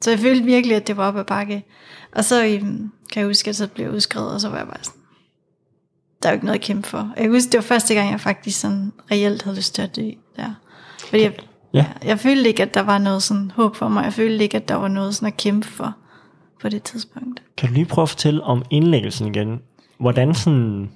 så 0.00 0.10
jeg 0.10 0.18
følte 0.18 0.44
virkelig, 0.44 0.76
at 0.76 0.86
det 0.86 0.96
var 0.96 1.08
op 1.08 1.16
ad 1.16 1.24
bakke. 1.24 1.64
Og 2.12 2.24
så 2.24 2.46
øhm, 2.46 2.90
kan 3.12 3.20
jeg 3.20 3.26
huske, 3.26 3.50
at 3.50 3.56
så 3.56 3.68
blev 3.68 3.86
jeg 3.86 3.94
udskrevet, 3.94 4.32
og 4.32 4.40
så 4.40 4.48
var 4.48 4.56
jeg 4.58 4.66
bare 4.66 4.84
sådan, 4.84 5.00
der 6.24 6.28
er 6.30 6.32
jo 6.32 6.36
ikke 6.36 6.46
noget 6.46 6.58
at 6.58 6.64
kæmpe 6.64 6.88
for. 6.88 6.98
Jeg 7.16 7.22
kan 7.24 7.30
huske, 7.32 7.50
det 7.50 7.58
var 7.58 7.62
første 7.62 7.94
gang, 7.94 8.10
jeg 8.10 8.20
faktisk 8.20 8.60
sådan 8.60 8.92
reelt 9.10 9.42
havde 9.42 9.56
lyst 9.56 9.74
til 9.74 9.82
at 9.82 9.96
dø 9.96 10.10
der. 10.36 10.54
Fordi 11.08 11.22
jeg, 11.22 11.32
Ja. 11.74 11.78
jeg, 11.78 12.08
jeg 12.08 12.18
følte 12.18 12.48
ikke, 12.48 12.62
at 12.62 12.74
der 12.74 12.80
var 12.80 12.98
noget 12.98 13.22
sådan 13.22 13.50
håb 13.54 13.76
for 13.76 13.88
mig. 13.88 14.04
Jeg 14.04 14.12
følte 14.12 14.44
ikke, 14.44 14.56
at 14.56 14.68
der 14.68 14.74
var 14.74 14.88
noget 14.88 15.14
sådan 15.14 15.26
at 15.26 15.36
kæmpe 15.36 15.66
for 15.66 15.94
på 16.62 16.68
det 16.68 16.82
tidspunkt. 16.82 17.42
Kan 17.56 17.68
du 17.68 17.74
lige 17.74 17.86
prøve 17.86 18.02
at 18.02 18.08
fortælle 18.08 18.42
om 18.42 18.62
indlæggelsen 18.70 19.26
igen? 19.34 19.60
Hvordan 20.00 20.34
sådan 20.34 20.90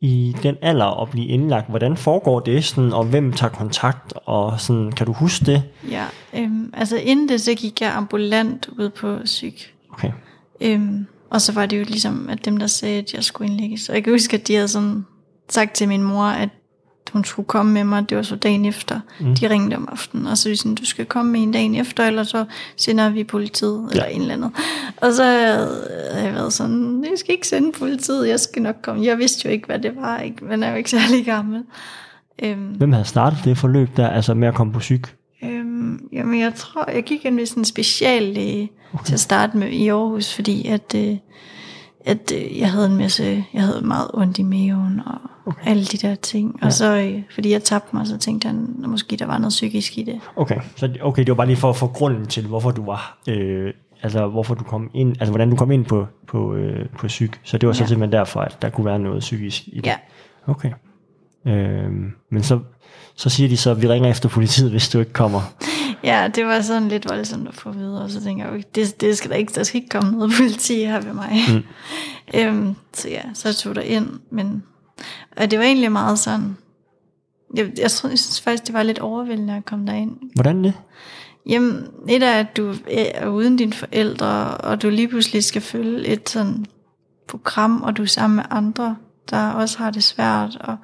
i 0.00 0.36
den 0.42 0.56
alder 0.62 1.02
at 1.02 1.10
blive 1.10 1.26
indlagt, 1.26 1.68
hvordan 1.68 1.96
foregår 1.96 2.40
det 2.40 2.64
sådan, 2.64 2.92
og 2.92 3.04
hvem 3.04 3.32
tager 3.32 3.50
kontakt, 3.50 4.12
og 4.16 4.60
sådan, 4.60 4.92
kan 4.92 5.06
du 5.06 5.12
huske 5.12 5.44
det? 5.44 5.62
Ja, 5.90 6.04
øhm, 6.34 6.70
altså 6.76 6.96
inden 6.96 7.28
det, 7.28 7.40
så 7.40 7.54
gik 7.54 7.80
jeg 7.80 7.94
ambulant 7.96 8.68
ud 8.78 8.88
på 8.90 9.18
psyk. 9.24 9.74
Okay. 9.92 10.12
Øhm, 10.60 11.06
og 11.30 11.40
så 11.40 11.52
var 11.52 11.66
det 11.66 11.78
jo 11.78 11.84
ligesom, 11.84 12.28
at 12.28 12.44
dem, 12.44 12.56
der 12.56 12.66
sagde, 12.66 12.98
at 12.98 13.14
jeg 13.14 13.24
skulle 13.24 13.50
indlægges. 13.50 13.88
Og 13.88 13.94
jeg 13.94 14.04
kan 14.04 14.12
huske, 14.12 14.36
at 14.36 14.48
de 14.48 14.54
havde 14.54 14.68
sådan 14.68 15.06
sagt 15.48 15.74
til 15.74 15.88
min 15.88 16.02
mor, 16.02 16.24
at 16.24 16.48
hun 17.12 17.24
skulle 17.24 17.46
komme 17.46 17.72
med 17.72 17.84
mig. 17.84 18.08
Det 18.10 18.16
var 18.16 18.22
så 18.22 18.36
dagen 18.36 18.64
efter. 18.64 19.00
Mm. 19.20 19.34
De 19.34 19.50
ringte 19.50 19.74
om 19.74 19.88
aftenen, 19.92 20.26
og 20.26 20.38
så 20.38 20.48
de 20.48 20.56
sådan, 20.56 20.74
du 20.74 20.84
skal 20.84 21.06
komme 21.06 21.32
med 21.32 21.40
en 21.40 21.52
dagen 21.52 21.74
efter, 21.74 22.06
eller 22.06 22.22
så 22.22 22.44
sender 22.76 23.10
vi 23.10 23.24
politiet, 23.24 23.82
ja. 23.82 23.90
eller 23.90 24.04
en 24.04 24.20
eller 24.20 24.34
andet. 24.34 24.50
Og 24.96 25.12
så 25.12 25.24
havde 25.24 26.24
jeg 26.24 26.34
været 26.34 26.52
sådan, 26.52 27.04
jeg 27.10 27.18
skal 27.18 27.32
ikke 27.34 27.48
sende 27.48 27.72
politiet, 27.72 28.28
jeg 28.28 28.40
skal 28.40 28.62
nok 28.62 28.76
komme. 28.82 29.04
Jeg 29.04 29.18
vidste 29.18 29.48
jo 29.48 29.52
ikke, 29.52 29.66
hvad 29.66 29.78
det 29.78 29.96
var, 29.96 30.18
ikke? 30.18 30.44
men 30.44 30.60
jeg 30.60 30.66
er 30.66 30.70
jo 30.70 30.76
ikke 30.76 30.90
særlig 30.90 31.24
gammel. 31.24 31.62
Øhm, 32.42 32.68
Hvem 32.68 32.92
havde 32.92 33.04
startet 33.04 33.38
det 33.44 33.58
forløb 33.58 33.88
der, 33.96 34.08
altså 34.08 34.34
med 34.34 34.48
at 34.48 34.54
komme 34.54 34.72
på 34.72 34.78
psyk? 34.78 35.17
Øhm, 35.44 36.08
jamen, 36.12 36.40
jeg 36.40 36.54
tror, 36.54 36.90
jeg 36.90 37.02
gik 37.02 37.24
ind 37.24 37.34
med 37.34 37.46
sådan 37.46 37.60
en 37.60 37.64
speciallæge 37.64 38.70
okay. 38.94 39.04
til 39.04 39.14
at 39.14 39.20
starte 39.20 39.56
med 39.56 39.68
i 39.68 39.88
Aarhus, 39.88 40.34
fordi 40.34 40.68
at, 40.68 40.94
øh, 40.96 41.16
at 42.04 42.32
øh, 42.34 42.58
jeg 42.58 42.70
havde 42.72 42.86
en 42.86 42.96
masse, 42.96 43.44
jeg 43.54 43.62
havde 43.62 43.80
meget 43.86 44.10
ondt 44.14 44.38
i 44.38 44.42
maven 44.42 45.00
og 45.06 45.18
okay. 45.46 45.70
alle 45.70 45.84
de 45.84 45.96
der 45.96 46.14
ting. 46.14 46.54
Og 46.54 46.64
Ja. 46.64 46.70
så, 46.70 46.96
øh, 46.96 47.22
fordi 47.34 47.50
jeg 47.52 47.62
tabte 47.62 47.96
mig, 47.96 48.06
så 48.06 48.18
tænkte 48.18 48.48
han, 48.48 48.76
at 48.82 48.88
måske 48.90 49.16
der 49.16 49.26
var 49.26 49.38
noget 49.38 49.50
psykisk 49.50 49.98
i 49.98 50.02
det. 50.02 50.20
Okay, 50.36 50.60
så 50.76 50.90
okay, 51.02 51.20
det 51.22 51.28
var 51.28 51.34
bare 51.34 51.46
lige 51.46 51.56
for 51.56 51.70
at 51.70 51.76
få 51.76 51.86
grunden 51.86 52.26
til, 52.26 52.46
hvorfor 52.46 52.70
du 52.70 52.84
var, 52.84 53.18
øh, 53.28 53.72
altså 54.02 54.26
hvorfor 54.28 54.54
du 54.54 54.64
kom 54.64 54.90
ind, 54.94 55.10
altså 55.10 55.30
hvordan 55.30 55.50
du 55.50 55.56
kom 55.56 55.70
ind 55.70 55.84
på, 55.84 56.06
på, 56.26 56.54
øh, 56.54 56.88
på 56.98 57.06
psyk. 57.06 57.40
Så 57.44 57.58
det 57.58 57.66
var 57.66 57.72
så 57.72 57.82
Ja. 57.82 57.88
simpelthen 57.88 58.12
derfor, 58.12 58.40
at 58.40 58.62
der 58.62 58.68
kunne 58.70 58.84
være 58.86 58.98
noget 58.98 59.20
psykisk 59.20 59.62
i 59.68 59.76
det. 59.76 59.86
Ja. 59.86 59.94
Okay. 60.46 60.70
Øh, 61.46 61.90
men 62.30 62.42
så, 62.42 62.58
så 63.18 63.28
siger 63.28 63.48
de 63.48 63.56
så, 63.56 63.70
at 63.70 63.82
vi 63.82 63.88
ringer 63.88 64.10
efter 64.10 64.28
politiet, 64.28 64.70
hvis 64.70 64.88
du 64.88 64.98
ikke 64.98 65.12
kommer. 65.12 65.40
Ja, 66.04 66.28
det 66.34 66.46
var 66.46 66.60
sådan 66.60 66.88
lidt 66.88 67.08
voldsomt 67.08 67.48
at 67.48 67.54
få 67.54 67.70
videre, 67.70 68.02
og 68.02 68.10
så 68.10 68.22
tænker 68.22 68.52
jeg, 68.52 68.64
det, 68.74 69.00
det 69.00 69.18
skal 69.18 69.30
der 69.30 69.36
ikke, 69.36 69.52
der 69.54 69.62
skal 69.62 69.80
ikke 69.80 69.88
komme 69.88 70.12
noget 70.12 70.32
politi 70.38 70.84
her 70.84 71.00
ved 71.00 71.12
mig. 71.12 71.40
Mm. 71.48 71.62
øhm, 72.40 72.74
så 72.94 73.08
ja, 73.08 73.22
så 73.34 73.54
tog 73.54 73.74
der 73.74 73.80
ind, 73.80 74.08
men 74.30 74.62
og 75.36 75.50
det 75.50 75.58
var 75.58 75.64
egentlig 75.64 75.92
meget 75.92 76.18
sådan, 76.18 76.56
jeg, 77.54 77.64
jeg, 77.66 77.76
jeg 77.78 77.90
synes 77.90 78.40
faktisk, 78.40 78.66
det 78.66 78.74
var 78.74 78.82
lidt 78.82 78.98
overvældende 78.98 79.56
at 79.56 79.64
komme 79.64 79.86
derind. 79.86 80.16
Hvordan 80.34 80.64
det? 80.64 80.74
Jamen, 81.48 81.86
et 82.08 82.22
er, 82.22 82.32
at 82.32 82.56
du 82.56 82.74
er 82.90 83.28
uden 83.28 83.56
dine 83.56 83.72
forældre, 83.72 84.56
og 84.56 84.82
du 84.82 84.90
lige 84.90 85.08
pludselig 85.08 85.44
skal 85.44 85.62
følge 85.62 86.06
et 86.06 86.28
sådan 86.28 86.66
program, 87.28 87.82
og 87.82 87.96
du 87.96 88.02
er 88.02 88.06
sammen 88.06 88.36
med 88.36 88.44
andre, 88.50 88.96
der 89.30 89.50
også 89.50 89.78
har 89.78 89.90
det 89.90 90.02
svært, 90.02 90.56
og 90.60 90.76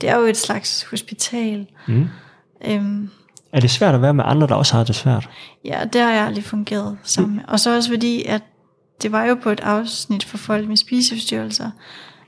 det 0.00 0.08
er 0.08 0.16
jo 0.16 0.22
et 0.22 0.36
slags 0.36 0.82
hospital. 0.82 1.66
Mm. 1.88 2.08
Øhm, 2.64 3.10
er 3.52 3.60
det 3.60 3.70
svært 3.70 3.94
at 3.94 4.02
være 4.02 4.14
med 4.14 4.24
andre, 4.26 4.46
der 4.46 4.54
også 4.54 4.76
har 4.76 4.84
det 4.84 4.94
svært? 4.94 5.30
Ja, 5.64 5.84
det 5.92 6.00
har 6.00 6.12
jeg 6.12 6.26
aldrig 6.26 6.44
fungeret 6.44 6.98
sammen 7.02 7.36
med. 7.36 7.44
Og 7.48 7.60
så 7.60 7.76
også 7.76 7.90
fordi, 7.90 8.24
at 8.24 8.42
det 9.02 9.12
var 9.12 9.24
jo 9.24 9.34
på 9.34 9.50
et 9.50 9.60
afsnit 9.60 10.24
for 10.24 10.38
folk 10.38 10.68
med 10.68 10.76
spiseforstyrrelser, 10.76 11.70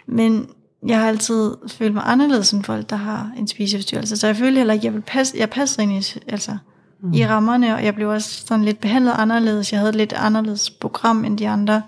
men 0.06 0.48
jeg 0.86 1.00
har 1.00 1.08
altid 1.08 1.54
følt 1.68 1.94
mig 1.94 2.02
anderledes 2.06 2.52
end 2.52 2.64
folk, 2.64 2.90
der 2.90 2.96
har 2.96 3.30
en 3.36 3.48
spiseforstyrrelse. 3.48 4.16
Så 4.16 4.26
jeg 4.26 4.36
følte 4.36 4.58
heller 4.58 4.74
ikke, 4.74 4.86
jeg, 4.86 4.94
vil 4.94 5.00
passe, 5.00 5.36
jeg 5.38 5.50
passer 5.50 5.82
ind 5.82 5.92
i, 5.92 6.18
altså, 6.28 6.56
mm. 7.02 7.12
i 7.12 7.26
rammerne, 7.26 7.74
og 7.74 7.84
jeg 7.84 7.94
blev 7.94 8.08
også 8.08 8.46
sådan 8.46 8.64
lidt 8.64 8.80
behandlet 8.80 9.12
anderledes. 9.16 9.72
Jeg 9.72 9.80
havde 9.80 9.90
et 9.90 9.96
lidt 9.96 10.12
anderledes 10.12 10.70
program 10.70 11.24
end 11.24 11.38
de 11.38 11.48
andre, 11.48 11.82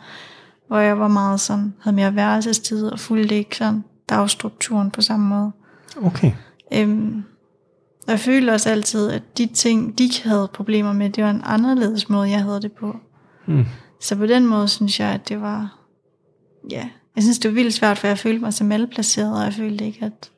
hvor 0.68 0.78
jeg 0.78 0.98
var 0.98 1.08
meget 1.08 1.40
sådan, 1.40 1.74
havde 1.80 1.96
mere 1.96 2.14
værelsestid 2.14 2.86
og 2.86 2.98
fulgte 3.00 3.34
ikke 3.34 3.56
sådan 3.56 3.84
dagstrukturen 4.08 4.90
på 4.90 5.02
samme 5.02 5.26
måde. 5.26 5.52
Okay. 6.02 6.32
Øhm, 6.72 7.24
og 8.06 8.10
jeg 8.10 8.20
følte 8.20 8.50
også 8.50 8.70
altid, 8.70 9.10
at 9.10 9.22
de 9.38 9.46
ting, 9.46 9.98
de 9.98 10.10
havde 10.24 10.48
problemer 10.54 10.92
med, 10.92 11.10
det 11.10 11.24
var 11.24 11.30
en 11.30 11.42
anderledes 11.44 12.08
måde, 12.08 12.30
jeg 12.30 12.42
havde 12.42 12.62
det 12.62 12.72
på. 12.72 12.96
Mm. 13.46 13.64
Så 14.00 14.16
på 14.16 14.26
den 14.26 14.46
måde 14.46 14.68
synes 14.68 15.00
jeg, 15.00 15.08
at 15.08 15.28
det 15.28 15.40
var, 15.40 15.78
ja, 16.70 16.88
jeg 17.16 17.22
synes, 17.22 17.38
det 17.38 17.50
var 17.50 17.54
vildt 17.54 17.74
svært, 17.74 17.98
for 17.98 18.06
jeg 18.06 18.18
følte 18.18 18.40
mig 18.40 18.54
så 18.54 18.64
malplaceret, 18.64 19.38
og 19.38 19.44
jeg 19.44 19.52
følte 19.52 19.86
ikke, 19.86 20.04
at 20.04 20.30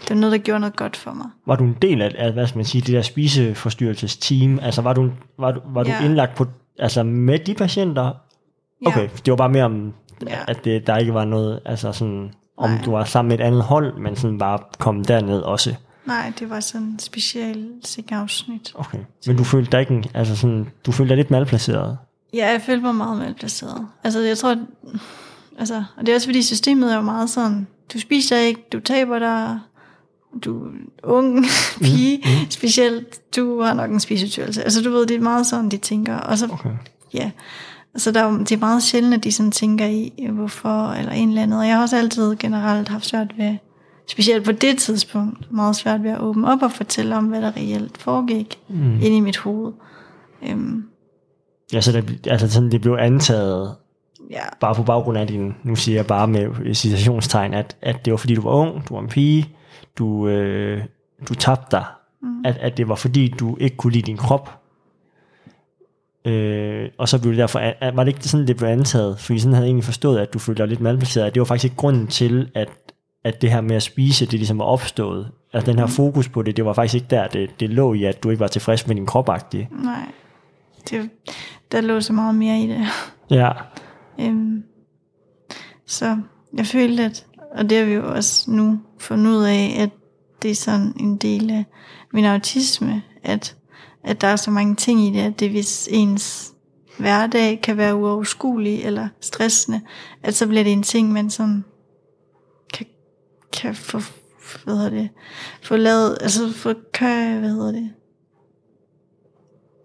det 0.00 0.10
var 0.10 0.16
noget, 0.16 0.32
der 0.32 0.38
gjorde 0.38 0.60
noget 0.60 0.76
godt 0.76 0.96
for 0.96 1.12
mig. 1.12 1.26
Var 1.46 1.56
du 1.56 1.64
en 1.64 1.76
del 1.82 2.02
af, 2.02 2.14
af 2.18 2.32
hvad 2.32 2.46
skal 2.46 2.58
man 2.58 2.64
sige, 2.64 2.82
det 2.82 2.94
der 2.94 3.02
spiseforstyrrelsesteam? 3.02 4.58
Altså 4.62 4.82
var 4.82 4.92
du, 4.92 5.10
var 5.38 5.52
du, 5.52 5.60
var 5.66 5.84
ja. 5.86 5.98
du 5.98 6.04
indlagt 6.04 6.36
på, 6.36 6.46
altså 6.78 7.02
med 7.02 7.38
de 7.38 7.54
patienter? 7.54 8.12
Okay, 8.86 9.02
ja. 9.02 9.08
det 9.24 9.30
var 9.30 9.36
bare 9.36 9.48
mere 9.48 9.64
om, 9.64 9.92
ja. 10.26 10.38
at 10.48 10.64
det, 10.64 10.86
der 10.86 10.96
ikke 10.96 11.14
var 11.14 11.24
noget, 11.24 11.60
altså 11.64 11.92
sådan, 11.92 12.30
om 12.56 12.70
Nej. 12.70 12.82
du 12.84 12.90
var 12.90 13.04
sammen 13.04 13.28
med 13.28 13.38
et 13.38 13.42
andet 13.42 13.62
hold, 13.62 13.98
men 13.98 14.16
sådan 14.16 14.38
bare 14.38 14.58
kom 14.78 15.04
derned 15.04 15.40
også. 15.40 15.74
Nej, 16.06 16.32
det 16.38 16.50
var 16.50 16.60
sådan 16.60 16.86
en 16.86 16.98
special 16.98 17.68
afsnit. 18.10 18.72
Okay, 18.74 18.98
men 19.26 19.36
du 19.36 19.44
følte 19.44 19.72
dig 19.72 19.80
ikke, 19.80 20.10
altså 20.14 20.36
sådan, 20.36 20.68
du 20.86 20.92
følte 20.92 21.08
dig 21.08 21.16
lidt 21.16 21.30
malplaceret? 21.30 21.98
Ja, 22.34 22.50
jeg 22.50 22.62
følte 22.62 22.82
mig 22.82 22.94
meget 22.94 23.18
malplaceret. 23.18 23.86
Altså 24.04 24.20
jeg 24.20 24.38
tror, 24.38 24.56
altså, 25.58 25.84
og 25.96 26.06
det 26.06 26.12
er 26.12 26.14
også 26.14 26.28
fordi 26.28 26.42
systemet 26.42 26.92
er 26.92 26.96
jo 26.96 27.02
meget 27.02 27.30
sådan, 27.30 27.66
du 27.92 28.00
spiser 28.00 28.36
ikke, 28.36 28.60
du 28.72 28.80
taber 28.80 29.18
dig, 29.18 29.58
du 30.44 30.64
er 30.64 30.70
ung 31.02 31.44
pige, 31.82 32.16
mm, 32.16 32.30
mm. 32.30 32.50
specielt, 32.50 33.36
du 33.36 33.62
har 33.62 33.74
nok 33.74 33.90
en 33.90 34.00
spisetyrelse. 34.00 34.62
Altså 34.62 34.82
du 34.82 34.90
ved, 34.90 35.06
det 35.06 35.16
er 35.16 35.20
meget 35.20 35.46
sådan, 35.46 35.68
de 35.68 35.76
tænker. 35.76 36.16
Og 36.16 36.38
så, 36.38 36.48
okay. 36.52 36.70
ja, 37.14 37.30
så 37.96 38.12
der, 38.12 38.38
det 38.38 38.52
er 38.52 38.56
meget 38.56 38.82
sjældent, 38.82 39.14
at 39.14 39.24
de 39.24 39.32
sådan 39.32 39.52
tænker 39.52 39.86
i, 39.86 40.28
hvorfor, 40.32 40.92
eller 40.92 41.12
en 41.12 41.28
eller 41.28 41.42
andet. 41.42 41.58
Og 41.58 41.66
jeg 41.66 41.74
har 41.74 41.82
også 41.82 41.96
altid 41.96 42.36
generelt 42.36 42.88
haft 42.88 43.06
svært 43.06 43.38
ved, 43.38 43.56
specielt 44.06 44.44
på 44.44 44.52
det 44.52 44.78
tidspunkt, 44.78 45.52
meget 45.52 45.76
svært 45.76 46.02
ved 46.02 46.10
at 46.10 46.20
åbne 46.20 46.52
op 46.52 46.62
og 46.62 46.72
fortælle 46.72 47.16
om, 47.16 47.24
hvad 47.24 47.42
der 47.42 47.56
reelt 47.56 47.98
foregik 47.98 48.58
mm. 48.68 48.94
inde 48.94 49.16
i 49.16 49.20
mit 49.20 49.36
hoved. 49.36 49.72
Um, 50.52 50.84
ja, 51.72 51.80
så 51.80 51.92
det, 51.92 52.26
altså 52.26 52.50
sådan, 52.50 52.70
det 52.70 52.80
blev 52.80 52.96
antaget, 53.00 53.76
ja. 54.30 54.42
bare 54.60 54.74
på 54.74 54.82
baggrund 54.82 55.18
af 55.18 55.26
din, 55.26 55.54
nu 55.62 55.76
siger 55.76 55.98
jeg 55.98 56.06
bare 56.06 56.28
med 56.28 56.74
citationstegn, 56.74 57.54
at, 57.54 57.76
at 57.82 58.04
det 58.04 58.10
var 58.10 58.16
fordi 58.16 58.34
du 58.34 58.42
var 58.42 58.50
ung, 58.50 58.88
du 58.88 58.94
var 58.94 59.00
en 59.00 59.08
pige, 59.08 59.48
du, 59.98 60.28
øh, 60.28 60.84
du 61.28 61.34
tabte 61.34 61.76
dig, 61.76 61.84
mm. 62.22 62.44
at, 62.44 62.56
at 62.56 62.76
det 62.76 62.88
var 62.88 62.94
fordi 62.94 63.28
du 63.28 63.56
ikke 63.60 63.76
kunne 63.76 63.92
lide 63.92 64.06
din 64.06 64.16
krop, 64.16 64.65
Øh, 66.26 66.88
og 66.98 67.08
så 67.08 67.20
blev 67.20 67.32
det 67.32 67.38
derfor, 67.38 67.58
at, 67.58 67.96
var 67.96 68.04
det 68.04 68.12
ikke 68.12 68.28
sådan, 68.28 68.46
det 68.46 68.56
blev 68.56 68.68
antaget? 68.68 69.18
Fordi 69.18 69.38
sådan 69.38 69.52
havde 69.52 69.64
jeg 69.64 69.68
egentlig 69.68 69.84
forstået, 69.84 70.18
at 70.18 70.34
du 70.34 70.38
følte 70.38 70.62
dig 70.62 70.68
lidt 70.68 70.80
malplaceret. 70.80 71.34
Det 71.34 71.40
var 71.40 71.44
faktisk 71.44 71.64
ikke 71.64 71.76
grunden 71.76 72.06
til, 72.06 72.50
at, 72.54 72.68
at 73.24 73.42
det 73.42 73.50
her 73.50 73.60
med 73.60 73.76
at 73.76 73.82
spise, 73.82 74.26
det 74.26 74.34
ligesom 74.34 74.58
var 74.58 74.64
opstået. 74.64 75.30
Altså 75.52 75.70
den 75.70 75.78
her 75.78 75.86
fokus 75.86 76.28
på 76.28 76.42
det, 76.42 76.56
det 76.56 76.64
var 76.64 76.72
faktisk 76.72 76.94
ikke 76.94 77.06
der, 77.10 77.26
det, 77.26 77.60
det 77.60 77.70
lå 77.70 77.94
i, 77.94 78.04
at 78.04 78.22
du 78.22 78.30
ikke 78.30 78.40
var 78.40 78.46
tilfreds 78.46 78.86
med 78.86 78.96
din 78.96 79.06
kropagtige. 79.06 79.68
Nej, 79.82 80.06
det, 80.90 81.10
der 81.72 81.80
lå 81.80 82.00
så 82.00 82.12
meget 82.12 82.34
mere 82.34 82.60
i 82.60 82.66
det. 82.66 82.86
Ja. 83.30 83.50
Øhm, 84.20 84.64
så 85.86 86.18
jeg 86.56 86.66
følte, 86.66 87.04
at, 87.04 87.26
og 87.54 87.70
det 87.70 87.78
har 87.78 87.84
vi 87.84 87.92
jo 87.92 88.14
også 88.14 88.50
nu 88.50 88.80
fundet 88.98 89.30
ud 89.30 89.44
af, 89.44 89.76
at 89.78 89.90
det 90.42 90.50
er 90.50 90.54
sådan 90.54 90.94
en 91.00 91.16
del 91.16 91.50
af 91.50 91.64
min 92.12 92.24
autisme, 92.24 93.02
at 93.22 93.55
at 94.06 94.20
der 94.20 94.26
er 94.26 94.36
så 94.36 94.50
mange 94.50 94.74
ting 94.74 95.00
i 95.00 95.10
det, 95.10 95.20
at 95.20 95.40
det 95.40 95.50
hvis 95.50 95.88
ens 95.92 96.52
hverdag 96.98 97.60
kan 97.62 97.76
være 97.76 97.96
uoverskuelig 97.96 98.82
eller 98.84 99.08
stressende, 99.20 99.80
at 100.22 100.34
så 100.34 100.46
bliver 100.46 100.64
det 100.64 100.72
en 100.72 100.82
ting, 100.82 101.12
man 101.12 101.30
sådan 101.30 101.64
kan, 102.74 102.86
kan 103.52 103.74
få, 103.74 104.00
hvad 104.64 104.74
hedder 104.74 104.90
det, 104.90 105.08
få 105.62 105.76
lavet, 105.76 106.18
altså 106.20 106.52
få, 106.52 106.74
kan, 106.94 107.38
hvad 107.38 107.50
hedder 107.50 107.72
det, 107.72 107.90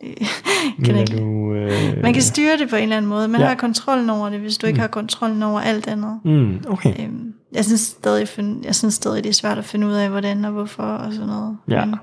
kan 0.85 0.95
ikke. 0.95 1.17
Du, 1.17 1.53
øh... 1.53 2.01
Man 2.01 2.13
kan 2.13 2.21
styre 2.21 2.57
det 2.57 2.69
på 2.69 2.75
en 2.75 2.83
eller 2.83 2.97
anden 2.97 3.09
måde. 3.09 3.27
Man 3.27 3.41
ja. 3.41 3.47
har 3.47 3.55
kontrollen 3.55 4.09
over 4.09 4.29
det, 4.29 4.39
hvis 4.39 4.57
du 4.57 4.67
ikke 4.67 4.77
mm. 4.77 4.81
har 4.81 4.87
kontrollen 4.87 5.43
over 5.43 5.59
alt 5.59 5.87
andet. 5.87 6.19
Mm, 6.25 6.63
okay. 6.67 7.03
Øhm, 7.03 7.33
jeg, 7.51 7.65
synes 7.65 7.81
stadig, 7.81 8.27
jeg 8.63 8.75
synes 8.75 8.93
stadig, 8.93 9.23
det 9.23 9.29
er 9.29 9.33
svært 9.33 9.57
at 9.57 9.65
finde 9.65 9.87
ud 9.87 9.93
af, 9.93 10.09
hvordan 10.09 10.45
og 10.45 10.51
hvorfor 10.51 10.83
og 10.83 11.13
sådan 11.13 11.27
noget. 11.27 11.57
Ja. 11.69 11.85
Men, 11.85 11.95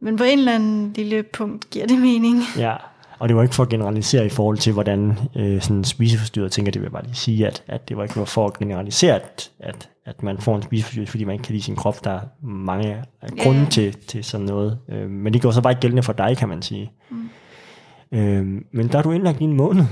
men 0.00 0.16
på 0.16 0.24
en 0.24 0.38
eller 0.38 0.54
anden 0.54 0.92
lille 0.92 1.22
punkt 1.22 1.70
giver 1.70 1.86
det 1.86 1.98
mening. 1.98 2.42
Ja, 2.58 2.76
og 3.18 3.28
det 3.28 3.36
var 3.36 3.42
ikke 3.42 3.54
for 3.54 3.62
at 3.62 3.68
generalisere 3.68 4.26
i 4.26 4.28
forhold 4.28 4.58
til, 4.58 4.72
hvordan 4.72 5.18
øh, 5.36 5.62
sådan 5.62 5.84
spiseforstyrret 5.84 6.52
tænker, 6.52 6.72
det 6.72 6.80
vil 6.80 6.86
jeg 6.86 6.92
bare 6.92 7.04
lige 7.04 7.14
sige, 7.14 7.46
at, 7.46 7.64
at 7.66 7.88
det 7.88 7.96
var 7.96 8.02
ikke 8.02 8.26
for 8.26 8.46
at 8.46 8.58
generalisere, 8.58 9.14
at, 9.14 9.50
at, 9.58 9.88
at 10.04 10.22
man 10.22 10.38
får 10.38 10.56
en 10.56 10.62
spiseforstyrrelse, 10.62 11.10
fordi 11.10 11.24
man 11.24 11.32
ikke 11.32 11.42
kan 11.42 11.52
lide 11.52 11.64
sin 11.64 11.76
krop. 11.76 12.04
Der 12.04 12.10
er 12.10 12.20
mange 12.46 13.04
grunde 13.42 13.60
ja. 13.60 13.68
til, 13.68 13.94
til 13.94 14.24
sådan 14.24 14.46
noget. 14.46 14.78
Øh, 14.88 15.10
men 15.10 15.32
det 15.32 15.42
går 15.42 15.50
så 15.50 15.62
bare 15.62 15.70
ikke 15.70 15.80
gældende 15.80 16.02
for 16.02 16.12
dig, 16.12 16.36
kan 16.36 16.48
man 16.48 16.62
sige. 16.62 16.92
Mm. 17.10 17.28
Øh, 18.12 18.46
men 18.72 18.88
der 18.88 18.98
er 18.98 19.02
du 19.02 19.12
indlagt 19.12 19.40
i 19.40 19.44
en 19.44 19.56
måned. 19.56 19.84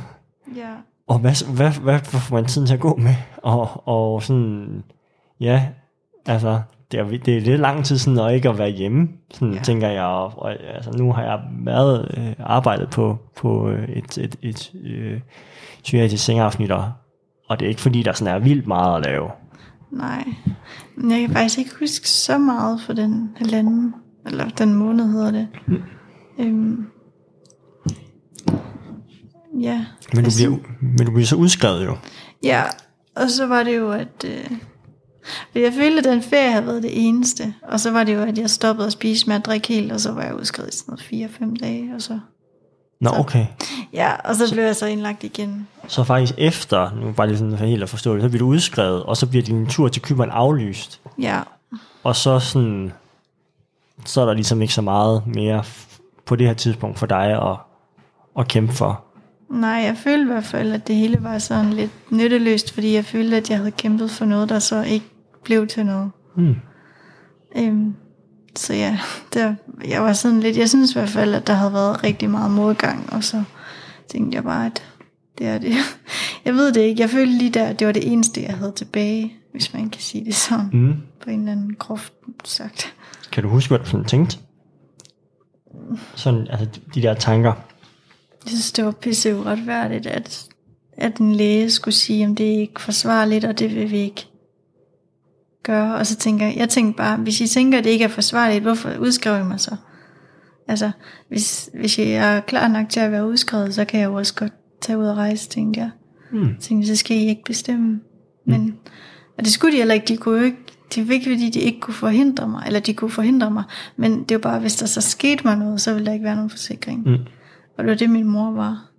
Ja. 0.56 0.74
Og 1.06 1.18
hvad, 1.18 1.54
hvad, 1.54 1.70
hvad, 1.70 2.00
hvad 2.10 2.20
får 2.20 2.34
man 2.34 2.44
tiden 2.44 2.66
til 2.66 2.74
at 2.74 2.80
gå 2.80 2.96
med? 2.96 3.14
Og, 3.36 3.88
og 3.88 4.22
sådan, 4.22 4.84
ja, 5.40 5.66
altså, 6.26 6.60
det 6.94 7.14
er, 7.14 7.18
det 7.18 7.36
er 7.36 7.40
lidt 7.40 7.60
lang 7.60 7.84
tid 7.84 7.98
sådan, 7.98 8.18
at 8.18 8.34
ikke 8.34 8.48
at 8.48 8.58
være 8.58 8.70
hjemme, 8.70 9.08
sådan, 9.30 9.54
ja. 9.54 9.62
tænker 9.62 9.88
jeg. 9.88 10.04
Og, 10.04 10.32
og, 10.36 10.50
altså, 10.74 10.90
nu 10.98 11.12
har 11.12 11.22
jeg 11.22 11.40
været 11.64 12.14
øh, 12.16 12.32
arbejdet 12.38 12.90
på, 12.90 13.18
på 13.36 13.70
øh, 13.70 13.88
et, 13.88 14.18
et, 14.18 14.36
et 14.42 14.72
øh, 14.84 15.20
psykiatrisk 15.82 16.24
sengeafsnit, 16.24 16.70
og, 16.70 16.92
og 17.48 17.60
det 17.60 17.66
er 17.66 17.68
ikke 17.68 17.80
fordi, 17.80 18.02
der 18.02 18.12
sådan 18.12 18.34
er 18.34 18.38
vildt 18.38 18.66
meget 18.66 18.96
at 18.96 19.04
lave. 19.04 19.30
Nej, 19.90 20.24
men 20.96 21.10
jeg 21.10 21.20
kan 21.20 21.30
faktisk 21.30 21.58
ikke 21.58 21.70
huske 21.80 22.08
så 22.08 22.38
meget 22.38 22.80
for 22.80 22.92
den 22.92 23.30
halvanden, 23.36 23.94
eller 24.26 24.48
den 24.48 24.74
måned 24.74 25.12
hedder 25.12 25.30
det. 25.30 25.48
Mm. 25.66 25.82
Øhm, 26.38 26.86
ja. 29.60 29.84
Men 30.14 30.24
du, 30.24 30.30
bliver, 30.38 30.58
men 30.80 31.06
du 31.06 31.12
bliver 31.12 31.26
så 31.26 31.36
udskrevet 31.36 31.84
jo. 31.84 31.96
Ja, 32.44 32.62
og 33.16 33.30
så 33.30 33.46
var 33.46 33.62
det 33.62 33.76
jo, 33.76 33.90
at... 33.90 34.24
Øh, 34.26 34.50
jeg 35.54 35.72
følte, 35.72 35.98
at 35.98 36.04
den 36.04 36.22
ferie 36.22 36.50
havde 36.50 36.66
været 36.66 36.82
det 36.82 37.06
eneste. 37.06 37.54
Og 37.62 37.80
så 37.80 37.90
var 37.90 38.04
det 38.04 38.14
jo, 38.14 38.22
at 38.22 38.38
jeg 38.38 38.50
stoppede 38.50 38.86
at 38.86 38.92
spise 38.92 39.26
med 39.26 39.36
at 39.36 39.46
drikke 39.46 39.68
helt, 39.68 39.92
og 39.92 40.00
så 40.00 40.12
var 40.12 40.22
jeg 40.22 40.34
udskrevet 40.34 40.74
i 40.74 40.78
sådan 40.78 40.98
noget 41.10 41.30
4-5 41.30 41.56
dage, 41.60 41.94
og 41.94 42.02
så... 42.02 42.18
Nå, 43.00 43.10
så, 43.10 43.16
okay. 43.16 43.46
Ja, 43.92 44.12
og 44.24 44.34
så, 44.34 44.46
så 44.46 44.54
blev 44.54 44.64
jeg 44.64 44.76
så 44.76 44.86
indlagt 44.86 45.24
igen. 45.24 45.68
Så 45.88 46.04
faktisk 46.04 46.34
efter, 46.38 46.90
nu 46.94 47.12
bare 47.12 47.26
lige 47.26 47.38
sådan 47.38 47.54
helt 47.54 47.82
at 47.82 47.88
forstå 47.88 48.14
det, 48.14 48.22
så 48.22 48.28
bliver 48.28 48.38
du 48.38 48.46
udskrevet, 48.46 49.02
og 49.02 49.16
så 49.16 49.26
bliver 49.26 49.42
din 49.42 49.66
tur 49.66 49.88
til 49.88 50.02
Kyberen 50.02 50.30
aflyst. 50.30 51.00
Ja. 51.20 51.40
Og 52.02 52.16
så 52.16 52.38
sådan, 52.38 52.92
så 54.04 54.20
er 54.20 54.26
der 54.26 54.34
ligesom 54.34 54.62
ikke 54.62 54.74
så 54.74 54.82
meget 54.82 55.22
mere 55.26 55.64
på 56.26 56.36
det 56.36 56.46
her 56.46 56.54
tidspunkt 56.54 56.98
for 56.98 57.06
dig 57.06 57.50
at, 57.50 57.56
at 58.38 58.48
kæmpe 58.48 58.72
for. 58.72 59.04
Nej, 59.50 59.70
jeg 59.70 59.96
følte 59.96 60.22
i 60.22 60.32
hvert 60.32 60.44
fald, 60.44 60.72
at 60.72 60.88
det 60.88 60.96
hele 60.96 61.18
var 61.20 61.38
sådan 61.38 61.72
lidt 61.72 61.90
nytteløst, 62.10 62.74
fordi 62.74 62.94
jeg 62.94 63.04
følte, 63.04 63.36
at 63.36 63.50
jeg 63.50 63.58
havde 63.58 63.70
kæmpet 63.70 64.10
for 64.10 64.24
noget, 64.24 64.48
der 64.48 64.58
så 64.58 64.82
ikke 64.82 65.06
blev 65.44 65.66
til 65.66 65.86
noget. 65.86 66.10
Mm. 66.36 66.54
Øhm, 67.56 67.94
så 68.56 68.74
ja, 68.74 68.98
der, 69.34 69.54
jeg 69.88 70.02
var 70.02 70.12
sådan 70.12 70.40
lidt, 70.40 70.56
jeg 70.56 70.68
synes 70.68 70.90
i 70.90 70.94
hvert 70.94 71.08
fald, 71.08 71.34
at 71.34 71.46
der 71.46 71.52
havde 71.52 71.72
været 71.72 72.04
rigtig 72.04 72.30
meget 72.30 72.50
modgang, 72.50 73.12
og 73.12 73.24
så 73.24 73.42
tænkte 74.08 74.36
jeg 74.36 74.44
bare, 74.44 74.66
at 74.66 74.82
det 75.38 75.46
er 75.46 75.58
det. 75.58 75.74
Jeg 76.44 76.54
ved 76.54 76.72
det 76.72 76.80
ikke, 76.80 77.02
jeg 77.02 77.10
følte 77.10 77.38
lige 77.38 77.50
der, 77.50 77.64
at 77.64 77.78
det 77.78 77.86
var 77.86 77.92
det 77.92 78.12
eneste, 78.12 78.42
jeg 78.42 78.54
havde 78.54 78.72
tilbage, 78.72 79.32
hvis 79.52 79.74
man 79.74 79.90
kan 79.90 80.00
sige 80.00 80.24
det 80.24 80.34
sådan, 80.34 80.70
mm. 80.72 80.96
på 81.22 81.30
en 81.30 81.38
eller 81.38 81.52
anden 81.52 81.74
groft 81.74 82.12
sagt. 82.44 82.94
Kan 83.32 83.42
du 83.42 83.48
huske, 83.48 83.68
hvad 83.68 83.78
du 83.78 83.84
sådan 83.84 84.04
tænkte? 84.04 84.38
sådan, 86.14 86.46
altså 86.50 86.80
de 86.94 87.02
der 87.02 87.14
tanker? 87.14 87.52
Jeg 88.44 88.50
synes, 88.50 88.72
det 88.72 88.84
var 88.84 88.90
pisse 88.90 89.36
uretfærdigt, 89.36 90.06
at, 90.06 90.46
at 90.92 91.16
en 91.16 91.34
læge 91.34 91.70
skulle 91.70 91.94
sige, 91.94 92.26
om 92.26 92.34
det 92.34 92.54
er 92.54 92.60
ikke 92.60 92.80
forsvarligt, 92.80 93.44
og 93.44 93.58
det 93.58 93.74
vil 93.74 93.90
vi 93.90 93.96
ikke 93.96 94.26
gøre. 95.64 95.94
Og 95.94 96.06
så 96.06 96.16
tænker 96.16 96.46
jeg, 96.46 96.56
jeg 96.56 96.68
tænker 96.68 96.92
bare, 96.92 97.16
hvis 97.16 97.40
I 97.40 97.46
tænker, 97.46 97.78
at 97.78 97.84
det 97.84 97.90
ikke 97.90 98.04
er 98.04 98.08
forsvarligt, 98.08 98.62
hvorfor 98.62 98.90
udskriver 99.00 99.38
I 99.38 99.44
mig 99.44 99.60
så? 99.60 99.76
Altså, 100.68 100.90
hvis, 101.28 101.70
hvis 101.74 101.98
jeg 101.98 102.36
er 102.36 102.40
klar 102.40 102.68
nok 102.68 102.88
til 102.88 103.00
at 103.00 103.12
være 103.12 103.28
udskrevet, 103.28 103.74
så 103.74 103.84
kan 103.84 104.00
jeg 104.00 104.06
jo 104.06 104.14
også 104.14 104.34
godt 104.34 104.52
tage 104.80 104.98
ud 104.98 105.06
og 105.06 105.16
rejse, 105.16 105.48
tænkte 105.48 105.80
jeg. 105.80 105.90
Mm. 106.32 106.54
tænkte, 106.60 106.88
så 106.88 106.96
skal 106.96 107.16
I 107.16 107.28
ikke 107.28 107.42
bestemme. 107.44 108.00
Men, 108.46 108.78
og 109.38 109.44
det 109.44 109.52
skulle 109.52 109.72
de 109.72 109.78
heller 109.78 109.94
ikke, 109.94 110.06
de 110.06 110.16
kunne 110.16 110.38
jo 110.38 110.44
ikke, 110.44 110.58
det 110.94 111.08
var 111.08 111.14
ikke 111.14 111.30
fordi, 111.30 111.50
de 111.50 111.60
ikke 111.60 111.80
kunne 111.80 111.94
forhindre 111.94 112.48
mig, 112.48 112.62
eller 112.66 112.80
de 112.80 112.94
kunne 112.94 113.10
forhindre 113.10 113.50
mig, 113.50 113.64
men 113.96 114.24
det 114.24 114.34
var 114.34 114.50
bare, 114.50 114.60
hvis 114.60 114.76
der 114.76 114.86
så 114.86 115.00
skete 115.00 115.44
mig 115.44 115.56
noget, 115.56 115.80
så 115.80 115.92
ville 115.92 116.06
der 116.06 116.12
ikke 116.12 116.24
være 116.24 116.34
nogen 116.36 116.50
forsikring. 116.50 117.02
Mm. 117.08 117.18
Og 117.78 117.84
det 117.84 117.86
var 117.86 117.94
det, 117.94 118.10
min 118.10 118.26
mor 118.26 118.50
var 118.50 118.90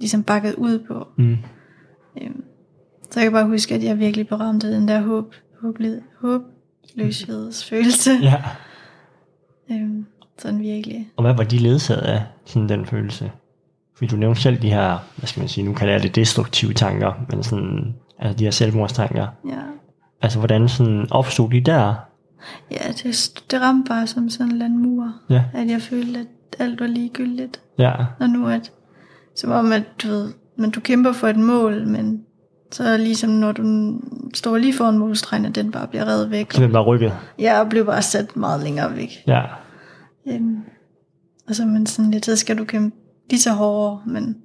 ligesom 0.00 0.22
bakket 0.22 0.54
ud 0.54 0.78
på. 0.78 1.06
Mm. 1.18 1.36
Øhm, 2.22 2.44
så 3.10 3.20
jeg 3.20 3.26
kan 3.26 3.32
bare 3.32 3.46
huske, 3.46 3.74
at 3.74 3.84
jeg 3.84 3.98
virkelig 3.98 4.26
blev 4.26 4.38
ramt 4.38 4.64
af 4.64 4.70
den 4.70 4.88
der 4.88 5.00
håb, 5.00 5.34
håbløs, 5.64 6.02
håbløshedsfølelse. 6.20 8.10
Ja. 8.22 8.42
Øhm, 9.70 10.06
sådan 10.38 10.60
virkelig. 10.60 11.08
Og 11.16 11.24
hvad 11.24 11.34
var 11.34 11.44
de 11.44 11.58
ledsaget 11.58 12.00
af, 12.00 12.22
sådan 12.44 12.68
den 12.68 12.86
følelse? 12.86 13.30
Fordi 13.94 14.06
du 14.06 14.16
nævnte 14.16 14.40
selv 14.40 14.62
de 14.62 14.70
her, 14.70 14.98
hvad 15.16 15.26
skal 15.26 15.40
man 15.40 15.48
sige, 15.48 15.64
nu 15.64 15.72
kalder 15.74 15.94
jeg 15.94 16.02
det 16.02 16.14
destruktive 16.14 16.72
tanker, 16.72 17.12
men 17.30 17.42
sådan, 17.42 17.94
altså 18.18 18.38
de 18.38 18.44
her 18.44 18.50
selvmordstanker. 18.50 19.26
Ja, 19.48 19.60
Altså 20.22 20.38
hvordan 20.38 20.68
sådan 20.68 21.06
opstod 21.10 21.50
de 21.50 21.60
der? 21.60 21.94
ja 22.70 22.92
det, 23.02 23.30
det 23.50 23.60
ramte 23.60 23.88
bare 23.88 24.06
som 24.06 24.30
sådan 24.30 24.46
en 24.46 24.52
eller 24.52 24.64
anden 24.64 24.82
mur. 24.82 25.12
Ja. 25.30 25.44
At 25.54 25.70
jeg 25.70 25.82
følte, 25.82 26.20
at 26.20 26.26
alt 26.58 26.80
var 26.80 26.86
ligegyldigt. 26.86 27.60
Ja. 27.78 27.92
Og 28.20 28.28
nu 28.28 28.48
at, 28.48 28.72
som 29.36 29.50
om 29.50 29.72
at 29.72 29.82
du 30.02 30.08
ved, 30.08 30.32
men 30.56 30.70
du 30.70 30.80
kæmper 30.80 31.12
for 31.12 31.28
et 31.28 31.36
mål, 31.36 31.86
men 31.86 32.24
så 32.72 32.96
ligesom 32.96 33.30
når 33.30 33.52
du 33.52 33.94
står 34.34 34.56
lige 34.56 34.74
foran 34.74 34.98
målstregen, 34.98 35.44
at 35.44 35.54
den 35.54 35.72
bare 35.72 35.86
bliver 35.86 36.04
revet 36.08 36.30
væk. 36.30 36.52
Så 36.52 36.62
den 36.62 36.72
bare 36.72 36.82
rykket. 36.82 37.12
Jeg 37.38 37.66
blev 37.70 37.86
bare 37.86 38.02
sat 38.02 38.36
meget 38.36 38.62
længere 38.62 38.96
væk. 38.96 39.10
Ja. 39.26 39.42
Øhm, 40.26 40.58
og 41.48 41.54
så 41.54 41.64
man 41.64 41.86
sådan 41.86 42.10
lidt, 42.10 42.26
så 42.26 42.36
skal 42.36 42.58
du 42.58 42.64
kæmpe 42.64 42.96
lige 43.30 43.40
så 43.40 43.52
hårdere, 43.52 44.00
men 44.06 44.36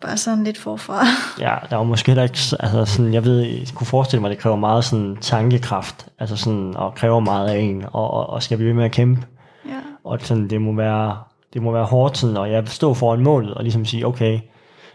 bare 0.00 0.16
sådan 0.16 0.44
lidt 0.44 0.58
forfra. 0.58 1.04
Ja, 1.46 1.54
der 1.70 1.76
var 1.76 1.84
måske 1.84 2.06
heller 2.06 2.22
ikke, 2.22 2.38
altså 2.60 2.84
sådan, 2.84 3.14
jeg 3.14 3.24
ved, 3.24 3.40
jeg 3.40 3.66
kunne 3.74 3.86
forestille 3.86 4.20
mig, 4.20 4.30
at 4.30 4.36
det 4.36 4.42
kræver 4.42 4.56
meget 4.56 4.84
sådan 4.84 5.16
tankekraft, 5.20 6.06
altså 6.18 6.36
sådan, 6.36 6.76
og 6.76 6.94
kræver 6.94 7.20
meget 7.20 7.48
af 7.48 7.58
en, 7.58 7.84
og, 7.92 8.10
og, 8.10 8.30
og 8.30 8.42
skal 8.42 8.56
blive 8.56 8.68
ved 8.68 8.74
med 8.74 8.84
at 8.84 8.92
kæmpe, 8.92 9.26
ja. 9.66 9.80
og 10.04 10.18
sådan, 10.20 10.50
det 10.50 10.60
må 10.60 10.74
være, 10.76 11.16
det 11.52 11.62
må 11.62 11.72
være 11.72 11.84
hårdt 11.84 12.18
sådan, 12.18 12.36
og 12.36 12.50
jeg 12.50 12.68
står 12.68 12.94
foran 12.94 13.20
målet, 13.20 13.54
og 13.54 13.62
ligesom 13.62 13.84
sige, 13.84 14.06
okay, 14.06 14.40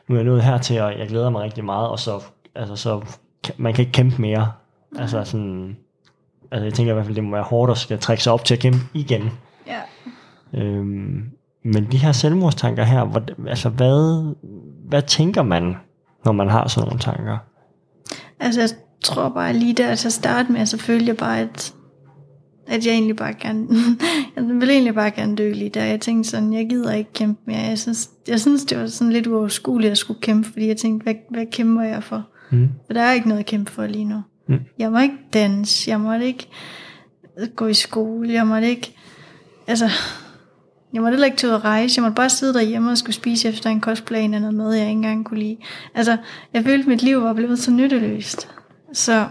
nu 0.08 0.16
er 0.16 0.20
jeg 0.20 0.26
nået 0.26 0.44
hertil, 0.44 0.82
og 0.82 1.00
jeg 1.00 1.08
glæder 1.08 1.30
mig 1.30 1.42
rigtig 1.42 1.66
meget, 1.66 1.90
og 1.90 2.00
så, 2.00 2.24
altså 2.56 2.76
så, 2.76 3.02
man 3.58 3.74
kan 3.74 3.82
ikke 3.82 3.92
kæmpe 3.92 4.22
mere, 4.22 4.52
altså 4.98 5.24
sådan, 5.24 5.78
altså 6.52 6.64
jeg 6.64 6.74
tænker 6.74 6.92
i 6.92 6.94
hvert 6.94 7.06
fald, 7.06 7.16
det 7.16 7.24
må 7.24 7.32
være 7.32 7.44
hårdt 7.44 7.72
at 7.72 7.78
skal 7.78 8.00
trække 8.00 8.24
sig 8.24 8.34
op 8.34 8.46
til 8.46 8.54
at 8.54 8.60
kæmpe 8.60 8.80
igen. 8.94 9.32
ja. 9.68 9.80
Øhm, 10.54 11.30
men 11.64 11.92
de 11.92 11.98
her 11.98 12.12
selvmordstanker 12.12 12.84
her, 12.84 13.06
hvor, 13.06 13.22
altså 13.48 13.70
hvad, 13.70 14.34
hvad 14.90 15.02
tænker 15.02 15.44
man, 15.44 15.76
når 16.26 16.32
man 16.32 16.50
har 16.50 16.68
sådan 16.68 16.88
nogle 16.88 17.00
tanker? 17.00 17.38
Altså 18.40 18.62
jeg 18.62 18.70
tror 19.04 19.30
bare 19.30 19.54
lige 19.54 19.74
der 19.74 19.96
til 19.96 20.08
at 20.08 20.14
starte 20.14 20.52
med, 20.52 20.66
så 20.66 20.78
følte 20.78 21.06
jeg 21.06 21.18
bare, 21.18 21.40
at, 21.40 21.74
at 22.68 22.86
jeg 22.86 22.94
egentlig 22.94 23.16
bare 23.16 23.34
gerne, 23.34 23.68
jeg 24.36 24.44
ville 24.44 24.74
egentlig 24.74 24.96
bare 24.96 25.12
gerne 25.12 25.36
dø 25.36 25.52
lige 25.52 25.70
der. 25.70 25.84
Jeg 25.84 26.02
tænkte 26.02 26.30
sådan, 26.30 26.54
jeg 26.54 26.70
gider 26.70 26.94
ikke 26.94 27.14
kæmpe 27.14 27.42
mere. 27.46 27.60
Jeg 27.60 27.80
synes, 27.80 28.10
jeg 28.28 28.40
synes 28.40 28.66
det 28.66 28.80
var 28.80 28.88
sådan 28.88 29.14
lidt 29.14 29.28
uoverskueligt 29.28 29.92
at 29.92 29.98
skulle 29.98 30.22
kæmpe, 30.22 30.50
fordi 30.52 30.68
jeg 30.68 30.78
tænkte, 30.78 31.04
hvad, 31.04 31.16
hvad 31.30 31.46
kæmper 31.52 31.84
jeg 31.84 32.04
for? 32.04 32.24
Mm. 32.52 32.70
For 32.86 32.94
der 32.94 33.02
er 33.02 33.14
ikke 33.14 33.28
noget 33.28 33.40
at 33.40 33.46
kæmpe 33.46 33.72
for 33.72 33.88
lige 33.88 34.06
nu. 34.06 34.22
Mm. 34.48 34.60
Jeg 34.80 34.92
må 34.92 35.00
ikke 35.00 35.18
danse, 35.34 35.90
jeg 35.92 36.00
måtte 36.00 36.26
ikke 36.26 36.48
gå 37.56 37.68
i 37.68 37.74
skole, 37.74 38.34
jeg 38.34 38.48
måtte 38.48 38.70
ikke, 38.70 38.96
altså, 39.68 39.90
jeg 40.94 41.02
måtte 41.02 41.16
heller 41.16 41.26
ikke 41.26 41.38
tage 41.38 41.52
ud 41.52 41.56
og 41.56 41.64
rejse, 41.66 41.98
jeg 42.00 42.04
måtte 42.04 42.16
bare 42.16 42.30
sidde 42.30 42.54
derhjemme 42.54 42.92
og 42.92 42.98
skulle 42.98 43.16
spise 43.16 43.50
efter 43.50 43.70
en 43.70 43.82
kostplan 43.82 44.34
eller 44.34 44.52
noget 44.52 44.56
mad, 44.56 44.74
jeg 44.74 44.82
ikke 44.88 44.92
engang 44.92 45.26
kunne 45.26 45.40
lide. 45.40 45.58
Altså, 45.96 46.18
jeg 46.54 46.64
følte, 46.64 46.82
at 46.84 46.88
mit 46.88 47.04
liv 47.04 47.22
var 47.24 47.34
blevet 47.34 47.60
så 47.60 47.72
nytteløst. 47.72 48.50
Så, 48.94 49.28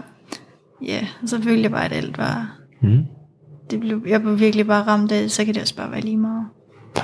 ja, 0.85 1.07
så 1.25 1.41
følte 1.41 1.61
jeg 1.63 1.71
bare, 1.71 1.85
at 1.85 1.93
alt 1.93 2.17
var, 2.17 2.55
Mm. 2.81 3.03
det 3.71 3.79
blev, 3.79 4.01
jeg 4.07 4.21
blev 4.21 4.39
virkelig 4.39 4.67
bare 4.67 4.83
ramt 4.83 5.11
af, 5.11 5.29
så 5.29 5.45
kan 5.45 5.53
det 5.53 5.61
også 5.61 5.75
bare 5.75 5.91
være 5.91 6.01
lige 6.01 6.17
meget. 6.17 6.45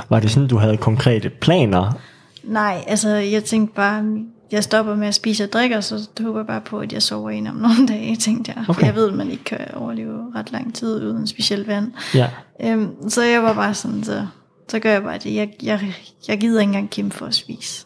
Var 0.09 0.19
det 0.19 0.31
sådan, 0.31 0.47
du 0.49 0.57
havde 0.57 0.77
konkrete 0.77 1.29
planer? 1.29 1.99
Nej, 2.43 2.83
altså 2.87 3.09
jeg 3.09 3.43
tænkte 3.43 3.75
bare, 3.75 4.03
jeg 4.51 4.63
stopper 4.63 4.95
med 4.95 5.07
at 5.07 5.15
spise 5.15 5.43
og 5.43 5.53
drikke, 5.53 5.77
og 5.77 5.83
så 5.83 6.09
håber 6.21 6.39
jeg 6.39 6.47
bare 6.47 6.61
på, 6.61 6.79
at 6.79 6.93
jeg 6.93 7.01
sover 7.01 7.29
ind 7.29 7.47
om 7.47 7.55
nogle 7.55 7.87
dage, 7.93 8.15
tænkte 8.15 8.53
jeg. 8.55 8.65
Okay. 8.69 8.79
For 8.79 8.85
jeg 8.85 8.95
ved, 8.95 9.09
at 9.09 9.13
man 9.13 9.31
ikke 9.31 9.43
kan 9.43 9.59
overleve 9.73 10.35
ret 10.35 10.51
lang 10.51 10.75
tid 10.75 11.03
uden 11.03 11.27
specielt 11.27 11.67
vand. 11.67 11.91
Ja. 12.15 12.29
Øhm, 12.61 13.09
så 13.09 13.23
jeg 13.23 13.43
var 13.43 13.53
bare 13.53 13.73
sådan, 13.73 14.03
så, 14.03 14.27
så 14.69 14.79
gør 14.79 14.91
jeg 14.91 15.03
bare 15.03 15.17
det. 15.17 15.35
Jeg, 15.35 15.49
jeg, 15.63 15.93
jeg 16.27 16.39
gider 16.39 16.59
ikke 16.59 16.69
engang 16.69 16.89
kæmpe 16.89 17.15
for 17.15 17.25
at 17.25 17.35
spise. 17.35 17.85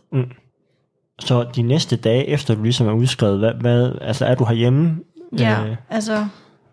Så 1.19 1.45
de 1.55 1.61
næste 1.61 1.95
dage, 1.95 2.27
efter 2.27 2.55
du 2.55 2.63
ligesom 2.63 2.87
er 2.87 2.93
udskrevet, 2.93 3.39
hvad, 3.39 3.53
hvad, 3.53 3.91
altså 4.01 4.25
er 4.25 4.35
du 4.35 4.45
herhjemme? 4.45 4.95
Ja, 5.39 5.65
Øh, 5.65 5.75
altså 5.89 6.25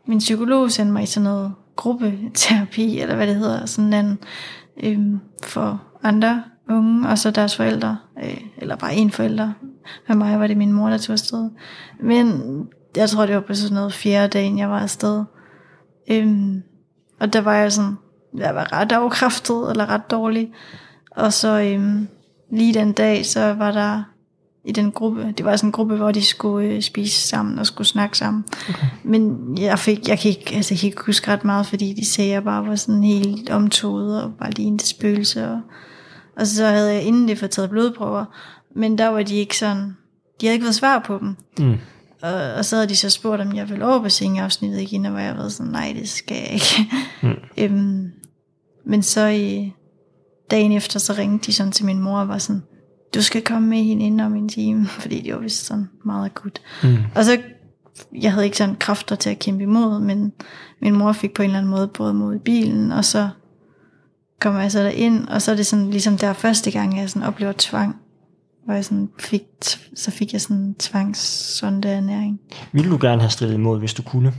min 0.07 0.18
psykolog 0.18 0.70
sendte 0.70 0.93
mig 0.93 1.03
i 1.03 1.07
sådan 1.07 1.24
noget 1.24 1.53
gruppeterapi, 1.76 3.01
eller 3.01 3.16
hvad 3.16 3.26
det 3.26 3.37
hedder, 3.37 3.66
sådan 3.66 3.93
en 3.93 4.18
øhm, 4.82 5.20
for 5.45 5.82
andre 6.03 6.43
unge, 6.70 7.09
og 7.09 7.18
så 7.18 7.30
deres 7.30 7.57
forældre, 7.57 7.97
øh, 8.24 8.41
eller 8.59 8.76
bare 8.76 8.95
en 8.95 9.11
forælder. 9.11 9.53
Med 10.09 10.16
mig 10.16 10.41
var 10.41 10.47
det 10.47 10.57
min 10.57 10.72
mor, 10.72 10.89
der 10.89 10.99
tog 10.99 11.12
afsted. 11.12 11.51
Men 12.01 12.41
jeg 12.97 13.11
tror, 13.11 13.26
det 13.26 13.34
var 13.34 13.41
på 13.41 13.55
sådan 13.55 13.74
noget 13.74 13.93
fjerde 13.93 14.28
dagen, 14.28 14.59
jeg 14.59 14.70
var 14.70 14.80
afsted. 14.80 15.24
Øhm, 16.11 16.62
og 17.20 17.32
der 17.32 17.41
var 17.41 17.55
jeg 17.55 17.72
sådan, 17.72 17.97
jeg 18.37 18.55
var 18.55 18.72
ret 18.72 18.93
afkræftet, 18.93 19.70
eller 19.70 19.91
ret 19.91 20.11
dårlig. 20.11 20.53
Og 21.11 21.32
så 21.32 21.61
øhm, 21.61 22.09
lige 22.53 22.74
den 22.74 22.93
dag, 22.93 23.26
så 23.26 23.53
var 23.53 23.72
der 23.72 24.03
i 24.66 24.72
den 24.72 24.93
gruppe, 24.93 25.34
det 25.39 25.45
var 25.45 25.57
sådan 25.57 25.68
en 25.68 25.72
gruppe, 25.72 25.97
hvor 25.97 26.12
de 26.12 26.24
skulle 26.24 26.68
øh, 26.68 26.82
spise 26.82 27.28
sammen 27.28 27.59
og 27.59 27.66
skulle 27.66 27.89
snakke 27.89 28.18
sammen. 28.18 28.45
Okay. 28.68 28.87
Men 29.05 29.39
jeg 29.59 29.78
fik, 29.78 30.09
jeg 30.09 30.18
kan 30.18 30.28
ikke, 30.28 30.57
altså 30.57 30.74
jeg 30.74 30.78
kan 30.78 30.87
ikke 30.87 31.03
huske 31.07 31.32
ret 31.32 31.45
meget, 31.45 31.66
fordi 31.66 31.93
de 31.93 32.05
sagde, 32.05 32.30
at 32.30 32.34
jeg 32.34 32.45
bare 32.45 32.66
var 32.66 32.74
sådan 32.74 33.03
helt 33.03 33.51
omtoget 33.51 34.22
og 34.22 34.32
bare 34.39 34.51
lige 34.51 34.68
en 34.68 34.78
spøgelse. 34.78 35.49
Og, 35.49 35.61
og 36.37 36.47
så 36.47 36.66
havde 36.66 36.93
jeg 36.93 37.03
inden 37.03 37.28
det 37.28 37.39
fået 37.39 37.51
taget 37.51 37.70
blodprøver, 37.70 38.24
men 38.76 38.98
der 38.98 39.08
var 39.08 39.22
de 39.22 39.34
ikke 39.34 39.58
sådan, 39.58 39.96
de 40.40 40.46
havde 40.46 40.54
ikke 40.54 40.64
fået 40.64 40.74
svar 40.74 40.98
på 40.98 41.18
dem. 41.18 41.36
Mm. 41.58 41.78
Og, 42.22 42.52
og 42.52 42.64
så 42.64 42.76
havde 42.76 42.88
de 42.88 42.96
så 42.96 43.10
spurgt, 43.10 43.40
om 43.40 43.54
jeg 43.54 43.68
ville 43.68 43.86
over 43.86 44.02
på 44.02 44.08
sengeafsnittet 44.08 44.80
igen, 44.80 45.04
og 45.04 45.10
hvor 45.10 45.20
jeg 45.20 45.36
var 45.36 45.48
sådan, 45.48 45.72
nej, 45.72 45.94
det 45.98 46.08
skal 46.08 46.36
jeg 46.36 46.52
ikke. 46.52 46.92
Mm. 47.22 47.34
øhm, 47.62 48.10
men 48.86 49.02
så 49.02 49.26
i 49.26 49.72
dagen 50.50 50.72
efter, 50.72 50.98
så 50.98 51.12
ringte 51.12 51.46
de 51.46 51.52
sådan 51.52 51.72
til 51.72 51.86
min 51.86 52.00
mor 52.00 52.18
og 52.18 52.28
var 52.28 52.38
sådan, 52.38 52.62
du 53.14 53.22
skal 53.22 53.42
komme 53.42 53.68
med 53.68 53.82
hende 53.82 54.04
ind 54.04 54.20
om 54.20 54.34
en 54.34 54.48
time, 54.48 54.86
fordi 55.00 55.20
det 55.20 55.34
var 55.34 55.40
vist 55.40 55.66
sådan 55.66 55.88
meget 56.04 56.24
akut. 56.24 56.60
Mm. 56.82 56.96
Og 57.14 57.24
så, 57.24 57.38
jeg 58.20 58.32
havde 58.32 58.44
ikke 58.44 58.56
sådan 58.56 58.74
kræfter 58.74 59.16
til 59.16 59.30
at 59.30 59.38
kæmpe 59.38 59.62
imod, 59.62 60.00
men 60.00 60.32
min 60.82 60.96
mor 60.96 61.12
fik 61.12 61.34
på 61.34 61.42
en 61.42 61.46
eller 61.46 61.58
anden 61.58 61.70
måde 61.70 61.88
både 61.88 62.14
mod 62.14 62.34
i 62.34 62.38
bilen, 62.38 62.92
og 62.92 63.04
så 63.04 63.28
kommer 64.40 64.60
jeg 64.60 64.72
så 64.72 64.82
derind, 64.82 65.28
og 65.28 65.42
så 65.42 65.52
er 65.52 65.56
det 65.56 65.66
sådan, 65.66 65.90
ligesom 65.90 66.18
der 66.18 66.32
første 66.32 66.70
gang, 66.70 66.98
jeg 66.98 67.10
sådan 67.10 67.28
oplever 67.28 67.52
tvang, 67.58 67.96
hvor 68.66 68.74
jeg 68.74 68.84
sådan 68.84 69.08
fik, 69.20 69.42
så 69.94 70.10
fik 70.10 70.32
jeg 70.32 70.40
sådan 70.40 70.74
tvangssondeernæring. 70.78 72.40
Ville 72.72 72.90
du 72.90 72.98
gerne 73.00 73.20
have 73.20 73.30
stridet 73.30 73.54
imod, 73.54 73.78
hvis 73.78 73.94
du 73.94 74.02
kunne? 74.02 74.32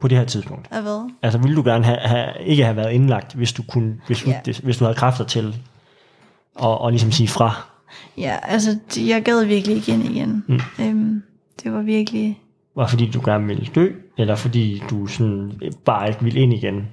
På 0.00 0.08
det 0.08 0.18
her 0.18 0.24
tidspunkt. 0.24 0.68
Af 0.70 0.82
hvad? 0.82 1.10
Altså 1.22 1.38
ville 1.38 1.56
du 1.56 1.62
gerne 1.62 1.84
have, 1.84 1.98
have, 1.98 2.26
ikke 2.44 2.64
have 2.64 2.76
været 2.76 2.92
indlagt, 2.92 3.34
hvis 3.34 3.52
du 3.52 3.62
kunne 3.62 4.00
beslutte 4.08 4.40
Ja. 4.46 4.52
det, 4.52 4.58
hvis 4.60 4.76
du 4.76 4.84
havde 4.84 4.94
kræfter 4.96 5.24
til 5.24 5.56
at, 6.56 6.64
og 6.64 6.90
ligesom 6.90 7.12
sige 7.12 7.28
fra? 7.28 7.66
Ja, 8.18 8.36
altså, 8.42 8.78
jeg 8.96 9.22
gad 9.22 9.44
virkelig 9.44 9.76
igen 9.76 10.02
igen. 10.02 10.44
Mm. 10.48 10.60
Øhm, 10.80 11.22
det 11.62 11.72
var 11.72 11.82
virkelig... 11.82 12.40
Var 12.76 12.86
fordi 12.86 13.10
du 13.10 13.20
gerne 13.24 13.46
ville 13.46 13.66
dø, 13.74 13.88
eller 14.18 14.34
fordi 14.34 14.82
du 14.90 15.06
sådan 15.06 15.52
bare 15.84 16.08
ikke 16.08 16.22
ville 16.24 16.40
ind 16.40 16.54
igen? 16.54 16.88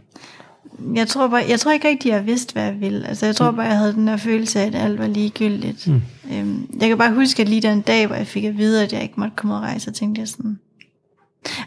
Jeg 0.95 1.07
tror, 1.07 1.28
bare, 1.28 1.43
jeg 1.49 1.59
tror 1.59 1.72
ikke 1.72 1.88
rigtig, 1.88 2.09
jeg 2.09 2.26
vidste, 2.26 2.53
hvad 2.53 2.64
jeg 2.64 2.82
ville. 2.82 3.07
Altså, 3.07 3.26
jeg 3.26 3.36
tror 3.36 3.51
bare, 3.51 3.66
jeg 3.66 3.78
havde 3.78 3.93
den 3.93 4.07
der 4.07 4.18
følelse 4.18 4.59
af, 4.59 4.68
at 4.68 4.76
alt 4.76 4.99
var 4.99 5.07
ligegyldigt. 5.07 5.88
Mm. 5.88 6.01
Øhm, 6.34 6.70
jeg 6.80 6.89
kan 6.89 6.97
bare 6.97 7.14
huske, 7.14 7.41
at 7.41 7.49
lige 7.49 7.62
den 7.62 7.82
dag, 7.82 8.07
hvor 8.07 8.16
jeg 8.16 8.28
fik 8.28 8.43
at 8.43 8.57
vide, 8.57 8.84
at 8.84 8.93
jeg 8.93 9.01
ikke 9.03 9.14
måtte 9.18 9.36
komme 9.36 9.55
og 9.55 9.62
rejse, 9.62 9.86
så 9.86 9.91
tænkte 9.91 10.20
jeg 10.20 10.28
sådan... 10.28 10.59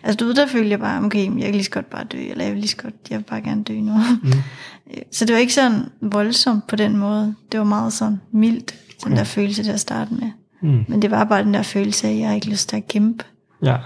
Altså, 0.02 0.16
du 0.16 0.24
ved, 0.24 0.34
der 0.34 0.46
følte 0.46 0.70
jeg 0.70 0.78
bare, 0.80 1.04
okay, 1.04 1.24
jeg 1.24 1.44
kan 1.44 1.52
lige 1.52 1.64
så 1.64 1.70
godt 1.70 1.90
bare 1.90 2.04
dø, 2.04 2.18
eller 2.18 2.44
jeg 2.44 2.52
vil 2.52 2.60
lige 2.60 2.70
så 2.70 2.76
godt, 2.76 2.94
jeg 3.10 3.18
vil 3.18 3.24
bare 3.24 3.40
gerne 3.40 3.64
dø 3.64 3.74
nu. 3.74 3.92
Mm. 4.22 4.32
Så 5.12 5.24
det 5.24 5.34
var 5.34 5.40
ikke 5.40 5.54
sådan 5.54 5.80
voldsomt 6.00 6.66
på 6.66 6.76
den 6.76 6.96
måde. 6.96 7.34
Det 7.52 7.60
var 7.60 7.66
meget 7.66 7.92
sådan 7.92 8.20
mildt, 8.32 8.74
den 9.04 9.12
Okay. 9.12 9.16
der 9.16 9.24
følelse, 9.24 9.64
der 9.64 9.72
at 9.72 9.80
starte 9.80 10.14
med. 10.14 10.30
Mm. 10.62 10.84
Men 10.88 11.02
det 11.02 11.10
var 11.10 11.24
bare 11.24 11.44
den 11.44 11.54
der 11.54 11.62
følelse 11.62 12.06
af, 12.08 12.12
at 12.12 12.18
jeg 12.18 12.28
har 12.28 12.34
ikke 12.34 12.50
lyst 12.50 12.68
til 12.68 12.76
at 12.76 12.88
kæmpe. 12.88 13.24
Ja. 13.64 13.76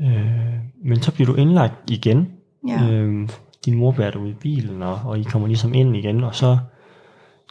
Øh, 0.00 0.54
men 0.84 1.02
så 1.02 1.12
bliver 1.12 1.26
du 1.26 1.34
indlagt 1.34 1.90
igen. 1.90 2.28
Ja. 2.68 2.82
Øh, 2.82 3.28
din 3.64 3.74
mor 3.74 3.92
bærer 3.92 4.10
dig 4.10 4.20
ud 4.20 4.28
i 4.30 4.34
bilen, 4.40 4.82
og, 4.82 5.00
og 5.04 5.18
I 5.18 5.22
kommer 5.22 5.48
ligesom 5.48 5.74
ind 5.74 5.96
igen, 5.96 6.24
og 6.24 6.34
så, 6.34 6.58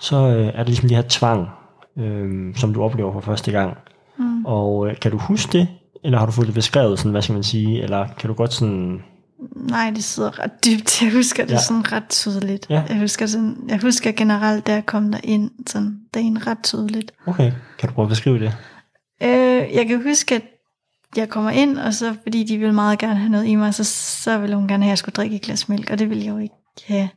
så 0.02 0.16
øh, 0.16 0.48
er 0.48 0.58
det 0.58 0.68
ligesom 0.68 0.88
det 0.88 0.98
her 0.98 1.04
tvang, 1.10 1.48
øh, 1.98 2.56
som 2.56 2.74
du 2.74 2.84
oplever 2.84 3.14
for 3.14 3.22
første 3.22 3.52
gang. 3.52 3.78
Mm. 4.18 4.46
Og 4.46 4.88
øh, 4.88 5.00
kan 5.00 5.12
du 5.12 5.18
huske 5.18 5.58
det, 5.58 5.68
eller 6.04 6.18
har 6.20 6.26
du 6.26 6.32
fået 6.32 6.48
det 6.48 6.56
beskrevet, 6.56 7.00
sådan, 7.00 7.12
hvad 7.12 7.22
skal 7.22 7.34
man 7.34 7.44
sige, 7.44 7.82
eller 7.84 8.08
kan 8.20 8.28
du 8.28 8.34
godt 8.34 8.54
sådan, 8.54 9.02
Nej, 9.56 9.92
det 9.96 10.04
sidder 10.04 10.40
ret 10.40 10.66
dybt. 10.66 11.02
Jeg 11.04 11.12
husker 11.14 11.46
det 11.46 11.52
Ja. 11.54 11.60
sådan 11.60 11.92
ret 11.92 12.10
tydeligt. 12.10 12.70
Ja. 12.70 12.84
Jeg, 12.90 13.00
husker 13.00 13.26
sådan, 13.26 13.56
jeg 13.68 13.80
husker 13.82 14.12
generelt, 14.12 14.68
da 14.68 14.74
jeg 14.74 14.86
kom 14.86 15.12
derind, 15.12 15.52
sådan 15.68 16.00
dagen 16.14 16.48
ret 16.48 16.58
tydeligt. 16.64 17.12
okay, 17.28 17.52
kan 17.80 17.90
du 17.90 17.96
prøve 17.96 18.06
at 18.06 18.10
beskrive 18.10 18.40
det? 18.40 18.54
Øh, 19.24 19.76
jeg 19.76 19.86
kan 19.88 20.04
huske, 20.04 20.36
at 20.36 20.42
jeg 21.16 21.30
kommer 21.30 21.50
ind, 21.52 21.78
og 21.78 21.94
så 21.94 22.16
fordi 22.24 22.44
de 22.44 22.58
ville 22.58 22.74
meget 22.76 23.00
gerne 23.00 23.16
have 23.20 23.30
noget 23.30 23.46
i 23.46 23.56
mig, 23.56 23.74
så, 23.74 23.84
så 24.24 24.38
ville 24.38 24.56
hun 24.56 24.68
gerne 24.68 24.84
have, 24.84 24.90
at 24.90 24.92
jeg 24.92 24.98
skulle 24.98 25.14
drikke 25.14 25.36
et 25.36 25.42
glas 25.42 25.70
mælk, 25.70 25.90
og 25.90 26.00
det 26.00 26.10
ville 26.10 26.24
jeg 26.26 26.32
jo 26.32 26.38
ikke 26.38 26.56
have. 26.88 27.10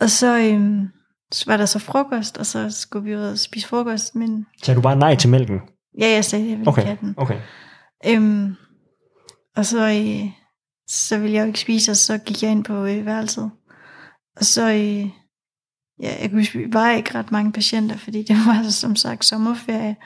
Og 0.00 0.10
så, 0.10 0.38
øhm, 0.38 0.88
så 1.32 1.44
var 1.46 1.56
der 1.56 1.66
så 1.66 1.78
frokost, 1.78 2.38
og 2.38 2.46
så 2.46 2.70
skulle 2.70 3.04
vi 3.04 3.16
ud 3.16 3.20
og 3.22 3.38
spise 3.38 3.68
frokost, 3.68 4.14
men 4.14 4.46
Sagde 4.62 4.76
du 4.76 4.82
bare 4.82 4.96
nej 4.96 5.14
til 5.16 5.30
mælken? 5.30 5.60
ja, 6.00 6.08
jeg 6.10 6.24
sagde, 6.24 6.44
at 6.44 6.50
jeg 6.50 6.58
ville 6.58 6.70
Okay, 6.70 6.82
ikke 6.82 6.88
have 6.88 6.98
den. 7.00 7.14
okay. 7.16 7.38
Øhm, 8.06 8.54
og 9.56 9.66
så, 9.66 9.86
øh, 9.88 10.30
så 10.88 11.18
ville 11.18 11.34
jeg 11.34 11.42
jo 11.42 11.46
ikke 11.46 11.60
spise, 11.60 11.90
og 11.90 11.96
så 11.96 12.18
gik 12.18 12.42
jeg 12.42 12.50
ind 12.50 12.64
på 12.64 12.84
øh, 12.84 13.06
værelset. 13.06 13.50
Og 14.36 14.44
så, 14.44 14.68
øh, 14.70 15.06
ja, 16.02 16.20
jeg 16.22 16.30
kunne 16.30 16.40
huske, 16.40 16.58
vi 16.58 16.72
var 16.72 16.90
ikke 16.90 17.14
ret 17.14 17.32
mange 17.32 17.52
patienter, 17.52 17.96
fordi 17.96 18.22
det 18.22 18.36
var 18.46 18.70
som 18.70 18.96
sagt 18.96 19.24
sommerferie. 19.24 19.96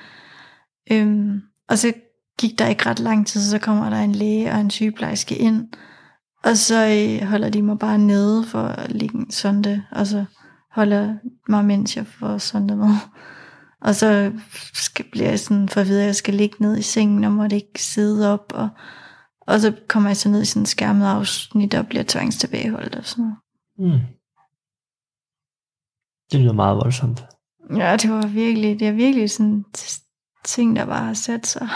Øhm, 0.93 1.41
og 1.69 1.79
så 1.79 1.93
gik 2.41 2.59
der 2.59 2.67
ikke 2.67 2.87
ret 2.87 3.01
lang 3.01 3.27
tid, 3.27 3.41
så 3.41 3.59
kommer 3.59 3.91
der 3.91 3.97
en 3.97 4.13
læge 4.13 4.53
og 4.53 4.61
en 4.61 4.71
sygeplejerske 4.71 5.37
ind, 5.37 5.69
og 6.45 6.57
så 6.57 6.87
øh, 6.87 7.29
holder 7.29 7.51
de 7.51 7.63
mig 7.63 7.79
bare 7.79 7.99
nede 7.99 8.45
for 8.45 8.63
at 8.63 8.93
lægge 8.93 9.19
en 9.19 9.31
sonde, 9.31 9.85
og 9.91 10.07
så 10.07 10.25
holder 10.71 11.15
mig, 11.49 11.65
mens 11.65 11.97
jeg 11.97 12.07
får 12.07 12.39
sonde 12.39 12.77
med. 12.77 12.95
Og 13.83 13.95
så 13.95 14.33
skal, 14.75 15.05
bliver 15.13 15.29
jeg 15.29 15.41
sådan 15.41 15.69
for 15.69 15.81
at 15.81 15.87
vide, 15.89 16.01
at 16.01 16.07
jeg 16.07 16.17
skal 16.17 16.35
ligge 16.35 16.57
ned 16.61 16.77
i 16.77 16.83
sengen, 16.83 17.25
og 17.25 17.33
måtte 17.33 17.57
ikke 17.57 17.83
sidde 17.83 18.33
op. 18.33 18.53
Og, 18.55 18.69
og 19.41 19.61
så 19.61 19.77
kommer 19.89 20.11
jeg 20.11 20.17
så 20.17 20.29
ned 20.29 20.43
i 20.43 20.45
sådan 20.45 20.63
en 20.63 20.67
skærmet 20.67 21.07
afsnit, 21.07 21.75
og 21.75 21.87
bliver 21.87 22.05
tvangstilbageholdt 22.09 22.95
og 22.95 23.05
sådan 23.05 23.25
noget. 23.25 23.39
Mm. 23.95 24.01
Det 26.33 26.41
lyder 26.41 26.53
meget 26.53 26.77
voldsomt. 26.77 27.25
Ja, 27.77 27.97
det 27.97 28.11
var 28.11 28.27
virkelig, 28.27 28.81
det 28.81 28.89
er 28.89 28.93
virkelig 28.93 29.31
sådan 29.31 29.65
ting, 30.45 30.77
der 30.77 30.87
bare 30.87 31.05
har 31.05 31.15
sat 31.15 31.47
sig. 31.47 31.69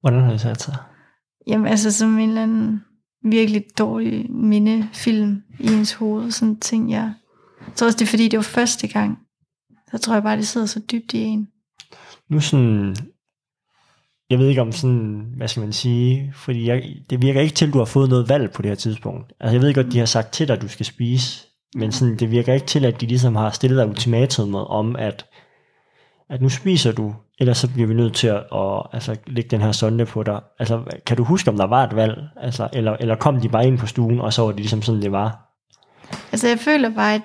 Hvordan 0.00 0.22
har 0.22 0.30
det 0.30 0.40
sat 0.40 0.62
sig? 0.62 0.74
Jamen 1.46 1.66
altså 1.66 1.92
som 1.92 2.18
en 2.18 2.28
eller 2.28 2.42
anden 2.42 2.80
virkelig 3.24 3.64
dårlig 3.78 4.32
mindefilm 4.32 5.42
i 5.60 5.66
ens 5.66 5.92
hoved. 5.92 6.30
Sådan 6.30 6.60
ting, 6.60 6.90
jeg... 6.90 7.14
Jeg 7.66 7.74
tror 7.74 7.86
også, 7.86 7.98
det 7.98 8.04
er 8.04 8.10
fordi, 8.10 8.28
det 8.28 8.36
var 8.36 8.42
første 8.42 8.88
gang. 8.88 9.18
Så 9.90 9.98
tror 9.98 10.14
jeg 10.14 10.22
bare, 10.22 10.36
det 10.36 10.46
sidder 10.46 10.66
så 10.66 10.80
dybt 10.92 11.14
i 11.14 11.18
en. 11.18 11.48
Nu 12.30 12.40
sådan, 12.40 12.96
jeg 14.30 14.38
ved 14.38 14.48
ikke 14.48 14.60
om 14.60 14.72
sådan, 14.72 15.32
hvad 15.36 15.48
skal 15.48 15.60
man 15.60 15.72
sige, 15.72 16.32
fordi 16.34 16.66
jeg, 16.66 16.82
det 17.10 17.22
virker 17.22 17.40
ikke 17.40 17.54
til, 17.54 17.66
at 17.66 17.72
du 17.72 17.78
har 17.78 17.84
fået 17.84 18.08
noget 18.08 18.28
valg 18.28 18.52
på 18.52 18.62
det 18.62 18.70
her 18.70 18.76
tidspunkt. 18.76 19.32
Altså 19.40 19.54
jeg 19.54 19.62
ved 19.62 19.74
godt, 19.74 19.92
de 19.92 19.98
har 19.98 20.06
sagt 20.06 20.32
til 20.32 20.48
dig, 20.48 20.56
at 20.56 20.62
du 20.62 20.68
skal 20.68 20.86
spise, 20.86 21.46
men 21.74 21.92
sådan, 21.92 22.16
det 22.16 22.30
virker 22.30 22.54
ikke 22.54 22.66
til, 22.66 22.84
at 22.84 23.00
de 23.00 23.06
ligesom 23.06 23.36
har 23.36 23.50
stillet 23.50 23.78
dig 23.78 23.88
ultimatummet 23.88 24.66
om, 24.66 24.96
at, 24.96 25.26
at 26.30 26.42
nu 26.42 26.48
spiser 26.48 26.92
du, 26.92 27.14
ellers 27.40 27.58
så 27.58 27.68
bliver 27.68 27.88
vi 27.88 27.94
nødt 27.94 28.14
til 28.14 28.26
at, 28.26 28.36
at 28.36 28.82
altså, 28.92 29.16
lægge 29.26 29.50
den 29.50 29.60
her 29.60 29.72
sonde 29.72 30.06
på 30.06 30.22
dig. 30.22 30.40
Altså, 30.58 30.82
kan 31.06 31.16
du 31.16 31.24
huske, 31.24 31.50
om 31.50 31.56
der 31.56 31.66
var 31.66 31.84
et 31.84 31.96
valg? 31.96 32.18
Altså, 32.36 32.68
eller, 32.72 32.96
eller 33.00 33.14
kom 33.14 33.40
de 33.40 33.48
bare 33.48 33.66
ind 33.66 33.78
på 33.78 33.86
stuen, 33.86 34.20
og 34.20 34.32
så 34.32 34.42
var 34.42 34.48
det 34.48 34.56
ligesom 34.56 34.82
sådan, 34.82 35.02
det 35.02 35.12
var? 35.12 35.48
Altså 36.32 36.48
jeg 36.48 36.58
føler 36.58 36.90
bare, 36.90 37.20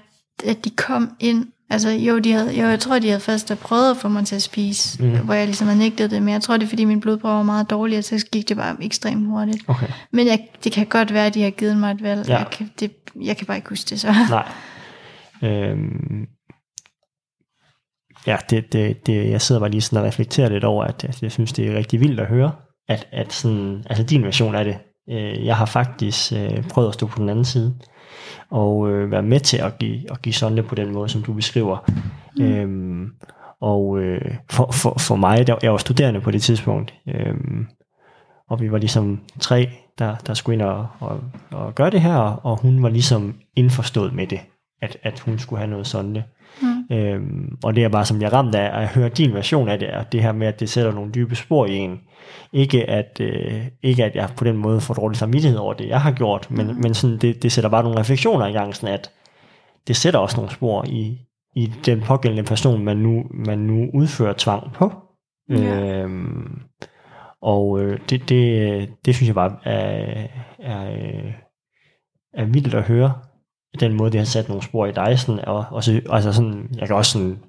at, 0.45 0.66
de 0.66 0.70
kom 0.70 1.16
ind. 1.20 1.45
Altså 1.70 1.89
jo, 1.89 2.20
de 2.20 2.32
havde, 2.32 2.61
jo, 2.61 2.68
jeg 2.68 2.80
tror, 2.80 2.99
de 2.99 3.07
havde 3.07 3.20
først 3.20 3.53
prøvet 3.61 3.91
at 3.91 3.97
få 3.97 4.07
mig 4.07 4.26
til 4.26 4.36
at 4.36 4.41
spise, 4.41 5.03
mm. 5.03 5.18
hvor 5.18 5.34
jeg 5.34 5.45
ligesom 5.45 5.68
havde 5.68 5.80
nægtet 5.80 6.11
det. 6.11 6.22
Men 6.22 6.34
jeg 6.34 6.41
tror, 6.41 6.57
det 6.57 6.64
er 6.64 6.70
fordi, 6.70 6.86
min 6.86 6.99
blodprøve 6.99 7.36
var 7.36 7.43
meget 7.43 7.70
dårlig, 7.70 7.97
og 7.97 8.03
så 8.03 8.26
gik 8.32 8.49
det 8.49 8.57
bare 8.57 8.76
ekstremt 8.82 9.28
hurtigt. 9.28 9.64
Okay. 9.68 9.88
Men 10.11 10.28
jeg, 10.28 10.47
det 10.64 10.72
kan 10.72 10.86
godt 10.86 11.14
være, 11.14 11.26
at 11.26 11.34
de 11.34 11.43
har 11.43 11.49
givet 11.49 11.78
mig 11.78 11.91
et 11.91 12.03
valg. 12.03 12.28
Ja. 12.28 12.38
Jeg, 12.38 12.47
kan, 12.51 12.72
det, 12.80 12.91
jeg 13.22 13.38
kan 13.38 13.47
bare 13.47 13.57
ikke 13.57 13.70
huske 13.70 13.89
det 13.89 13.99
så. 13.99 14.14
Nej. 14.30 14.51
Øhm, 15.43 16.28
ja, 18.28 18.38
det, 18.50 18.74
det, 18.74 19.08
det, 19.08 19.30
jeg 19.30 19.42
sidder 19.42 19.62
bare 19.62 19.72
lige 19.72 19.82
sådan 19.82 20.00
og 20.00 20.08
reflekterer 20.08 20.50
lidt 20.50 20.64
over, 20.64 20.84
at 20.84 21.04
jeg, 21.04 21.14
jeg 21.22 21.32
synes, 21.32 21.54
det 21.54 21.68
er 21.68 21.78
rigtig 21.78 22.00
vildt 22.00 22.20
at 22.20 22.28
høre, 22.28 22.52
at, 22.88 23.08
at 23.12 23.34
sådan, 23.34 23.84
altså 23.90 24.04
din 24.04 24.24
version 24.24 24.56
af 24.56 24.66
det, 24.66 24.78
øh, 25.10 25.46
jeg 25.46 25.58
har 25.58 25.66
faktisk 25.66 26.34
øh, 26.34 26.64
prøvet 26.70 26.88
at 26.88 26.94
stå 26.94 27.08
på 27.08 27.20
den 27.20 27.30
anden 27.30 27.46
side, 27.46 27.76
og 28.52 28.90
øh, 28.90 29.12
være 29.12 29.24
med 29.24 29.40
til 29.40 29.58
at 29.58 29.80
give, 29.80 30.12
at 30.12 30.22
give 30.22 30.34
sonde 30.34 30.64
på 30.64 30.76
den 30.76 30.94
måde, 30.94 31.10
som 31.10 31.24
du 31.24 31.34
beskriver. 31.34 31.78
Mm. 32.38 32.44
Øhm, 32.44 33.08
og 33.62 34.00
øh, 34.00 34.36
for, 34.52 34.72
for, 34.72 35.00
for 35.00 35.16
mig, 35.16 35.48
der, 35.48 35.56
jeg 35.64 35.72
var 35.72 35.78
studerende 35.78 36.22
på 36.22 36.32
det 36.32 36.42
tidspunkt, 36.42 36.94
øhm, 37.08 37.68
og 38.50 38.62
vi 38.62 38.72
var 38.72 38.78
ligesom 38.78 39.22
tre, 39.40 39.70
der, 40.00 40.16
der 40.16 40.34
skulle 40.34 40.54
ind 40.54 40.62
og, 40.62 40.88
og, 41.00 41.22
og 41.52 41.76
gøre 41.76 41.90
det 41.90 42.02
her, 42.02 42.18
og 42.18 42.62
hun 42.62 42.84
var 42.84 42.90
ligesom 42.90 43.36
indforstået 43.56 44.14
med 44.14 44.28
det, 44.28 44.40
at, 44.82 44.98
at 45.04 45.20
hun 45.20 45.40
skulle 45.40 45.60
have 45.60 45.70
noget 45.70 45.88
sonde. 45.88 46.24
Mm. 46.90 46.96
Øhm, 46.96 47.58
og 47.64 47.76
det 47.76 47.84
er 47.84 47.90
bare, 47.90 48.06
som 48.06 48.22
jeg 48.22 48.28
er 48.28 48.34
ramt 48.34 48.56
af, 48.56 48.82
at 48.82 48.88
høre 48.88 49.10
din 49.10 49.34
version 49.34 49.70
af 49.70 49.80
det, 49.80 49.94
er 49.94 50.04
det 50.04 50.22
her 50.22 50.32
med, 50.32 50.48
at 50.48 50.60
det 50.60 50.70
sætter 50.70 50.92
nogle 50.92 51.12
dybe 51.12 51.36
spor 51.36 51.66
i 51.66 51.76
en. 51.78 52.00
Ikke 52.54 52.90
at, 52.90 53.18
øh, 53.22 53.66
ikke 53.84 54.06
at 54.06 54.16
jeg 54.16 54.30
på 54.38 54.44
den 54.44 54.58
måde 54.58 54.82
får 54.82 54.94
dårlig 54.94 55.18
samvittighed 55.18 55.60
over 55.60 55.74
det, 55.74 55.88
jeg 55.88 56.02
har 56.02 56.12
gjort, 56.12 56.52
men, 56.52 56.68
Mhm. 56.68 56.76
men 56.84 56.94
sådan, 56.94 57.18
det, 57.18 57.44
det 57.44 57.52
sætter 57.52 57.70
bare 57.70 57.84
nogle 57.84 58.00
refleksioner 58.00 58.48
i 58.48 58.52
gang, 58.52 58.76
sådan 58.76 58.94
at 58.94 59.12
det 59.88 59.96
sætter 59.96 60.20
også 60.20 60.38
nogle 60.38 60.52
spor 60.52 60.86
i, 60.88 61.18
i 61.56 61.72
den 61.86 62.02
pågældende 62.02 62.44
person, 62.44 62.84
man 62.86 62.98
nu, 62.98 63.24
man 63.34 63.60
nu 63.60 63.90
udfører 63.94 64.34
tvang 64.38 64.72
på. 64.74 64.92
Ja. 65.50 66.02
Øhm, 66.04 66.60
og 67.42 67.82
øh, 67.82 68.00
det, 68.10 68.30
det, 68.30 68.90
det 69.06 69.16
synes 69.16 69.28
jeg 69.28 69.36
bare 69.36 69.56
er, 69.64 70.28
er, 70.60 70.92
øh, 70.92 71.32
er 72.34 72.46
vildt 72.46 72.74
at 72.74 72.84
høre, 72.84 73.14
den 73.80 73.94
måde, 73.94 74.12
det 74.12 74.20
har 74.20 74.26
sat 74.26 74.48
nogle 74.48 74.64
spor 74.64 74.86
i 74.86 74.92
dig, 74.92 75.20
sådan, 75.20 75.46
og, 75.46 75.66
og 75.72 75.84
så, 75.84 76.02
altså 76.10 76.34
sådan, 76.34 76.70
jeg 76.78 76.88
kan 76.88 76.96
også 76.96 77.12
sådan 77.12 77.40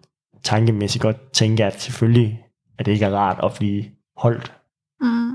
tankemæssigt 0.43 1.03
godt 1.03 1.33
tænke, 1.33 1.65
at 1.65 1.83
selvfølgelig 1.83 2.45
at 2.79 2.87
det 2.87 2.93
ikke 2.93 3.05
er 3.05 3.15
rart 3.15 3.41
at 3.45 3.53
blive 3.59 3.85
holdt. 4.17 4.53
Mm. 5.01 5.33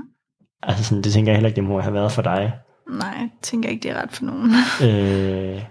Altså 0.62 0.84
sådan, 0.84 1.02
det 1.02 1.12
tænker 1.12 1.32
jeg 1.32 1.36
heller 1.36 1.48
ikke, 1.48 1.56
det 1.56 1.64
må 1.64 1.80
have 1.80 1.94
været 1.94 2.12
for 2.12 2.22
dig. 2.22 2.52
Nej, 2.90 3.08
jeg 3.08 3.30
tænker 3.42 3.68
ikke, 3.68 3.82
det 3.82 3.90
er 3.90 4.02
ret 4.02 4.12
for 4.12 4.24
nogen. 4.24 4.50
Øh, 4.84 5.62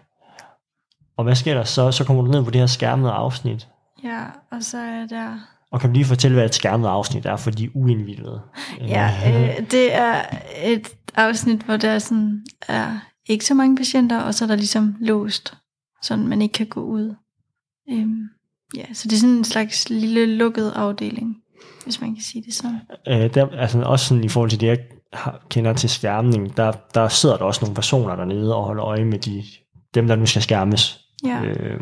og 1.18 1.24
hvad 1.24 1.36
sker 1.36 1.54
der 1.54 1.64
så? 1.64 1.92
Så 1.92 2.06
kommer 2.06 2.24
du 2.24 2.32
ned 2.32 2.44
på 2.44 2.52
det 2.52 2.62
her 2.62 2.68
skærmede 2.68 3.12
afsnit. 3.12 3.68
ja, 4.04 4.24
og 4.52 4.64
så 4.64 4.78
er 4.78 5.06
der... 5.06 5.40
Og 5.72 5.80
kan 5.80 5.90
du 5.90 5.94
lige 5.94 6.06
fortælle, 6.06 6.36
hvad 6.36 6.46
et 6.46 6.56
skærmet 6.56 6.88
afsnit 6.88 7.26
er 7.26 7.36
for 7.36 7.52
de 7.52 7.76
uindvidede? 7.76 8.42
Ja, 8.82 9.14
øh, 9.28 9.72
det 9.72 9.96
er 9.96 10.22
et 10.64 10.88
afsnit, 11.16 11.62
hvor 11.62 11.78
der 11.78 12.00
sådan 12.00 12.46
er 12.68 13.00
ikke 13.30 13.46
så 13.46 13.54
mange 13.54 13.76
patienter, 13.76 14.20
og 14.20 14.34
så 14.34 14.46
er 14.46 14.48
der 14.48 14.56
ligesom 14.56 14.96
låst, 15.00 15.54
så 16.02 16.16
man 16.16 16.42
ikke 16.42 16.54
kan 16.54 16.68
gå 16.68 16.82
ud. 16.82 17.16
Øhm, 17.92 18.24
ja, 18.76 18.94
så 18.94 19.08
det 19.08 19.16
er 19.16 19.20
sådan 19.20 19.36
en 19.36 19.44
slags 19.44 19.90
lille 19.90 20.26
lukket 20.26 20.72
afdeling, 20.76 21.38
hvis 21.84 22.02
man 22.02 22.16
kan 22.16 22.24
sige 22.24 22.44
det 22.46 22.54
sådan. 22.54 22.80
Øh, 23.08 23.34
der, 23.34 23.48
altså 23.50 23.82
også 23.82 24.06
sådan 24.06 24.24
i 24.24 24.30
forhold 24.30 24.50
til 24.50 24.62
det, 24.62 24.68
jeg 24.68 24.80
har, 25.14 25.46
kender 25.50 25.74
til 25.74 25.90
skærmning, 25.90 26.58
der, 26.58 26.72
der 26.94 27.08
sidder 27.08 27.38
der 27.38 27.46
også 27.46 27.62
nogle 27.62 27.76
personer 27.76 28.16
dernede 28.16 28.56
og 28.56 28.64
holder 28.64 28.86
øje 28.86 29.06
med 29.06 29.20
de, 29.20 29.44
dem, 29.96 30.08
der 30.08 30.16
nu 30.16 30.26
skal 30.26 30.42
skærmes. 30.42 31.00
Ja. 31.24 31.44
Øh, 31.44 31.80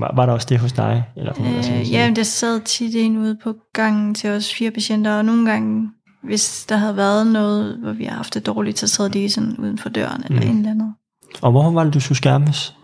var, 0.00 0.12
var 0.16 0.26
der 0.26 0.32
også 0.32 0.46
det 0.50 0.58
hos 0.58 0.72
dig? 0.72 1.04
Eller, 1.16 1.32
Øh, 1.40 1.92
ja, 1.92 2.06
men 2.06 2.16
der 2.16 2.22
sad 2.22 2.60
tit 2.60 2.96
en 2.96 3.16
ude 3.16 3.38
på 3.42 3.54
gangen 3.72 4.14
til 4.14 4.30
os 4.30 4.54
fire 4.54 4.70
patienter, 4.70 5.12
og 5.12 5.24
nogle 5.24 5.50
gange, 5.50 5.90
hvis 6.22 6.66
der 6.68 6.76
havde 6.76 6.96
været 6.96 7.26
noget, 7.26 7.76
hvor 7.76 7.92
vi 7.92 8.04
har 8.04 8.16
haft 8.16 8.34
det 8.34 8.46
dårligt, 8.46 8.78
så 8.78 8.88
sad 8.88 9.10
de 9.10 9.30
sådan 9.30 9.56
uden 9.58 9.78
for 9.78 9.88
døren 9.88 10.24
eller 10.24 10.42
Mm. 10.42 10.48
en 10.50 10.56
eller 10.56 10.70
andet. 10.70 10.94
Og 11.42 11.50
hvorfor 11.50 11.70
var 11.70 11.84
det, 11.84 11.94
du 11.94 12.00
skulle 12.00 12.18
skærmes? 12.18 12.76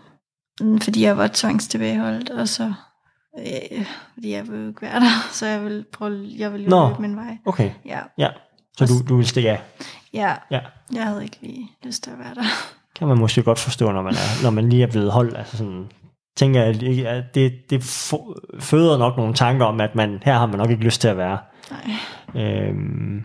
Mm, 0.61 0.79
Fordi 0.81 1.03
jeg 1.03 1.17
var 1.17 1.29
tvangstilbageholdt, 1.33 2.29
og 2.29 2.47
så... 2.47 2.73
Øh, 3.39 3.85
fordi 4.13 4.31
jeg 4.31 4.47
ville 4.47 4.67
ikke 4.67 4.81
være 4.81 4.99
der, 4.99 5.27
så 5.37 5.45
jeg 5.45 5.63
ville 5.63 5.85
prøve, 5.93 6.27
jeg 6.37 6.53
ville 6.53 6.67
Nå. 6.69 6.87
løbe 6.89 7.01
min 7.01 7.15
vej. 7.15 7.37
Okay, 7.45 7.71
Ja, 7.85 7.99
ja. 8.17 8.29
Så 8.77 8.85
du, 8.85 8.93
du 9.09 9.17
vil 9.17 9.27
stikke 9.27 9.49
af. 9.51 9.61
ja, 10.13 10.35
Ja. 10.51 10.59
jeg 10.93 11.03
havde 11.03 11.23
ikke 11.23 11.37
lige 11.41 11.67
lyst 11.83 12.03
til 12.03 12.11
at 12.11 12.19
være 12.19 12.35
der. 12.35 12.43
kan 12.95 13.07
man 13.07 13.17
måske 13.17 13.43
godt 13.43 13.59
forstå, 13.59 13.91
når 13.91 14.01
man, 14.01 14.13
er, 14.13 14.43
når 14.43 14.49
man 14.49 14.69
lige 14.69 14.83
er 14.83 14.87
blevet 14.91 15.11
holdt. 15.11 15.37
Altså 15.37 15.57
sådan, 15.57 15.85
tænker 16.37 16.63
jeg, 16.63 17.07
at 17.07 17.23
det, 17.35 17.53
det 17.69 17.83
føder 18.59 18.97
nok 18.97 19.17
nogle 19.17 19.33
tanker 19.33 19.65
om, 19.65 19.81
at 19.81 19.95
man, 19.95 20.19
her 20.25 20.37
har 20.37 20.45
man 20.45 20.57
nok 20.57 20.69
ikke 20.69 20.83
lyst 20.83 21.01
til 21.01 21.07
at 21.07 21.17
være. 21.17 21.37
Nej. 21.71 22.67
Øhm, 22.67 23.23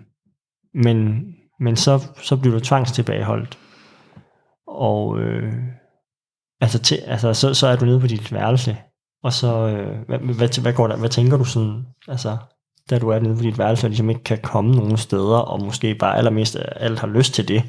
men 0.75 1.25
men 1.61 1.77
så, 1.77 2.01
så 2.23 2.37
bliver 2.37 2.59
du 2.59 2.65
tvangstilbageholdt. 2.65 3.59
Og 4.67 5.19
øh, 5.21 5.53
altså, 6.61 6.79
til, 6.79 6.97
altså 6.97 7.35
så, 7.35 7.55
så 7.55 7.67
er 7.67 7.77
du 7.77 7.85
nede 7.85 8.01
på 8.01 8.07
dit 8.07 8.33
værelse. 8.33 8.77
Og 9.23 9.33
så, 9.33 9.69
øh, 9.69 10.07
hvad, 10.07 10.19
hvad, 10.19 10.61
hvad, 10.61 10.73
går 10.73 10.89
der, 10.89 10.97
hvad 10.97 11.09
tænker 11.09 11.37
du 11.37 11.45
sådan, 11.45 11.83
altså, 12.09 12.37
da 12.91 12.99
du 12.99 13.09
er 13.09 13.19
nede 13.19 13.37
på 13.37 13.43
dit 13.43 13.59
værelse, 13.59 13.87
og 13.87 13.91
ligesom 13.91 14.11
ikke 14.11 14.25
kan 14.25 14.39
komme 14.43 14.75
nogen 14.75 14.97
steder, 14.97 15.39
og 15.39 15.65
måske 15.65 15.95
bare 15.95 16.17
allermest 16.17 16.57
alt 16.77 16.99
har 16.99 17.07
lyst 17.07 17.35
til 17.35 17.49
det. 17.49 17.63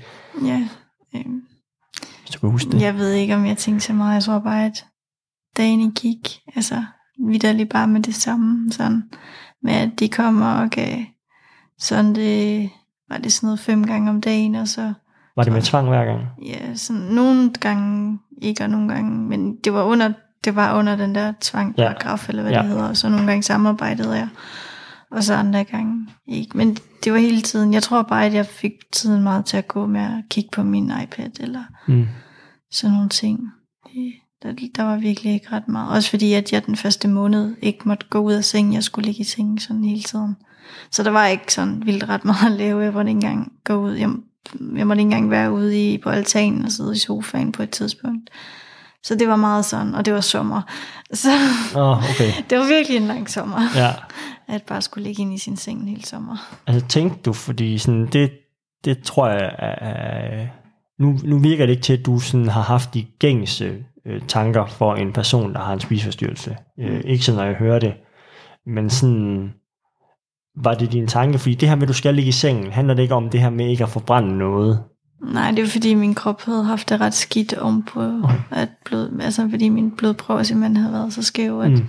Ja, 0.46 0.68
øh, 1.16 1.26
Hvis 2.22 2.32
du 2.34 2.40
kan 2.40 2.50
huske 2.50 2.72
det. 2.72 2.82
Jeg 2.82 2.96
ved 2.96 3.12
ikke, 3.12 3.36
om 3.36 3.46
jeg 3.46 3.58
tænkte 3.58 3.86
så 3.86 3.94
meget. 3.94 4.14
Jeg 4.14 4.24
tror 4.24 4.40
bare, 4.40 4.66
at 4.66 4.86
dagen 5.58 5.92
gik. 5.92 6.40
Altså, 6.56 6.84
vidderligt 7.28 7.70
bare 7.70 7.88
med 7.88 8.02
det 8.02 8.16
samme. 8.16 8.72
Sådan, 8.72 9.04
med 9.66 9.74
at 9.74 10.00
de 10.00 10.10
kommer 10.10 10.52
og 10.54 10.70
gav 10.70 10.98
sådan 11.80 12.16
det, 12.16 12.70
var 13.10 13.18
det 13.18 13.34
sådan 13.34 13.48
noget 13.48 13.60
fem 13.60 13.84
gange 13.88 14.10
om 14.10 14.22
dagen, 14.22 14.56
og 14.56 14.68
så, 14.68 14.94
Var 15.36 15.44
det 15.44 15.54
med 15.54 15.62
tvang 15.62 15.88
hver 15.88 16.06
gang? 16.06 16.22
ja, 16.46 16.76
sådan 16.76 17.02
nogle 17.02 17.54
gange, 17.60 18.20
ikke 18.42 18.64
og 18.64 18.70
nogle 18.70 18.94
gange, 18.94 19.12
men 19.12 19.56
det 19.64 19.74
var 19.74 19.84
under, 19.84 20.14
det 20.46 20.56
var 20.56 20.78
under 20.80 20.96
den 20.96 21.16
der 21.16 21.34
tvangparagraf, 21.42 22.28
ja. 22.28 22.32
eller 22.32 22.42
hvad 22.44 22.52
Ja. 22.52 22.60
det 22.62 22.68
hedder, 22.68 22.88
og 22.88 22.98
så 22.98 23.10
nogle 23.10 23.28
gange 23.28 23.44
samarbejdede 23.44 24.14
jeg, 24.14 24.28
og 25.12 25.24
så 25.24 25.34
andre 25.34 25.64
gange 25.64 26.08
ikke. 26.28 26.58
Men 26.58 26.78
det 27.04 27.14
var 27.14 27.18
hele 27.20 27.42
tiden, 27.42 27.74
jeg 27.74 27.84
tror 27.84 28.02
bare, 28.02 28.26
at 28.26 28.34
jeg 28.34 28.46
fik 28.46 28.72
tiden 28.94 29.24
meget 29.24 29.46
til 29.46 29.58
at 29.58 29.68
gå 29.68 29.86
med 29.86 30.02
at 30.02 30.24
kigge 30.30 30.50
på 30.54 30.64
min 30.64 30.92
iPad, 31.04 31.40
eller 31.40 31.64
Mm. 31.88 32.06
sådan 32.72 32.94
nogle 32.94 33.10
ting. 33.10 33.40
Det, 33.94 34.14
der, 34.46 34.68
der 34.76 34.84
var 34.84 34.98
virkelig 34.98 35.34
ikke 35.34 35.52
ret 35.52 35.68
meget. 35.68 35.96
Også 35.96 36.10
fordi, 36.10 36.34
at 36.34 36.54
jeg 36.54 36.66
den 36.66 36.76
første 36.76 37.08
måned 37.08 37.56
ikke 37.62 37.80
måtte 37.86 38.06
gå 38.10 38.20
ud 38.20 38.34
af 38.34 38.44
sengen. 38.44 38.74
Jeg 38.74 38.84
skulle 38.84 39.06
ligge 39.06 39.22
i 39.22 39.24
sengen 39.24 39.60
sådan 39.60 39.84
hele 39.84 40.02
tiden. 40.04 40.36
Så 40.92 41.04
der 41.04 41.12
var 41.12 41.28
ikke 41.28 41.54
sådan 41.54 41.86
vildt 41.86 42.10
ret 42.10 42.26
meget 42.26 42.46
at 42.46 42.52
lave. 42.52 42.82
Jeg 42.84 42.94
måtte 42.94 43.10
ikke 43.10 43.18
engang 43.18 43.52
gå 43.64 43.76
ud. 43.76 43.92
Jeg, 43.94 44.10
jeg 44.76 44.88
måtte 44.88 45.00
ikke 45.02 45.08
engang 45.08 45.30
være 45.32 45.52
ude 45.52 45.94
i, 45.94 45.98
på 45.98 46.10
altanen 46.10 46.66
og 46.66 46.72
sidde 46.72 46.96
i 46.96 46.98
sofaen 47.00 47.52
på 47.52 47.64
et 47.64 47.70
tidspunkt. 47.70 48.30
Så 49.04 49.16
det 49.16 49.28
var 49.28 49.36
meget 49.36 49.66
sådan, 49.66 49.96
og 49.96 50.06
det 50.06 50.14
var 50.14 50.22
sommer. 50.22 50.62
Så 51.14 51.30
oh, 51.76 51.98
okay. 51.98 52.32
det 52.50 52.58
var 52.58 52.68
virkelig 52.68 52.98
en 52.98 53.08
lang 53.08 53.30
sommer, 53.30 53.62
Ja. 53.76 53.92
at 54.48 54.64
bare 54.64 54.82
skulle 54.82 55.08
ligge 55.08 55.22
ind 55.22 55.34
i 55.34 55.38
sin 55.38 55.58
seng 55.58 55.82
en 55.82 55.88
hel 55.88 56.06
sommer. 56.06 56.56
Altså 56.68 56.88
tænkte 56.88 57.20
du, 57.26 57.34
fordi 57.34 57.78
sådan, 57.78 58.06
det, 58.08 58.32
det 58.86 59.04
tror 59.04 59.28
jeg 59.28 59.52
er 59.60 60.48
nu, 61.00 61.20
nu 61.24 61.40
virker 61.40 61.66
det 61.66 61.72
ikke 61.72 61.84
til, 61.84 61.94
at 61.94 62.06
du 62.06 62.20
sådan 62.20 62.50
har 62.50 62.62
haft 62.62 62.94
de 62.94 63.06
gængse 63.20 63.76
øh, 64.08 64.22
tanker 64.28 64.66
for 64.66 64.96
en 64.96 65.14
person, 65.14 65.54
der 65.54 65.60
har 65.60 65.74
en 65.74 65.80
spiseforstyrrelse. 65.80 66.58
Øh, 66.80 67.02
ikke 67.06 67.26
sådan, 67.26 67.38
når 67.38 67.46
jeg 67.46 67.56
hører 67.56 67.80
det. 67.80 67.94
Men 68.66 68.90
sådan, 68.90 69.54
var 70.58 70.74
det 70.74 70.92
din 70.92 71.08
tanke? 71.08 71.40
Fordi 71.40 71.56
det 71.56 71.70
her 71.70 71.76
med, 71.76 71.84
at 71.84 71.88
du 71.88 71.94
skal 71.94 72.16
ligge 72.16 72.30
i 72.30 72.32
sengen, 72.32 72.72
handler 72.72 72.94
det 72.94 73.02
ikke 73.04 73.16
om 73.16 73.30
det 73.30 73.42
her 73.42 73.50
med 73.50 73.70
ikke 73.70 73.84
at 73.84 73.90
forbrænde 73.90 74.38
noget? 74.38 74.84
Nej, 75.34 75.52
det 75.52 75.62
var 75.62 75.68
fordi 75.68 75.94
min 75.94 76.16
krop 76.16 76.42
havde 76.42 76.64
haft 76.64 76.90
det 76.90 77.02
ret 77.02 77.14
skidt 77.14 77.54
om 77.54 77.84
på, 77.84 78.02
Okay. 78.24 78.40
at 78.52 78.70
blod, 78.86 79.20
altså 79.22 79.50
fordi 79.50 79.70
min 79.70 79.92
blodprøver 79.92 80.44
simpelthen 80.44 80.78
havde 80.78 80.94
været 80.94 81.14
så 81.14 81.24
skæv, 81.24 81.60
at, 81.60 81.72
Mm. 81.72 81.86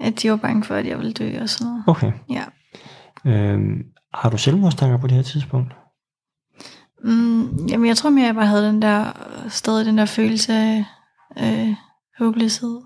at 0.00 0.22
de 0.22 0.30
var 0.30 0.36
bange 0.36 0.64
for, 0.64 0.74
at 0.74 0.86
jeg 0.86 0.98
ville 0.98 1.12
dø 1.12 1.40
og 1.42 1.48
sådan 1.48 1.66
noget. 1.72 1.84
Okay. 1.86 2.12
Ja. 2.30 2.42
Øhm, 3.30 3.82
har 4.14 4.30
du 4.30 4.38
selvmordstanker 4.38 4.96
på 4.98 5.06
det 5.06 5.16
her 5.16 5.22
tidspunkt? 5.22 5.72
Mm, 7.04 7.66
jamen, 7.66 7.86
jeg 7.88 7.96
tror 7.96 8.10
mere, 8.10 8.26
jeg 8.26 8.34
bare 8.34 8.46
havde 8.46 8.66
den 8.68 8.82
der, 8.82 9.04
stadig 9.48 9.86
den 9.86 9.98
der 9.98 10.04
følelse 10.04 10.52
af 10.52 10.84
øh, 11.38 11.74
håbløshed 12.18 12.80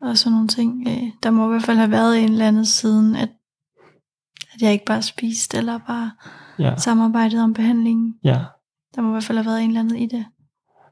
og 0.00 0.18
sådan 0.18 0.32
nogle 0.32 0.48
ting. 0.48 0.88
Øh, 0.88 1.02
der 1.22 1.30
må 1.30 1.46
i 1.46 1.48
hvert 1.50 1.62
fald 1.62 1.76
have 1.76 1.90
været 1.90 2.18
en 2.22 2.28
eller 2.32 2.48
anden 2.48 2.64
siden, 2.66 3.16
at, 3.16 3.28
at 4.54 4.62
jeg 4.62 4.72
ikke 4.72 4.84
bare 4.84 5.02
spiste, 5.02 5.56
eller 5.58 5.78
bare 5.78 6.10
Ja. 6.58 6.76
samarbejdet 6.76 7.42
om 7.42 7.54
behandlingen. 7.54 8.14
ja. 8.24 8.38
Der 8.94 9.02
må 9.02 9.08
i 9.08 9.12
hvert 9.12 9.24
fald 9.24 9.38
have 9.38 9.46
været 9.46 9.62
en 9.62 9.68
eller 9.70 9.80
anden 9.80 9.96
i 9.98 10.06
det. 10.06 10.26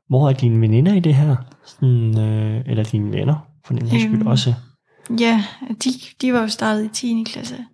Hvor 0.09 0.29
er 0.29 0.33
dine 0.33 0.61
veninder 0.61 0.93
i 0.95 1.01
det 1.01 1.15
her? 1.15 1.37
Sådan, 1.65 2.19
øh, 2.19 2.63
eller 2.67 2.85
dine 2.85 3.13
venner, 3.13 3.37
for 3.65 3.75
den 3.75 3.89
sags 3.89 4.03
skyld 4.03 4.15
Øhm, 4.19 4.27
også? 4.27 4.55
Ja, 5.21 5.45
de, 5.85 5.91
de 6.21 6.33
var 6.33 6.41
jo 6.41 6.49
startet 6.49 6.85
i 6.85 6.89
10. 6.89 7.25
klasse. 7.27 7.65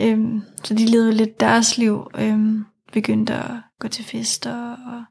Øhm, 0.00 0.42
så 0.64 0.74
de 0.74 0.86
levede 0.86 1.12
lidt 1.14 1.40
deres 1.40 1.78
liv. 1.78 2.06
Øhm, 2.18 2.64
begyndte 2.92 3.34
at 3.34 3.50
gå 3.80 3.88
til 3.88 4.04
fester 4.04 4.72
og 4.72 5.04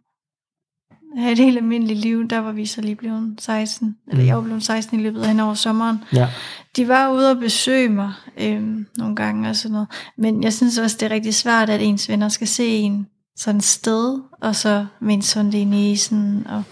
have 1.17 1.31
et 1.31 1.37
helt 1.37 1.57
almindeligt 1.57 1.99
liv. 1.99 2.27
Der 2.27 2.37
var 2.39 2.51
vi 2.51 2.65
så 2.65 2.81
lige 2.81 2.95
blevet 2.95 3.35
16. 3.41 3.95
Eller 4.07 4.21
Mm. 4.23 4.27
jeg 4.27 4.35
var 4.35 4.41
blevet 4.43 4.63
16 4.63 4.99
i 4.99 5.03
løbet 5.03 5.21
af 5.21 5.27
hen 5.27 5.39
over 5.39 5.53
sommeren. 5.53 5.97
Ja. 6.13 6.27
De 6.75 6.87
var 6.87 7.11
ude 7.11 7.31
og 7.31 7.37
besøge 7.37 7.89
mig 7.89 8.13
øhm, 8.37 8.85
nogle 8.97 9.15
gange 9.15 9.49
og 9.49 9.55
sådan 9.55 9.73
noget. 9.73 9.87
Men 10.17 10.43
jeg 10.43 10.53
synes 10.53 10.77
også, 10.77 10.97
det 10.99 11.05
er 11.05 11.15
rigtig 11.15 11.33
svært, 11.33 11.69
at 11.69 11.81
ens 11.81 12.09
venner 12.09 12.29
skal 12.29 12.47
se 12.47 12.67
en 12.67 13.07
sådan 13.37 13.61
sted, 13.61 14.21
og 14.41 14.55
så 14.55 14.85
med 15.01 15.13
en 15.13 15.21
sonde 15.21 15.61
i 15.61 15.63
næsen, 15.63 16.47
og, 16.49 16.63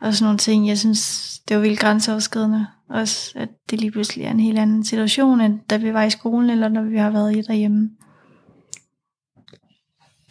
og 0.00 0.14
sådan 0.14 0.24
nogle 0.24 0.38
ting. 0.38 0.68
Jeg 0.68 0.78
synes, 0.78 1.30
det 1.48 1.56
var 1.56 1.62
vildt 1.62 1.80
grænseoverskridende. 1.80 2.66
Også, 2.90 3.32
at 3.36 3.48
det 3.70 3.80
lige 3.80 3.90
pludselig 3.90 4.24
er 4.24 4.30
en 4.30 4.40
helt 4.40 4.58
anden 4.58 4.84
situation, 4.84 5.40
end 5.40 5.58
da 5.70 5.76
vi 5.76 5.92
var 5.92 6.02
i 6.02 6.10
skolen, 6.10 6.50
eller 6.50 6.68
når 6.68 6.82
vi 6.82 6.96
har 6.96 7.10
været 7.10 7.36
i 7.36 7.40
derhjemme. 7.40 7.90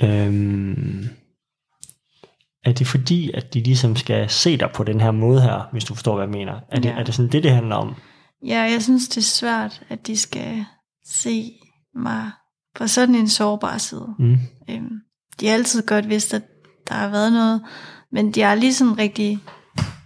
Øhm, 0.03 1.05
er 2.65 2.71
det 2.71 2.87
fordi, 2.87 3.31
at 3.31 3.53
de 3.53 3.59
ligesom 3.63 3.95
skal 3.95 4.29
se 4.29 4.57
dig 4.57 4.69
på 4.75 4.83
den 4.83 5.01
her 5.01 5.11
måde 5.11 5.41
her, 5.41 5.69
hvis 5.71 5.83
du 5.83 5.93
forstår, 5.93 6.15
hvad 6.15 6.25
jeg 6.25 6.31
mener? 6.31 6.53
Er 6.71 6.79
det, 6.79 6.85
Ja. 6.89 6.95
er 6.95 7.03
det 7.03 7.15
sådan 7.15 7.31
det, 7.31 7.43
det 7.43 7.51
handler 7.51 7.75
om? 7.75 7.95
Ja, 8.45 8.59
jeg 8.61 8.83
synes, 8.83 9.07
det 9.07 9.17
er 9.17 9.21
svært, 9.21 9.81
at 9.89 10.07
de 10.07 10.17
skal 10.17 10.65
se 11.05 11.51
mig 11.95 12.31
på 12.75 12.87
sådan 12.87 13.15
en 13.15 13.29
sårbar 13.29 13.77
side. 13.77 14.15
Mm. 14.19 14.37
Øhm, 14.69 14.89
de 15.39 15.47
har 15.47 15.53
altid 15.53 15.81
godt 15.85 16.09
vidst, 16.09 16.33
at 16.33 16.41
der 16.87 16.93
har 16.93 17.07
været 17.07 17.33
noget, 17.33 17.61
men 18.11 18.31
de 18.31 18.41
har 18.41 18.55
lige 18.55 18.73
sådan 18.73 18.97
rigtig 18.97 19.39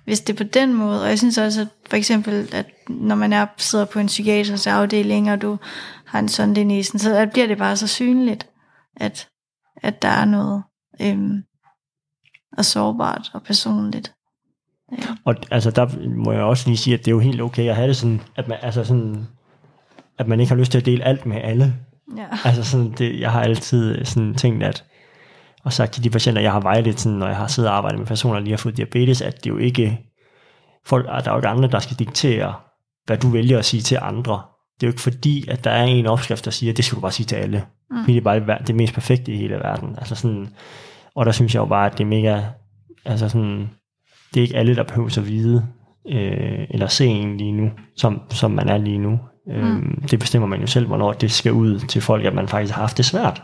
vidst 0.06 0.28
det 0.28 0.36
på 0.36 0.44
den 0.44 0.74
måde. 0.74 1.02
Og 1.02 1.10
jeg 1.10 1.18
synes 1.18 1.38
også, 1.38 1.62
at 1.62 1.68
for 1.90 1.98
eksempel, 1.98 2.50
at 2.52 2.66
når 2.90 3.16
man 3.16 3.34
er, 3.34 3.46
sidder 3.58 3.86
på 3.86 4.00
en 4.00 4.08
psykiatrisk 4.08 4.68
afdeling, 4.68 5.32
og 5.32 5.42
du 5.42 5.58
har 6.06 6.20
en 6.20 6.30
sådan 6.30 6.58
i 6.58 6.64
næsen, 6.64 7.00
så 7.00 7.30
bliver 7.34 7.48
det 7.48 7.58
bare 7.58 7.78
så 7.78 7.88
synligt, 7.88 8.48
at, 8.96 9.28
at 9.84 10.02
der 10.02 10.08
er 10.10 10.26
noget 10.26 10.64
øhm, 11.02 11.44
og 12.58 12.66
sårbart 12.66 13.32
og 13.34 13.44
personligt. 13.44 14.14
Ja. 14.92 15.08
Og 15.26 15.36
altså, 15.52 15.72
der 15.72 15.88
må 16.26 16.32
jeg 16.32 16.42
også 16.42 16.70
lige 16.70 16.78
sige, 16.78 16.94
at 16.94 17.00
det 17.00 17.08
er 17.08 17.16
jo 17.16 17.20
helt 17.20 17.42
okay 17.42 17.70
at 17.70 17.76
have 17.76 17.88
det 17.88 17.98
sådan, 17.98 18.22
at 18.36 18.48
man, 18.48 18.58
altså 18.62 18.84
sådan, 18.84 19.28
at 20.20 20.28
man 20.28 20.40
ikke 20.40 20.50
har 20.50 20.60
lyst 20.60 20.72
til 20.72 20.78
at 20.78 20.86
dele 20.86 21.04
alt 21.04 21.26
med 21.26 21.38
alle. 21.44 21.76
Ja. 22.18 22.26
Altså 22.46 22.64
sådan, 22.64 22.92
det, 22.92 23.20
jeg 23.20 23.32
har 23.32 23.42
altid 23.42 24.06
sådan 24.06 24.36
tænkt, 24.36 24.64
at 24.64 24.84
og 25.68 25.74
sagt 25.74 25.94
til 25.94 26.04
de 26.04 26.10
patienter, 26.10 26.42
jeg 26.42 26.52
har 26.52 26.60
vejledt, 26.60 27.00
sådan, 27.00 27.18
når 27.18 27.28
jeg 27.28 27.36
har 27.36 27.48
siddet 27.48 27.72
og 27.72 27.78
arbejdet 27.78 28.00
med 28.00 28.08
personer, 28.08 28.36
der 28.36 28.42
lige 28.42 28.52
har 28.52 28.58
fået 28.58 28.78
diabetes, 28.78 29.22
at 29.22 29.44
det 29.44 29.50
er 29.50 29.54
jo 29.54 29.58
ikke, 29.58 30.00
folk, 30.86 31.06
der 31.06 31.12
er 31.12 31.32
jo 31.32 31.36
ikke 31.36 31.48
andre, 31.48 31.70
der 31.70 31.80
skal 31.80 31.98
diktere, 31.98 32.54
hvad 33.06 33.18
du 33.18 33.30
vælger 33.30 33.60
at 33.60 33.66
sige 33.66 33.82
til 33.82 34.00
andre. 34.02 34.42
Det 34.76 34.84
er 34.84 34.88
jo 34.88 34.92
ikke 34.92 35.02
fordi, 35.02 35.48
at 35.50 35.64
der 35.64 35.72
er 35.72 35.84
en 35.84 36.06
opskrift, 36.06 36.46
der 36.46 36.52
siger, 36.52 36.72
at 36.72 36.78
det 36.78 36.86
skal 36.86 36.96
du 36.96 37.02
bare 37.02 37.12
sige 37.12 37.26
til 37.26 37.36
alle. 37.36 37.66
Mm. 37.92 37.98
Fordi 38.00 38.14
det 38.14 38.20
er 38.20 38.24
bare 38.24 38.40
det, 38.40 38.68
det 38.68 38.76
mest 38.76 38.94
perfekte 38.94 39.34
i 39.34 39.38
hele 39.38 39.56
verden. 39.56 39.96
Altså 39.98 40.16
sådan, 40.16 40.50
og 41.18 41.26
der 41.26 41.32
synes 41.32 41.56
jeg 41.56 41.60
jo 41.60 41.66
bare, 41.66 41.86
at 41.86 41.98
det 41.98 42.04
er 42.04 42.08
mega, 42.08 42.42
altså 43.06 43.30
sådan, 43.30 43.70
det 44.34 44.40
er 44.40 44.42
ikke 44.42 44.56
alle, 44.56 44.76
der 44.76 44.84
behøver 44.84 45.18
at 45.18 45.28
vide, 45.28 45.68
øh, 46.10 46.68
eller 46.70 46.88
se 46.88 47.06
en 47.06 47.38
lige 47.38 47.52
nu, 47.52 47.72
som, 47.96 48.22
som 48.30 48.52
man 48.52 48.70
er 48.70 48.78
lige 48.78 48.98
nu. 48.98 49.20
Mm. 49.48 50.04
Det 50.12 50.20
bestemmer 50.20 50.48
man 50.48 50.62
jo 50.62 50.68
selv, 50.68 50.88
hvornår 50.88 51.14
det 51.14 51.32
skal 51.32 51.52
ud 51.52 51.80
til 51.80 52.02
folk, 52.02 52.26
at 52.26 52.34
man 52.34 52.48
faktisk 52.48 52.74
har 52.74 52.82
haft 52.82 52.98
det 52.98 53.06
svært. 53.06 53.44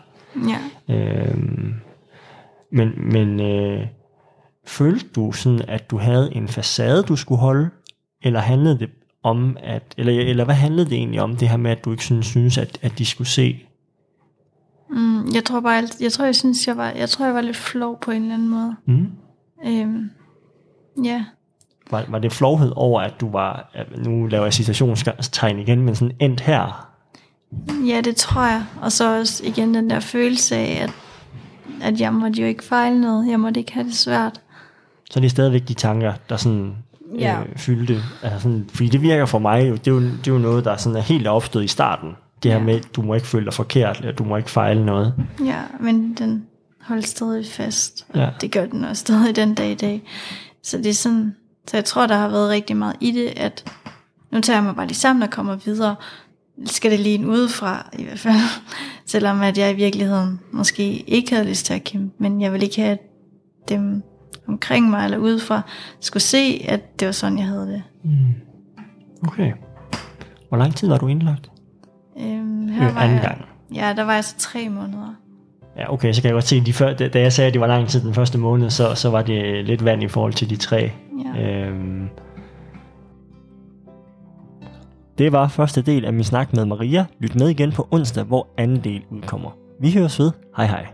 ja. 0.87 0.95
Øhm, 0.95 1.73
men 2.71 2.91
men 3.11 3.39
øh, 3.39 3.87
følte 4.67 5.05
du 5.15 5.31
sådan, 5.31 5.61
at 5.67 5.91
du 5.91 5.97
havde 5.97 6.35
en 6.35 6.47
facade, 6.47 7.03
du 7.03 7.15
skulle 7.15 7.41
holde? 7.41 7.69
Eller 8.23 8.39
handlede 8.39 8.79
det 8.79 8.89
om, 9.23 9.57
at, 9.63 9.83
eller, 9.97 10.21
eller 10.21 10.45
hvad 10.45 10.55
handlede 10.55 10.89
det 10.89 10.97
egentlig 10.97 11.21
om, 11.21 11.35
det 11.35 11.49
her 11.49 11.57
med, 11.57 11.71
at 11.71 11.85
du 11.85 11.91
ikke 11.91 12.05
sådan, 12.05 12.23
synes, 12.23 12.57
at, 12.57 12.79
at 12.81 12.97
de 12.97 13.05
skulle 13.05 13.27
se? 13.27 13.65
Mm, 14.89 15.25
jeg 15.33 15.45
tror 15.45 15.59
bare, 15.59 15.77
alt- 15.77 16.01
jeg 16.01 16.11
tror, 16.11 16.25
jeg 16.25 16.35
synes, 16.35 16.67
jeg 16.67 16.77
var, 16.77 16.89
jeg 16.89 17.09
tror, 17.09 17.25
jeg 17.25 17.33
var 17.33 17.41
lidt 17.41 17.57
flov 17.57 17.99
på 17.99 18.11
en 18.11 18.21
eller 18.21 18.33
anden 18.33 18.49
måde. 18.49 18.75
Mm? 18.85 19.07
Øhm, 19.65 20.09
ja. 21.03 21.25
Var, 21.91 22.05
var 22.09 22.19
det 22.19 22.33
flovhed 22.33 22.71
over, 22.75 23.01
at 23.01 23.13
du 23.21 23.31
var, 23.31 23.71
nu 23.97 24.25
laver 24.27 24.43
jeg 24.45 24.53
citationstegn 24.53 25.59
igen, 25.59 25.81
men 25.81 25.95
sådan 25.95 26.15
endt 26.19 26.41
her? 26.41 26.89
Ja, 27.87 28.01
det 28.01 28.15
tror 28.15 28.41
jeg. 28.45 28.63
Og 28.81 28.91
så 28.91 29.19
også 29.19 29.43
igen 29.45 29.73
den 29.73 29.89
der 29.89 29.99
følelse 29.99 30.55
af, 30.55 30.79
at, 30.83 30.93
at 31.81 32.01
jeg 32.01 32.13
måtte 32.13 32.41
jo 32.41 32.47
ikke 32.47 32.63
fejle 32.63 33.01
noget. 33.01 33.29
Jeg 33.29 33.39
måtte 33.39 33.59
ikke 33.59 33.73
have 33.73 33.83
det 33.85 33.95
svært. 33.95 34.41
Så 35.11 35.19
det 35.19 35.25
er 35.25 35.29
stadigvæk 35.29 35.67
de 35.67 35.73
tanker, 35.73 36.13
der 36.29 36.37
sådan 36.37 36.75
Ja. 37.19 37.39
øh, 37.39 37.57
fyldte. 37.57 37.97
Altså 38.23 38.39
sådan, 38.39 38.65
fordi 38.69 38.89
det 38.89 39.01
virker 39.01 39.25
for 39.25 39.39
mig, 39.39 39.69
jo, 39.69 39.73
det, 39.73 39.87
er 39.87 39.91
jo, 39.91 40.01
det 40.01 40.27
er 40.27 40.31
jo 40.31 40.37
noget, 40.37 40.65
der 40.65 40.77
sådan 40.77 40.95
er 40.97 41.01
helt 41.01 41.27
opstået 41.27 41.63
i 41.63 41.67
starten. 41.67 42.09
Det 42.43 42.51
her 42.51 42.57
Ja. 42.59 42.63
med, 42.65 42.81
du 42.81 43.01
må 43.01 43.13
ikke 43.13 43.27
føle 43.27 43.45
dig 43.45 43.53
forkert, 43.53 43.97
eller 43.99 44.11
du 44.13 44.23
må 44.23 44.37
ikke 44.37 44.49
fejle 44.49 44.85
noget. 44.85 45.13
Ja, 45.45 45.61
men 45.79 46.13
den 46.13 46.45
holdt 46.81 47.07
stadig 47.07 47.45
fast. 47.45 48.05
Og 48.09 48.19
Ja. 48.19 48.29
det 48.41 48.51
gør 48.51 48.65
den 48.65 48.83
også 48.83 48.99
stadig 49.01 49.35
den 49.35 49.55
dag 49.55 49.71
i 49.71 49.75
dag. 49.75 50.01
Så 50.63 50.77
det 50.77 50.85
er 50.85 50.93
sådan, 50.93 51.35
så 51.67 51.77
jeg 51.77 51.85
tror, 51.85 52.07
der 52.07 52.15
har 52.15 52.27
været 52.29 52.49
rigtig 52.49 52.77
meget 52.77 52.95
i 53.01 53.11
det, 53.11 53.33
at 53.37 53.71
nu 54.31 54.41
tager 54.41 54.57
jeg 54.57 54.63
mig 54.63 54.75
bare 54.75 54.87
lige 54.87 54.95
sammen 54.97 55.23
og 55.23 55.29
kommer 55.29 55.55
videre. 55.55 55.95
Skal 56.65 56.91
det 56.91 56.99
lige 56.99 57.15
en 57.15 57.25
udefra 57.25 57.89
i 57.99 58.03
hvert 58.03 58.19
fald. 58.19 58.35
Selvom 59.05 59.41
at 59.41 59.57
jeg 59.57 59.71
i 59.71 59.75
virkeligheden 59.75 60.39
måske 60.51 60.83
ikke 61.09 61.35
havde 61.35 61.47
lyst 61.49 61.65
til 61.65 61.73
at 61.73 61.83
kæmpe, 61.83 62.15
men 62.23 62.41
jeg 62.41 62.53
vil 62.53 62.63
ikke 62.63 62.81
have, 62.81 62.91
at 62.91 62.99
dem 63.69 64.03
omkring 64.47 64.89
mig 64.89 65.05
eller 65.05 65.17
udefra 65.17 65.61
skulle 65.99 66.23
se, 66.23 66.65
at 66.67 66.99
det 66.99 67.05
var 67.05 67.11
sådan, 67.11 67.37
jeg 67.37 67.47
havde 67.47 67.67
det. 67.67 67.83
Okay. 69.27 69.51
Hvor 70.49 70.57
lang 70.57 70.75
tid 70.75 70.87
var 70.87 70.97
du 70.97 71.07
indlagt? 71.07 71.49
Øhm, 72.19 72.67
her 72.67 72.89
Øh, 72.89 72.95
var 72.95 73.01
anden 73.01 73.17
jeg, 73.17 73.25
gang. 73.25 73.45
Ja, 73.75 73.93
der 73.95 74.03
var 74.03 74.13
jeg 74.13 74.23
så 74.23 74.37
tre 74.37 74.69
måneder. 74.69 75.15
Ja, 75.77 75.93
okay, 75.93 76.13
så 76.13 76.21
kan 76.21 76.29
jeg 76.29 76.33
godt 76.33 76.43
se, 76.43 76.61
de 76.61 76.73
før, 76.73 76.93
da 76.93 77.19
jeg 77.19 77.33
sagde, 77.33 77.47
at 77.47 77.53
det 77.53 77.61
var 77.61 77.67
lang 77.67 77.87
tid 77.87 78.01
den 78.01 78.13
første 78.13 78.37
måned, 78.37 78.69
så, 78.69 78.95
så 78.95 79.09
var 79.09 79.21
det 79.21 79.65
lidt 79.65 79.85
vand 79.85 80.03
i 80.03 80.07
forhold 80.07 80.33
til 80.33 80.49
de 80.49 80.55
tre. 80.55 80.91
Ja. 81.35 81.67
Øhm. 81.67 82.09
Det 85.17 85.31
var 85.31 85.47
første 85.47 85.81
del 85.81 86.05
af 86.05 86.13
min 86.13 86.23
snak 86.23 86.53
med 86.53 86.65
Maria. 86.65 87.05
Lyt 87.19 87.35
med 87.35 87.49
igen 87.49 87.71
på 87.71 87.87
onsdag, 87.91 88.23
hvor 88.23 88.47
anden 88.57 88.83
del 88.83 89.01
udkommer. 89.09 89.49
Vi 89.79 89.91
høres 89.91 90.19
ved. 90.19 90.31
Hej 90.57 90.65
hej. 90.65 90.92